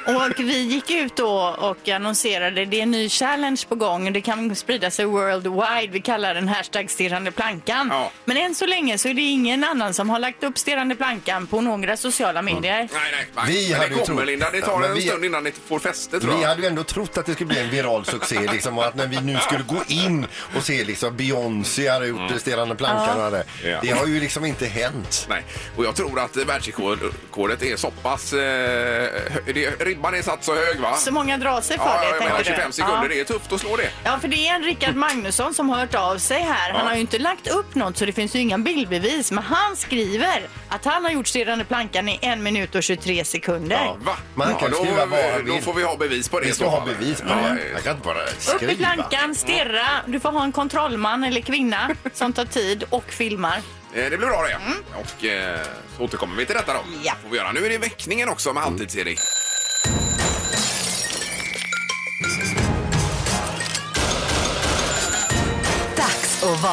Och 0.07 0.33
vi 0.39 0.59
gick 0.63 0.91
ut 0.91 1.17
då 1.17 1.55
och 1.59 1.89
annonserade 1.89 2.65
det 2.65 2.79
är 2.79 2.83
en 2.83 2.91
ny 2.91 3.09
challenge 3.09 3.61
på 3.69 3.75
gång. 3.75 4.13
Det 4.13 4.21
kan 4.21 4.57
sprida 4.57 4.91
sig 4.91 5.05
worldwide. 5.05 5.93
Vi 5.93 6.01
kallar 6.01 6.35
den 6.35 6.49
hashtag 6.49 6.91
stirrande 6.91 7.31
plankan. 7.31 7.89
Ja. 7.91 8.11
Men 8.25 8.37
än 8.37 8.55
så 8.55 8.67
länge 8.67 8.99
så 8.99 9.09
är 9.09 9.15
det 9.15 9.21
ingen 9.23 9.65
annan 9.65 9.95
som 9.95 10.11
har 10.11 10.19
lagt 10.19 10.45
upp 10.45 10.59
stirrande 10.59 10.95
plankan 10.95 11.47
på 11.47 11.61
några 11.61 11.97
sociala 11.97 12.43
medier. 12.43 12.79
Nej, 12.79 12.89
nej. 13.13 13.27
nej. 13.37 13.45
Vi 13.49 13.69
Men 13.71 13.79
hade 13.79 13.89
det 13.89 13.95
ju 13.95 14.01
kommer 14.07 14.21
trott- 14.23 14.27
Linda. 14.27 14.51
Det 14.51 14.59
Ja, 14.59 14.67
tar 14.67 14.79
men 14.79 14.91
en 14.91 14.97
vi- 14.97 15.03
stund 15.03 15.25
innan 15.25 15.45
det 15.45 15.53
får 15.69 15.79
fäste 15.79 16.21
tror 16.21 16.35
Vi 16.35 16.41
jag. 16.43 16.49
hade 16.49 16.61
ju 16.63 16.67
ändå 16.69 16.83
trott 16.85 17.19
att 17.19 17.27
det 17.27 17.33
skulle 17.33 17.49
bli 17.49 17.59
en 17.61 17.71
viral 17.71 18.05
succé 18.05 18.39
liksom, 18.53 18.79
och 18.79 18.87
att 18.87 18.95
när 18.95 19.07
vi 19.07 19.21
nu 19.21 19.37
skulle 19.39 19.65
gå 19.65 19.83
in 19.89 20.27
och 20.57 20.63
se 20.63 20.85
liksom 20.85 21.17
Beyoncé 21.17 21.89
hade 21.89 22.07
gjort 22.07 22.19
mm. 22.21 22.39
Stirrande 22.39 22.75
plankan 22.75 23.25
och 23.25 23.31
det. 23.33 23.45
Ja. 23.65 23.79
Det 23.83 23.91
har 23.91 24.07
ju 24.07 24.21
liksom 24.21 24.45
inte 24.45 24.67
hänt. 24.67 25.27
Nej, 25.29 25.43
och 25.77 25.85
jag 25.85 25.97
tror 25.97 26.21
att 26.21 26.37
världsrekordet 26.37 27.63
är 27.63 27.77
så 27.77 27.91
pass... 27.91 28.33
Eh, 28.33 28.39
hö- 28.41 29.53
det, 29.55 29.81
ribban 29.91 30.15
är 30.15 30.23
satt 30.23 30.45
så 30.45 30.55
hög 30.55 30.81
va? 30.81 30.97
Så 30.97 31.13
många 31.13 31.39
drar 31.39 31.61
sig 31.61 31.79
för 31.79 31.85
ja, 31.85 32.01
det, 32.01 32.07
jag 32.07 32.19
menar 32.19 32.31
tänker 32.37 32.51
du? 32.51 32.57
25 32.57 32.73
sekunder, 32.73 33.03
Ja. 33.03 33.09
det 33.09 33.21
är 33.21 33.25
tufft 33.25 33.53
att 33.53 33.61
slå 33.61 33.77
det. 33.77 33.91
Ja, 34.05 34.19
för 34.21 34.29
det 34.29 34.49
är 34.49 34.55
en 34.55 34.63
Rickard 34.63 34.95
Magnusson 34.97 35.55
som 35.55 35.69
har 35.69 35.79
hört 35.79 35.95
av 35.95 36.19
sig 36.19 36.41
här. 36.43 36.73
Han 36.73 36.81
Ja. 36.81 36.89
har 36.89 36.95
ju 36.95 37.01
inte 37.01 37.19
lagt 37.19 37.47
upp 37.49 37.75
något 37.75 37.97
så 37.97 38.05
det 38.05 38.13
finns 38.13 38.35
ju 38.37 38.39
inga 38.39 38.59
bildbevis. 38.59 39.31
Men 39.33 39.45
han 39.45 39.77
skriver 39.77 40.43
att 40.69 40.85
han 40.85 41.05
har 41.05 41.11
gjort 41.11 41.29
stirrande 41.29 41.65
plankan 41.65 42.09
i 42.09 42.19
en 42.23 42.43
minut 42.43 42.75
och 42.75 42.83
23 42.83 43.25
sekunder. 43.25 43.97
Va? 44.05 44.17
Man 44.35 44.55
kan 44.55 44.71
då, 44.71 44.77
skriva 44.77 45.07
vad 45.07 45.25
han 45.33 45.47
då 45.47 45.59
får 45.59 45.75
vi 45.75 45.83
ha 45.83 45.97
bevis 45.97 46.29
på 46.29 46.41
det. 46.41 46.47
Vi 46.47 46.53
ska 46.53 46.69
ha 46.69 46.85
bevis 46.87 47.21
på 47.21 47.27
Ja, 47.29 47.35
det. 47.35 47.73
Man 47.73 47.83
kan 47.83 47.93
inte 47.97 48.05
bara 48.07 48.23
Upp 48.25 48.31
skriva. 48.39 48.73
i 48.73 48.77
plankan, 48.77 49.35
stirra. 49.35 49.87
Du 50.07 50.21
får 50.21 50.33
ha 50.33 50.45
en 50.45 50.53
kontrollman 50.53 51.25
eller 51.25 51.41
kvinna 51.41 51.91
som 52.15 52.33
tar 52.33 52.45
tid 52.45 52.85
och 52.91 53.05
filmar. 53.13 53.57
eh, 53.95 54.05
Det 54.11 54.19
blir 54.19 54.19
bra 54.29 54.43
det. 54.43 54.59
Och 55.01 55.25
eh, 55.25 55.59
så 55.97 56.03
återkommer 56.05 56.37
vi 56.37 56.47
till 56.47 56.55
detta 56.57 56.73
då. 56.75 56.81
Ja. 57.03 57.13
Får 57.23 57.31
vi 57.31 57.37
göra. 57.37 57.53
Nu 57.53 57.67
är 57.67 57.71
det 57.71 57.79
väckningen 57.79 58.29
också 58.29 58.53
med 58.53 58.63
Halvtids-Erik. 58.63 59.19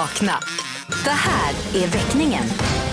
Vakna. 0.01 0.33
Det 1.03 1.09
här 1.09 1.53
är 1.83 1.87
väckningen 1.87 2.43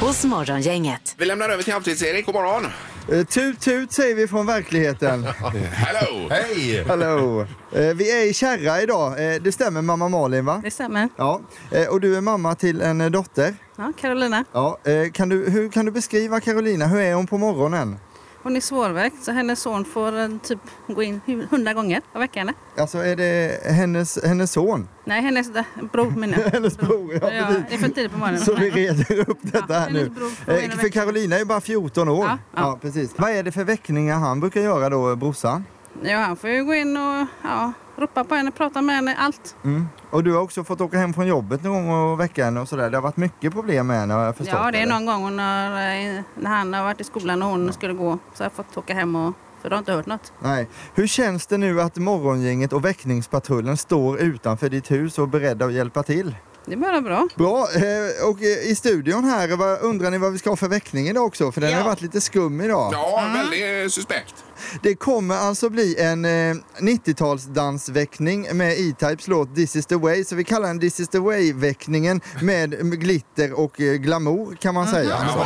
hos 0.01 0.25
Morgongänget. 0.25 1.14
Vi 1.19 1.25
lämnar 1.25 1.49
över 1.49 1.62
till 1.62 1.73
Halvtids-Erik. 1.73 2.27
God 2.27 2.35
morgon. 2.35 2.67
Eh, 3.12 3.25
Tut 3.27 3.61
tut 3.61 3.93
säger 3.93 4.14
vi 4.14 4.29
från 4.29 4.47
verkligheten. 4.47 5.25
Hello! 5.73 6.29
Hej! 6.31 6.85
Hallå! 6.88 7.47
Eh, 7.73 7.81
Vi 7.81 8.21
är 8.23 8.31
i 8.31 8.35
Kärra 8.35 8.83
idag. 8.83 9.35
Eh, 9.35 9.40
Det 9.43 9.53
stämmer 9.53 9.83
mamma 9.83 10.09
Malin 10.09 10.45
va? 10.45 10.61
Det 10.64 10.71
stämmer. 10.71 11.09
Ja. 11.17 11.40
Eh, 11.71 11.88
Och 11.88 12.01
du 12.01 12.17
är 12.17 12.21
mamma 12.21 12.55
till 12.55 12.81
en 12.81 13.01
eh, 13.01 13.11
dotter. 13.11 13.55
Ja, 13.77 13.93
Carolina. 14.01 14.45
Ja. 14.53 14.79
eh, 14.85 15.11
Kan 15.12 15.29
du, 15.29 15.51
hur 15.51 15.69
kan 15.69 15.87
du 15.87 15.93
beskriva 15.93 16.40
Carolina? 16.40 16.87
Hur 16.87 17.01
är 17.01 17.14
hon 17.14 17.27
på 17.27 17.38
morgonen? 17.38 17.97
Hon 18.44 18.57
är 18.57 18.61
svårväckt 18.61 19.24
så 19.24 19.33
hennes 19.33 19.61
son 19.61 19.85
får 19.85 20.18
eh, 20.20 20.28
typ 20.42 20.59
gå 20.87 21.02
in 21.02 21.20
hu- 21.26 21.46
hundra 21.50 21.72
gånger 21.74 22.00
och 22.14 22.20
väcka 22.20 22.40
henne. 22.40 22.52
Alltså 22.78 22.98
är 22.98 23.16
det 23.16 23.61
hennes, 23.72 24.18
hennes 24.24 24.52
son? 24.52 24.88
Nej, 25.04 25.22
hennes 25.22 25.50
eh, 25.57 25.64
bror 25.92 26.11
menar 26.11 26.38
jag. 26.38 26.50
Hennes 26.52 26.78
bror, 26.78 27.12
ja, 27.22 27.30
Ja, 27.33 27.46
det 27.68 27.74
är 27.74 27.78
för 27.78 27.88
tidigt 27.88 28.12
på 28.12 28.18
morgonen. 28.18 28.40
Så 28.40 28.54
vi 28.54 28.70
reder 28.70 29.30
upp 29.30 29.38
detta 29.40 29.64
Ja, 29.68 29.78
här 29.78 29.90
nu. 29.90 30.11
Eh, 30.46 30.70
För. 30.78 30.88
Carolina 30.88 31.35
är 31.37 31.40
ju 31.40 31.44
bara 31.44 31.61
14 31.61 32.09
år. 32.09 32.24
Ja, 32.26 32.38
ja. 32.57 32.78
precis. 32.83 33.11
Vad 33.16 33.30
är 33.30 33.42
det 33.42 33.52
för 33.52 33.64
väckningar 33.64 34.18
han 34.18 34.40
brukar 34.40 34.61
göra 34.61 34.88
då, 34.88 35.16
brorsan? 35.16 35.64
Ja, 36.02 36.16
han 36.18 36.37
får 36.37 36.50
ju 36.50 36.64
gå 36.64 36.74
in 36.74 36.96
och 36.96 37.26
ja, 37.42 37.72
ropa 37.96 38.24
på 38.24 38.35
henne, 38.35 38.50
prata 38.50 38.83
med 38.83 38.94
henne, 38.96 39.16
allt. 39.18 39.57
Mm. 39.64 39.87
Och 40.11 40.24
du 40.24 40.33
har 40.33 40.40
också 40.40 40.64
fått 40.64 40.80
åka 40.80 40.98
hem 40.98 41.14
från 41.14 41.26
jobbet 41.26 41.62
någon 41.62 41.88
gång 41.88 42.12
och 42.12 42.20
väcka 42.20 42.44
henne 42.44 42.61
och 42.61 42.68
sådär. 42.68 42.90
Det 42.90 42.96
har 42.96 43.02
varit 43.02 43.16
mycket 43.16 43.52
problem 43.52 43.87
med 43.87 44.00
henne 44.00 44.14
har 44.14 44.24
jag 44.24 44.37
förstått. 44.37 44.59
Ja, 44.62 44.70
det 44.70 44.78
är 44.78 44.87
någon 44.87 45.07
gång 45.07 45.22
hon 45.22 45.38
har, 45.38 45.64
eh, 45.66 46.22
när 46.40 46.50
han 46.50 46.74
har 46.74 46.85
varit 46.85 47.00
i 47.00 47.04
skolan 47.04 47.42
och 47.42 47.48
hon 47.48 47.72
skulle 47.72 47.92
gå 47.94 48.18
så 48.35 48.44
har 48.44 48.50
jag 48.50 48.52
fått 48.66 48.76
åka 48.76 48.94
hem 48.94 49.16
och 49.16 49.35
för 49.62 49.70
då 49.70 49.76
har 49.76 49.78
jag 49.78 49.80
inte 49.83 49.92
hört 49.92 50.07
något. 50.07 50.33
Nej. 50.40 50.68
Hur 50.94 51.07
känns 51.07 51.46
det 51.46 51.59
nu 51.59 51.80
att 51.80 51.96
morgongänget 51.96 52.72
och 52.72 52.85
väckningspatrullen 52.85 53.76
står 53.76 54.18
utanför 54.20 54.68
ditt 54.68 54.90
hus 54.90 55.18
och 55.18 55.24
är 55.24 55.28
beredda 55.28 55.64
att 55.66 55.72
hjälpa 55.72 56.02
till? 56.02 56.37
Det 56.66 56.72
är 56.72 56.76
bara 56.76 57.00
bra. 57.00 57.28
Bra, 57.37 57.59
eh, 57.74 58.28
och 58.30 58.42
eh, 58.42 58.70
i 58.70 58.74
studion 58.76 59.24
här, 59.24 59.78
undrar 59.85 60.11
ni 60.11 60.18
vad 60.18 60.33
vi 60.33 60.38
ska 60.38 60.50
ha 60.50 60.57
för 60.57 60.68
väckning 60.68 61.09
idag 61.09 61.24
också? 61.24 61.52
För 61.52 61.61
den 61.61 61.70
Ja. 61.70 61.76
har 61.78 61.85
varit 61.85 62.00
lite 62.00 62.20
skum 62.20 62.61
idag. 62.61 62.90
Ja, 62.92 63.24
väldigt 63.35 63.92
suspekt. 63.92 64.43
Det 64.83 64.94
kommer 64.94 65.37
alltså 65.37 65.70
bli 65.70 65.96
en 66.00 66.24
eh, 66.24 66.55
90-talsdansväckning 66.81 68.55
med 68.55 68.72
E-Types 68.72 69.29
låt 69.29 69.55
This 69.55 69.77
is 69.77 69.87
the 69.87 69.96
way. 69.96 70.24
Så 70.24 70.35
vi 70.35 70.44
kallar 70.44 70.68
den 70.68 70.81
This 70.81 71.00
is 71.00 71.09
the 71.09 71.18
way-väckningen 71.18 72.20
med, 72.42 73.00
glitter 73.00 73.53
och 73.61 73.81
eh, 73.81 73.94
glamour 73.94 74.57
kan 74.57 74.74
man 74.74 74.87
säga. 74.87 75.14
Alltså. 75.14 75.38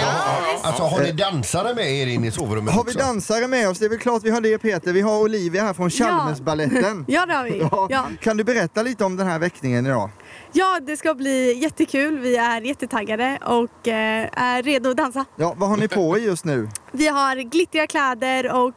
Alltså 0.62 0.82
har 0.82 1.00
ni 1.02 1.12
dansare 1.12 1.74
med 1.74 1.92
er 1.92 2.06
in 2.06 2.24
i 2.24 2.30
sovrummet 2.30 2.74
Har 2.74 2.84
vi 2.84 2.90
också? 2.90 2.98
dansare 2.98 3.48
med 3.48 3.68
oss? 3.68 3.78
Det 3.78 3.84
är 3.84 3.88
väl 3.88 3.98
klart 3.98 4.22
vi 4.24 4.30
har 4.30 4.40
det 4.40 4.58
Peter. 4.58 4.92
Vi 4.92 5.00
har 5.00 5.20
Olivia 5.20 5.62
här 5.62 5.72
från 5.74 5.90
Chalmersbaletten. 5.90 7.04
Ja, 7.08 7.26
det 7.26 7.34
har 7.34 7.44
vi. 7.44 7.58
Ja. 7.58 7.86
Ja. 7.90 8.06
Kan 8.20 8.36
du 8.36 8.44
berätta 8.44 8.82
lite 8.82 9.04
om 9.04 9.16
den 9.16 9.26
här 9.26 9.38
väckningen 9.38 9.86
idag? 9.86 10.10
ja, 10.52 10.80
det 10.86 10.96
ska 10.96 11.14
bli 11.14 11.58
jättekul. 11.62 12.18
Vi 12.18 12.36
är 12.36 12.60
jättetaggade 12.60 13.38
och 13.46 13.88
eh, 13.88 14.28
är 14.32 14.62
redo 14.62 14.90
att 14.90 14.96
dansa. 14.96 15.24
Ja, 15.36 15.54
vad 15.56 15.68
har 15.68 15.76
ni 15.76 15.88
på 15.88 16.18
er 16.18 16.22
just 16.22 16.44
nu? 16.44 16.68
Vi 16.92 17.08
har 17.08 17.36
glittriga 17.36 17.86
kläder 17.86 18.52
och 18.52 18.74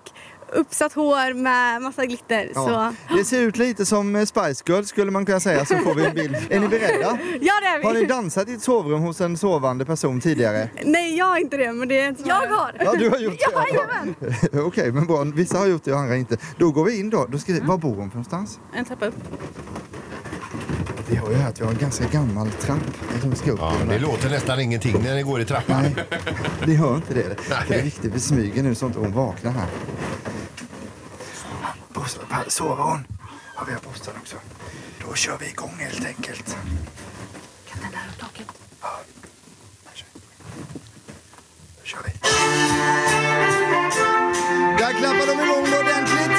uppsatt 0.52 0.94
hår 0.94 1.34
med 1.34 1.82
massa 1.82 2.06
glitter. 2.06 2.52
Ja. 2.56 2.94
Så 3.10 3.16
Det 3.18 3.26
ser 3.26 3.42
ut 3.42 3.58
lite 3.58 3.86
som 3.86 4.16
eh, 4.16 4.26
Spice 4.26 4.64
Girls 4.66 4.88
skulle 4.90 5.12
man 5.12 5.26
kunna 5.26 5.40
säga, 5.40 5.66
så 5.66 5.78
får 5.78 5.96
vi 5.96 6.06
en 6.06 6.14
bild. 6.14 6.36
Är 6.50 6.60
ni 6.60 6.68
beredda? 6.68 7.18
ja, 7.42 7.54
det 7.62 7.68
är 7.68 7.84
Har 7.84 7.94
ni 7.94 8.00
vi. 8.00 8.06
dansat 8.06 8.50
i 8.50 8.54
ett 8.54 8.62
sovrum 8.62 9.02
hos 9.02 9.22
en 9.22 9.38
sovande 9.38 9.86
person 9.86 10.22
tidigare? 10.22 10.70
Nej, 10.84 11.18
jag 11.18 11.26
har 11.26 11.38
inte 11.38 11.58
det, 11.58 11.74
men 11.74 11.88
det 11.88 12.00
är 12.00 12.16
Jag 12.26 12.36
har. 12.36 12.76
Ja, 12.80 12.94
du 12.94 13.10
har 13.10 13.18
gjort 13.18 13.38
det. 13.40 13.74
Jajamän. 13.74 14.16
Okej, 14.68 14.92
men 14.92 15.06
bra. 15.06 15.24
Vissa 15.24 15.58
har 15.58 15.68
gjort 15.68 15.84
det 15.84 15.94
och 15.94 16.00
andra 16.00 16.16
inte. 16.16 16.38
Då 16.58 16.72
går 16.72 16.86
vi 16.86 17.00
in 17.00 17.10
då. 17.10 17.26
då 17.30 17.38
ska 17.38 17.54
vi... 17.54 17.60
Var 17.60 17.78
bor 17.78 17.96
hon 17.96 18.10
för 18.10 18.18
någonstans? 18.18 18.60
En 18.74 18.86
trappa 18.86 19.06
upp. 19.06 19.16
Vi 21.10 21.16
har 21.18 21.30
ju 21.30 21.36
hört 21.36 21.50
att 21.50 21.60
vi 21.62 21.66
har 21.66 21.72
en 21.72 21.78
ganska 21.78 22.06
gammal 22.08 22.52
trapp 22.52 22.80
som 23.22 23.30
vi 23.30 23.36
ska 23.36 23.52
upp 23.52 23.60
Ja, 23.62 23.74
det 23.90 24.00
låter 24.00 24.30
nästan 24.30 24.60
ingenting 24.60 25.04
när 25.04 25.16
ni 25.16 25.22
går 25.24 25.42
i 25.42 25.46
trappan. 25.46 25.82
Nej, 25.82 25.96
ni 26.66 26.76
hör 26.76 26.96
inte 26.96 27.14
det. 27.14 27.36
Det 27.68 27.76
är 27.76 27.84
viktigt. 27.84 28.16
Vi 28.16 28.20
smyger 28.20 28.64
nu 28.64 28.76
så 28.76 28.86
inte 28.86 29.00
hon 29.00 29.12
vaknar 29.14 29.52
här. 29.52 29.68
Sover 32.47 32.84
hon? 32.84 33.08
Ja, 33.56 33.63
vi 33.67 33.73
har 33.73 33.80
bostad 33.80 34.13
också. 34.21 34.36
Då 35.08 35.13
kör 35.13 35.38
vi 35.38 35.49
igång 35.49 35.75
helt 35.80 36.06
enkelt. 36.06 36.58
Kan 37.69 37.82
den 37.82 37.91
där 37.91 38.08
upp 38.10 38.19
taket? 38.19 38.47
Då 41.80 41.84
kör 41.84 41.99
vi. 42.06 42.12
Där 44.77 44.93
klappar 44.99 45.27
de 45.27 45.43
igång 45.45 45.65
ordentligt. 45.82 46.38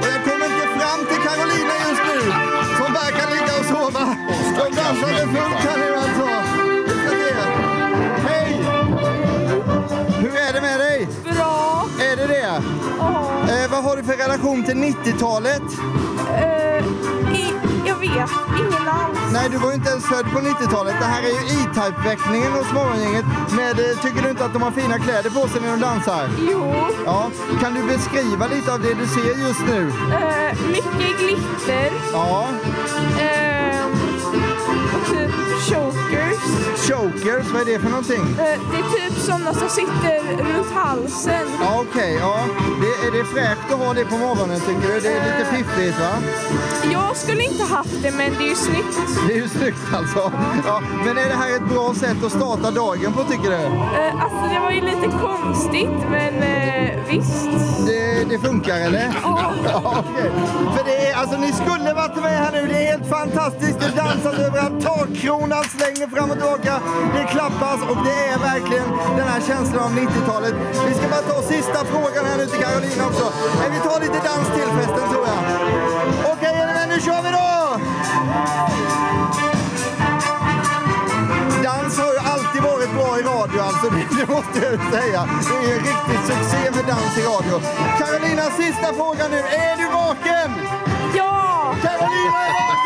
Och 0.00 0.08
jag 0.14 0.24
kommer 0.24 0.46
inte 0.46 0.66
fram 0.78 1.06
till 1.06 1.22
Carolina 1.26 1.74
just 1.88 2.02
nu. 2.10 2.20
Som 2.78 2.92
verkar 2.92 3.30
ligga 3.30 3.58
och 3.60 3.66
sova. 3.66 4.16
De 4.56 4.76
dansar 4.76 5.08
för 5.08 5.26
fullt 5.26 5.64
här 5.64 5.78
nu 5.78 5.99
för 14.10 14.16
relation 14.16 14.64
till 14.64 14.74
90-talet? 14.74 15.62
Eh, 16.28 16.84
i, 17.40 17.52
jag 17.86 17.96
vet. 17.96 18.30
Ingen 18.58 18.88
alls. 18.88 19.18
Nej, 19.32 19.48
du 19.50 19.58
var 19.58 19.68
ju 19.68 19.74
inte 19.74 19.90
ens 19.90 20.04
född 20.04 20.24
på 20.32 20.38
90-talet. 20.38 20.94
Det 21.00 21.04
här 21.04 21.22
är 21.22 21.26
ju 21.26 21.34
E-Type-väckningen 21.34 22.52
hos 22.52 22.72
Morgongänget. 22.72 23.24
Med, 23.56 23.78
eh, 23.80 23.98
tycker 24.02 24.22
du 24.22 24.30
inte 24.30 24.44
att 24.44 24.52
de 24.52 24.62
har 24.62 24.70
fina 24.70 24.98
kläder 24.98 25.30
på 25.30 25.48
sig 25.48 25.60
när 25.60 25.70
de 25.70 25.80
dansar? 25.80 26.28
Jo. 26.50 26.74
Ja. 27.04 27.30
Kan 27.60 27.74
du 27.74 27.82
beskriva 27.82 28.46
lite 28.46 28.72
av 28.72 28.80
det 28.80 28.94
du 28.94 29.06
ser 29.06 29.46
just 29.46 29.60
nu? 29.66 29.92
Eh, 30.12 30.58
mycket 30.68 31.18
glitter. 31.20 31.90
Ja. 32.12 32.48
Eh, 33.20 33.50
och 33.50 33.59
typ 35.10 35.30
chokers. 35.68 36.40
Chokers, 36.88 37.46
vad 37.52 37.62
är 37.62 37.66
det 37.72 37.78
för 37.78 37.90
någonting? 37.90 38.22
Eh, 38.22 38.60
det 38.70 38.78
är 38.78 39.08
typ 39.08 39.18
sådana 39.18 39.54
som 39.54 39.68
sitter 39.68 40.20
runt 40.38 40.72
halsen. 40.74 41.46
Ja, 41.60 41.84
okej. 41.90 42.16
ja. 42.20 42.44
Det, 42.80 43.06
är 43.06 43.12
det 43.18 43.24
fräscht 43.24 43.72
att 43.72 43.78
ha 43.78 43.94
det 43.94 44.04
på 44.04 44.16
morgonen 44.16 44.60
tycker 44.60 44.94
du? 44.94 45.00
Det 45.00 45.08
är 45.08 45.38
lite 45.38 45.50
piffigt 45.50 46.00
va? 46.00 46.12
Jag 46.92 47.16
skulle 47.16 47.42
inte 47.44 47.64
haft 47.64 48.02
det, 48.02 48.10
men 48.10 48.32
det 48.38 48.44
är 48.44 48.48
ju 48.48 48.54
snyggt. 48.54 48.98
Det 49.28 49.32
är 49.32 49.36
ju 49.36 49.48
snyggt 49.48 49.94
alltså. 49.94 50.32
Ja. 50.66 50.82
Men 51.04 51.18
är 51.18 51.28
det 51.28 51.34
här 51.34 51.56
ett 51.56 51.68
bra 51.68 51.94
sätt 51.94 52.24
att 52.24 52.32
starta 52.32 52.70
dagen 52.70 53.12
på 53.12 53.24
tycker 53.24 53.50
du? 53.50 53.56
Eh, 53.56 54.22
alltså 54.24 54.54
det 54.54 54.60
var 54.60 54.70
ju 54.70 54.80
lite 54.80 55.08
konstigt, 55.22 56.10
men 56.10 56.34
eh, 56.42 56.90
visst. 57.08 57.48
Det, 57.86 58.24
det 58.30 58.38
funkar 58.38 58.76
eller? 58.76 59.14
Ja. 59.22 59.52
Ja, 59.64 60.04
okej. 60.10 60.30
För 60.76 60.84
det 60.84 61.06
är, 61.06 61.16
alltså 61.16 61.36
ni 61.36 61.52
skulle 61.52 61.94
varit 61.94 62.16
med 62.16 62.38
här 62.38 62.52
nu, 62.52 62.66
det 62.66 62.74
är 62.74 62.90
helt 62.92 63.08
fantastiskt. 63.08 63.80
Det 63.80 63.92
dansas 63.96 64.38
överallt, 64.60 64.84
takkronan 64.84 65.64
slänger 65.64 66.06
fram 66.14 66.30
och 66.30 66.36
tillbaka, 66.36 66.80
det 67.14 67.24
klappas 67.24 67.80
och 67.90 67.96
det 68.04 68.18
är 68.32 68.38
verkligen 68.38 68.88
den 69.16 69.28
här 69.28 69.40
känslan 69.40 69.84
av 69.84 69.90
90-talet. 69.90 70.54
Vi 70.88 70.94
ska 70.94 71.08
bara 71.08 71.22
ta 71.22 71.42
sista 71.42 71.84
frågan 71.84 72.24
här 72.24 72.36
nu 72.36 72.46
till 72.46 72.60
Carolina 72.60 73.06
också. 73.06 73.32
Men 73.60 73.72
vi 73.72 73.78
tar 73.78 74.00
lite 74.00 74.20
dans 74.28 74.48
till 74.56 74.70
festen 74.78 75.08
tror 75.12 75.26
jag. 75.26 75.40
Okej, 76.32 76.52
med? 76.66 76.88
Nu 76.88 77.00
kör 77.00 77.22
vi 77.22 77.30
då! 77.30 77.50
Dans 81.64 81.98
har 81.98 82.12
ju 82.12 82.18
alltid 82.18 82.62
varit 82.62 82.92
bra 82.98 83.18
i 83.20 83.22
radio 83.22 83.60
alltså. 83.60 83.86
Det 84.18 84.28
måste 84.34 84.58
jag 84.66 84.92
säga. 84.94 85.20
Det 85.48 85.56
är 85.56 85.68
ju 85.68 85.72
en 85.78 85.84
riktig 85.90 86.18
succé 86.28 86.70
med 86.76 86.84
dans 86.92 87.18
i 87.18 87.22
radio. 87.22 87.54
Carolina, 87.98 88.42
sista 88.42 88.88
fråga 88.94 89.24
nu. 89.30 89.38
Är 89.38 89.76
du 89.76 89.86
vaken? 90.00 90.50
Ja! 91.16 91.74
Carolina 91.82 92.40
är 92.46 92.52
vaken! 92.52 92.79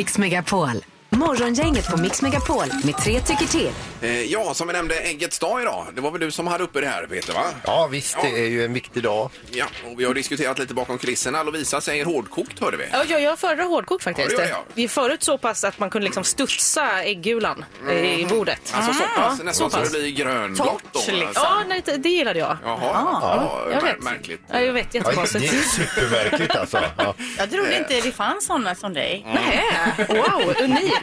Mix 0.00 0.16
Megapol. 0.16 0.89
Morgongänget 1.20 1.88
på 1.90 1.96
Mix 1.96 2.22
Megapol 2.22 2.64
med 2.84 2.96
tre 2.96 3.20
tycker 3.20 3.46
till. 3.46 3.70
Eh, 4.02 4.22
Ja, 4.22 4.54
som 4.54 4.66
vi 4.66 4.72
nämnde, 4.72 4.94
äggets 4.94 5.38
dag 5.38 5.62
idag. 5.62 5.86
Det 5.94 6.00
var 6.00 6.10
väl 6.10 6.20
du 6.20 6.30
som 6.30 6.46
hade 6.46 6.64
uppe 6.64 6.80
det 6.80 6.86
här, 6.86 7.06
Peter, 7.06 7.32
va? 7.32 7.44
Ja 7.64 7.86
visst, 7.86 8.16
det 8.22 8.28
är 8.44 8.46
ju 8.48 8.64
en 8.64 8.72
viktig 8.72 9.02
dag. 9.02 9.30
Ja, 9.50 9.64
och 9.92 10.00
vi 10.00 10.04
har 10.04 10.14
diskuterat 10.14 10.58
lite 10.58 10.74
bakom 10.74 10.98
kulisserna. 10.98 11.42
Lovisa 11.42 11.80
säger 11.80 12.04
hårdkokt, 12.04 12.60
hörde 12.60 12.76
vi. 12.76 12.84
Ja, 12.92 13.04
jag, 13.08 13.22
jag 13.22 13.38
föredrar 13.38 13.64
hårdkokt 13.64 14.04
faktiskt. 14.04 14.30
Ja, 14.32 14.38
det 14.38 14.42
gör 14.44 14.50
jag. 14.50 14.62
Det 14.74 14.84
är 14.84 14.88
förut 14.88 15.22
så 15.22 15.38
pass 15.38 15.64
att 15.64 15.78
man 15.78 15.90
kunde 15.90 16.04
liksom 16.04 16.24
studsa 16.24 17.02
äggulan 17.02 17.64
i 17.92 18.26
bordet. 18.26 18.72
Alltså 18.74 18.92
så 18.92 19.00
pass, 19.00 19.36
Ja, 19.38 19.44
nästan 19.44 19.70
så, 19.70 19.78
pass. 19.78 19.92
det 19.92 19.98
blir 19.98 20.10
grönblått 20.10 20.82
då. 20.92 20.98
Liksom. 20.98 21.26
alltså. 21.26 21.42
Ja, 21.42 21.62
nej, 21.68 21.82
det 21.84 21.96
det 21.96 22.08
gillade 22.08 22.38
jag. 22.38 22.56
Jaha, 22.64 22.78
Ja, 22.82 23.20
ja, 23.22 23.72
jag 23.72 23.82
mär- 23.82 23.86
vet. 23.94 24.02
märkligt. 24.02 24.40
Ja, 24.52 24.60
jag 24.60 24.72
vet, 24.72 24.86
Ja, 24.94 25.00
det 25.00 25.08
jättekonstigt. 25.08 25.52
är 25.52 25.58
supermärkligt 25.58 26.56
alltså. 26.56 26.78
Ja. 26.96 27.14
Jag 27.38 27.50
trodde 27.50 27.78
inte 27.78 28.00
det 28.00 28.12
fanns 28.12 28.46
sådana 28.46 28.74
som 28.74 28.94
dig. 28.94 29.26
Nej, 29.34 29.64
wow, 30.08 30.54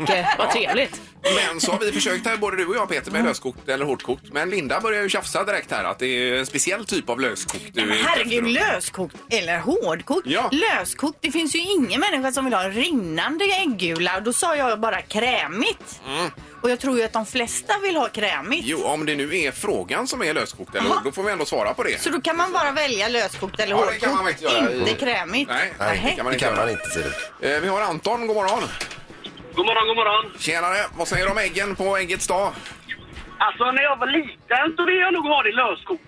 unik. 0.10 0.26
Vad 0.38 0.52
trevligt. 0.52 1.02
Men 1.24 1.62
så 1.62 1.72
har 1.72 1.80
vi 1.80 1.92
försökt 1.92 2.26
här, 2.28 2.38
både 2.38 2.58
du 2.58 2.66
och 2.66 2.76
jag 2.76 2.90
Peter, 2.90 3.12
med 3.12 3.24
löskokt 3.26 3.70
eller 3.70 3.86
hårdkokt. 3.86 4.24
Men 4.32 4.50
Linda 4.50 4.80
börjar 4.82 5.04
ju 5.04 5.10
tjafsa 5.10 5.44
direkt 5.44 5.72
här 5.72 5.84
att 5.84 6.00
det 6.00 6.06
är 6.08 6.34
en 6.34 6.46
speciell 6.46 6.86
typ 6.86 7.10
av 7.10 7.20
löskokt 7.20 7.64
du 7.74 7.82
är 7.82 7.86
Men 7.86 7.98
herregud, 7.98 8.48
löskokt 8.48 9.16
eller 9.30 9.60
hårdkokt? 9.60 10.28
Ja. 10.28 10.50
Löskokt, 10.52 11.18
det 11.22 11.32
finns 11.32 11.56
ju 11.56 11.60
ingen 11.60 12.00
människa 12.00 12.32
som 12.32 12.46
vill 12.46 12.54
ha 12.54 12.70
rinnande 12.70 13.46
äggula. 13.46 14.18
Och 14.18 14.24
då 14.24 14.34
sa 14.34 14.56
jag 14.56 14.80
bara 14.80 15.02
krämigt. 15.02 16.02
Och 16.62 16.70
jag 16.70 16.80
tror 16.80 16.98
ju 16.98 17.04
att 17.04 17.14
de 17.14 17.26
flesta 17.26 17.74
vill 17.84 17.96
ha 17.96 18.08
krämigt. 18.10 18.62
Jo, 18.66 18.84
om 18.84 19.06
det 19.06 19.16
nu 19.16 19.38
är 19.38 19.52
frågan 19.52 20.08
som 20.08 20.22
är 20.24 20.34
löskokt, 20.34 20.76
eller, 20.76 20.90
Jaha. 20.90 21.02
då 21.04 21.12
får 21.12 21.24
vi 21.24 21.32
ändå 21.32 21.46
svara 21.46 21.74
på 21.74 21.84
det. 21.84 22.02
Så 22.02 22.10
då 22.10 22.22
kan 22.22 22.38
man 22.38 22.52
bara 22.54 22.72
välja 22.72 23.08
löskokt 23.08 23.60
eller 23.60 23.72
Ja, 23.72 23.78
det 23.78 23.84
hårdkokt, 23.86 24.04
kan 24.04 24.16
man 24.16 24.26
väl 24.26 24.34
göra. 24.40 24.74
inte 24.74 24.94
krämigt. 24.94 25.50
Nej, 25.50 25.74
Nej, 25.80 26.02
det 26.04 26.16
kan 26.16 26.26
man 26.26 26.26
det 26.26 26.36
inte 26.36 26.46
kan 26.46 26.56
göra. 26.56 26.66
man 26.66 26.74
inte 26.74 26.90
se. 27.40 27.48
Eh, 27.56 27.62
Vi 27.62 27.68
har 27.68 27.82
Anton, 27.82 28.28
god 28.28 28.36
morgon. 28.36 28.64
God 29.58 29.66
morgon, 29.66 29.88
god 29.88 29.96
morgon. 29.96 30.26
Tjenare, 30.40 30.78
vad 30.98 31.08
säger 31.08 31.26
du 31.26 31.32
om 31.32 31.38
äggen 31.38 31.76
på 31.76 31.98
äggets 31.98 32.28
dag? 32.28 32.54
Alltså 33.38 33.72
när 33.72 33.84
jag 33.84 33.96
var 33.98 34.08
liten 34.08 34.76
så 34.78 34.86
ville 34.86 35.02
jag 35.02 35.14
nog 35.14 35.26
ha 35.26 35.44
det 35.44 35.52
löskokt. 35.52 36.04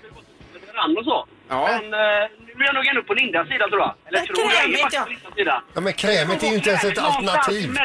Leverans 0.54 0.98
och 0.98 1.04
så. 1.06 1.28
Ja. 1.50 1.68
Men 1.72 1.84
eh, 1.94 2.30
nu 2.56 2.64
är 2.64 2.66
jag 2.66 2.76
nog 2.76 2.86
ändå 2.88 3.04
på 3.04 3.14
Lindas 3.14 3.48
sida 3.48 3.68
tror 3.68 3.82
jag. 3.82 3.94
Eller 4.06 4.20
Men 4.20 4.28
tror 4.28 4.52
jag 4.52 4.54
är 4.54 4.62
krämigt, 4.62 4.94
ja. 4.94 5.04
på 5.04 5.10
Lindas 5.10 5.34
sida. 5.36 5.62
Ja, 5.74 5.82
men 5.82 5.94
krämet 5.94 6.44
är 6.44 6.48
ju 6.48 6.56
inte 6.56 6.70
ens 6.70 6.84
ett 6.84 6.96
Någonstans 6.96 7.30
alternativ. 7.30 7.78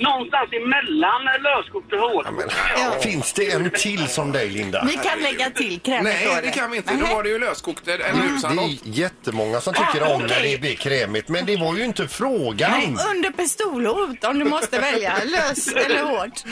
Någonstans 0.00 0.48
emellan 0.52 1.22
löskokt 1.42 1.92
och 1.92 1.98
hårdkokt. 1.98 2.54
Ja, 2.76 3.00
Finns 3.00 3.32
det 3.32 3.50
en 3.52 3.70
till 3.70 4.08
som 4.08 4.32
dig 4.32 4.48
Linda? 4.50 4.84
Vi 4.88 4.92
kan 5.08 5.18
lägga 5.22 5.50
till 5.50 5.80
krämigt 5.80 6.04
Nej, 6.24 6.40
det 6.42 6.50
kan 6.50 6.70
vi 6.70 6.76
inte. 6.76 6.94
Då 6.94 7.00
Nej. 7.00 7.14
var 7.14 7.22
det 7.22 7.28
ju 7.28 7.38
löskokt 7.38 7.88
eller 7.88 7.98
Det 8.04 8.10
husandol. 8.28 8.64
är 8.64 8.76
jättemånga 8.82 9.60
som 9.60 9.74
tycker 9.74 10.02
Ah, 10.06 10.14
om 10.14 10.20
när 10.22 10.28
okej. 10.28 10.52
det 10.52 10.60
blir 10.60 10.74
krämigt, 10.74 11.28
men 11.28 11.46
det 11.46 11.56
var 11.56 11.74
ju 11.76 11.84
inte 11.84 12.08
frågan. 12.08 12.98
Under 13.16 13.30
pistolhot 13.30 14.24
om 14.24 14.38
du 14.38 14.44
måste 14.44 14.78
välja 14.78 15.14
lös 15.24 15.68
eller 15.72 16.02
hårt. 16.02 16.42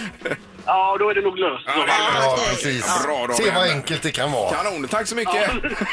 Ja, 0.66 0.96
då 0.98 1.10
är 1.10 1.14
det 1.14 1.20
nog 1.20 1.38
löst. 1.38 1.64
Ja, 1.66 1.72
det 1.74 1.92
Ja, 2.14 2.36
löst. 2.36 2.48
precis. 2.50 3.04
Bra 3.06 3.26
då, 3.26 3.34
Se 3.34 3.42
vad 3.44 3.52
Brände. 3.54 3.72
enkelt 3.74 4.02
det 4.02 4.10
kan 4.10 4.32
vara. 4.32 4.54
Kanon, 4.54 4.88
tack 4.88 5.06
så 5.06 5.14
mycket. 5.16 5.34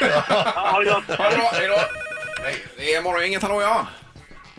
ja. 0.00 1.02
Ha 1.16 1.30
det 1.30 1.36
bra, 1.36 1.50
hej 1.54 1.68
då. 1.68 1.78
Nej, 2.42 2.56
Det 2.76 2.94
är 2.94 3.02
morgongänget, 3.02 3.42
hallå 3.42 3.62
ja. 3.62 3.86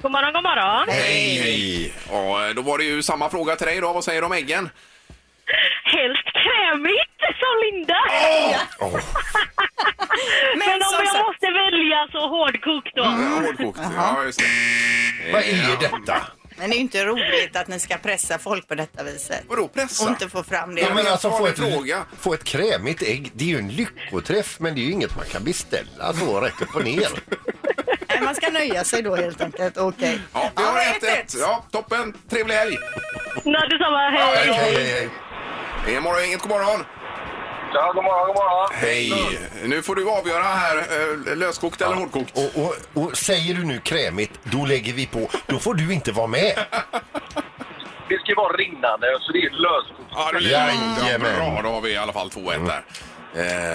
God 0.02 0.12
morgon, 0.12 0.34
god 0.34 0.44
morgon. 0.44 0.86
Hej, 0.90 1.38
hej. 1.38 1.94
Ja, 2.12 2.54
då 2.56 2.62
var 2.62 2.78
det 2.78 2.84
ju 2.84 3.04
samma 3.04 3.30
fråga 3.30 3.56
till 3.56 3.68
dig 3.68 3.82
då. 3.82 3.94
Vad 3.94 4.04
säger 4.04 4.22
du 4.22 4.26
om 4.26 4.32
äggen? 4.34 4.70
Helst 5.84 6.24
krämigt 6.34 7.20
som 7.40 7.54
Linda. 7.64 7.96
Men, 10.56 10.60
Men 10.60 10.76
om 10.76 10.82
som 10.82 11.00
jag 11.06 11.08
sagt- 11.14 11.26
måste 11.28 11.46
välja 11.52 12.08
så 12.12 12.28
hårdkokt 12.28 12.96
då. 12.96 13.02
Ja, 13.04 13.42
hårdkokt. 13.46 13.80
Ja, 13.96 14.24
just 14.24 14.40
det. 14.40 15.32
Vad 15.34 15.42
är 15.42 15.78
detta? 15.80 16.22
Men 16.60 16.70
det 16.70 16.74
är 16.76 16.78
ju 16.78 16.82
inte 16.82 17.06
roligt 17.06 17.56
att 17.56 17.68
ni 17.68 17.80
ska 17.80 17.98
pressa 17.98 18.38
folk 18.38 18.68
på 18.68 18.76
detta 18.76 19.04
viset. 19.04 19.44
Vadå 19.48 19.68
pressa? 19.68 20.04
Och 20.06 20.10
inte 20.10 20.30
få 20.30 20.44
fram 20.44 20.76
det. 20.76 20.82
Ja, 20.82 20.94
men 20.94 21.08
alltså 21.08 21.30
få 21.32 21.48
ett, 21.48 21.58
fråga. 21.60 22.06
få 22.20 22.34
ett 22.34 22.44
krämigt 22.44 23.02
ägg, 23.02 23.32
det 23.34 23.44
är 23.44 23.50
ju 23.50 23.58
en 23.58 23.70
lyckoträff 23.70 24.60
men 24.60 24.76
det 24.76 24.82
är 24.82 24.84
ju 24.86 24.92
inget 24.92 25.16
man 25.16 25.26
kan 25.26 25.44
beställa 25.44 26.14
så 26.14 26.40
rätt 26.42 26.62
upp 26.62 26.76
och 26.76 26.84
ner. 26.84 27.08
Nej, 28.18 28.26
man 28.26 28.36
ska 28.36 28.50
nöja 28.50 28.84
sig 28.84 29.02
då 29.02 29.16
helt 29.16 29.42
enkelt. 29.42 29.78
Okej. 29.78 30.20
Ja, 30.34 30.52
vi 30.58 30.64
har 30.64 30.80
ett, 30.80 31.04
ett. 31.04 31.36
Ja, 31.40 31.64
toppen. 31.72 32.14
Trevlig 32.30 32.56
helg. 32.56 32.78
Nej, 33.44 33.62
detsamma. 33.70 34.10
Hej. 34.10 34.36
Hej, 34.36 34.74
hej, 34.74 34.84
hej. 34.92 35.10
Det 35.86 35.96
är 35.96 36.02
morgongänget, 36.02 36.42
god 36.42 36.50
morgon. 36.50 36.86
Ja, 37.74 37.92
god 37.96 38.04
morgon, 38.04 38.28
god 38.28 38.36
morgon. 38.36 38.70
Hej. 38.74 39.14
Nu 39.64 39.82
får 39.82 39.96
du 39.96 40.10
avgöra 40.10 40.44
här, 40.44 40.78
eh, 40.78 41.36
löskokt 41.36 41.82
eller 41.82 41.96
hårdkokt. 41.96 42.38
Och, 42.38 42.64
och, 42.64 43.04
och 43.04 43.18
säger 43.18 43.54
du 43.54 43.64
nu 43.64 43.80
krämigt, 43.80 44.32
då 44.44 44.66
lägger 44.66 44.94
vi 44.94 45.06
på. 45.08 45.30
Då 45.48 45.60
får 45.60 45.74
du 45.74 45.94
inte 45.94 46.12
vara 46.12 46.28
med. 46.28 46.54
Det 48.10 48.18
ska 48.20 48.28
ju 48.28 48.36
vara 48.36 48.54
rinnande, 48.58 49.18
så 49.22 49.32
det 49.32 49.40
är 49.40 49.50
löskokt. 49.50 50.10
Ja, 50.12 50.30
det 50.32 50.38
är 50.38 50.72
Jajamän. 51.06 51.36
Bra, 51.36 51.62
då 51.64 51.70
har 51.70 51.82
vi 51.82 51.92
i 51.92 51.98
alla 51.98 52.14
fall 52.14 52.30
2-1 52.30 52.68
där. 52.68 52.84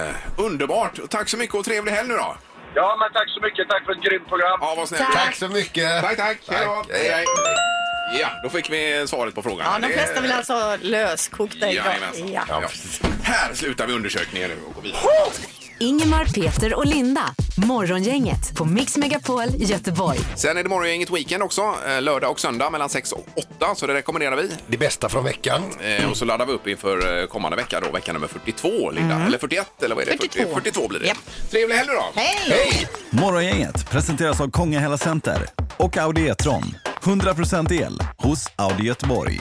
Eh, 0.08 0.14
underbart. 0.36 0.98
Tack 1.10 1.28
så 1.28 1.36
mycket 1.36 1.54
och 1.54 1.64
trevlig 1.64 1.92
helg 1.92 2.08
nu 2.08 2.14
då. 2.14 2.36
Ja, 2.74 2.96
men 3.00 3.12
tack 3.12 3.28
så 3.30 3.40
mycket. 3.40 3.68
Tack 3.68 3.84
för 3.84 3.92
ett 3.92 4.02
grymt 4.02 4.28
program. 4.28 4.58
Ja, 4.60 4.74
vad 4.76 4.88
snällt. 4.88 5.12
Tack 5.12 5.34
så 5.34 5.48
mycket. 5.48 6.02
Tack, 6.02 6.16
tack. 6.16 6.38
Hej 6.48 6.64
då. 6.66 6.74
Tack. 6.74 6.92
Hej, 6.92 7.10
hej. 7.10 7.24
Ja, 8.20 8.28
då 8.42 8.48
fick 8.48 8.70
vi 8.70 9.04
svaret 9.08 9.34
på 9.34 9.42
frågan. 9.42 9.66
Ja, 9.72 9.88
de 9.88 9.92
flesta 9.94 10.20
vill 10.20 10.32
alltså 10.32 10.52
ha 10.52 10.76
löskokta 10.80 11.66
ägg. 11.66 11.74
Jajamensan. 11.74 12.32
Ja. 12.32 12.42
Ja. 12.48 12.62
Här 13.22 13.54
slutar 13.54 13.86
vi 13.86 13.92
undersökningen 13.92 14.50
nu 14.50 14.56
och 14.68 14.74
går 14.74 14.82
vidare. 14.82 15.00
Ingemar, 15.82 16.24
Peter 16.24 16.74
och 16.74 16.86
Linda. 16.86 17.20
Morgongänget 17.56 18.56
på 18.56 18.64
Mix 18.64 18.96
Megapol 18.96 19.42
Göteborg. 19.58 20.18
Sen 20.36 20.56
är 20.56 20.62
det 20.62 20.68
morgongänget 20.68 21.10
Weekend 21.10 21.42
också, 21.42 21.74
eh, 21.86 22.02
lördag 22.02 22.30
och 22.30 22.40
söndag 22.40 22.70
mellan 22.70 22.88
6 22.88 23.12
och 23.12 23.26
8, 23.36 23.74
så 23.74 23.86
det 23.86 23.94
rekommenderar 23.94 24.36
vi. 24.36 24.50
Det 24.66 24.76
bästa 24.76 25.08
från 25.08 25.24
veckan. 25.24 25.62
Eh, 25.80 26.10
och 26.10 26.16
så 26.16 26.24
laddar 26.24 26.46
vi 26.46 26.52
upp 26.52 26.68
inför 26.68 27.20
eh, 27.20 27.26
kommande 27.26 27.56
vecka 27.56 27.80
då, 27.80 27.90
vecka 27.90 28.12
nummer 28.12 28.26
42, 28.26 28.90
Linda. 28.90 29.14
Eller 29.26 29.38
41, 29.38 29.82
eller 29.82 29.94
vad 29.94 30.08
är 30.08 30.10
det? 30.10 30.18
42. 30.18 30.54
42 30.54 30.88
blir 30.88 31.00
det. 31.00 31.06
Japp. 31.06 31.18
Trevlig 31.50 31.76
helg 31.76 31.88
då! 31.88 32.20
Hej! 32.20 32.36
Hej! 32.48 32.88
Morgongänget 33.10 33.90
presenteras 33.90 34.40
av 34.40 34.50
Kongahälla 34.50 34.98
Center 34.98 35.46
och 35.76 35.96
Audi 35.96 36.28
E-tron. 36.28 36.74
100% 37.02 37.72
el 37.72 37.98
hos 38.18 38.46
Audi 38.56 38.82
Göteborg. 38.82 39.40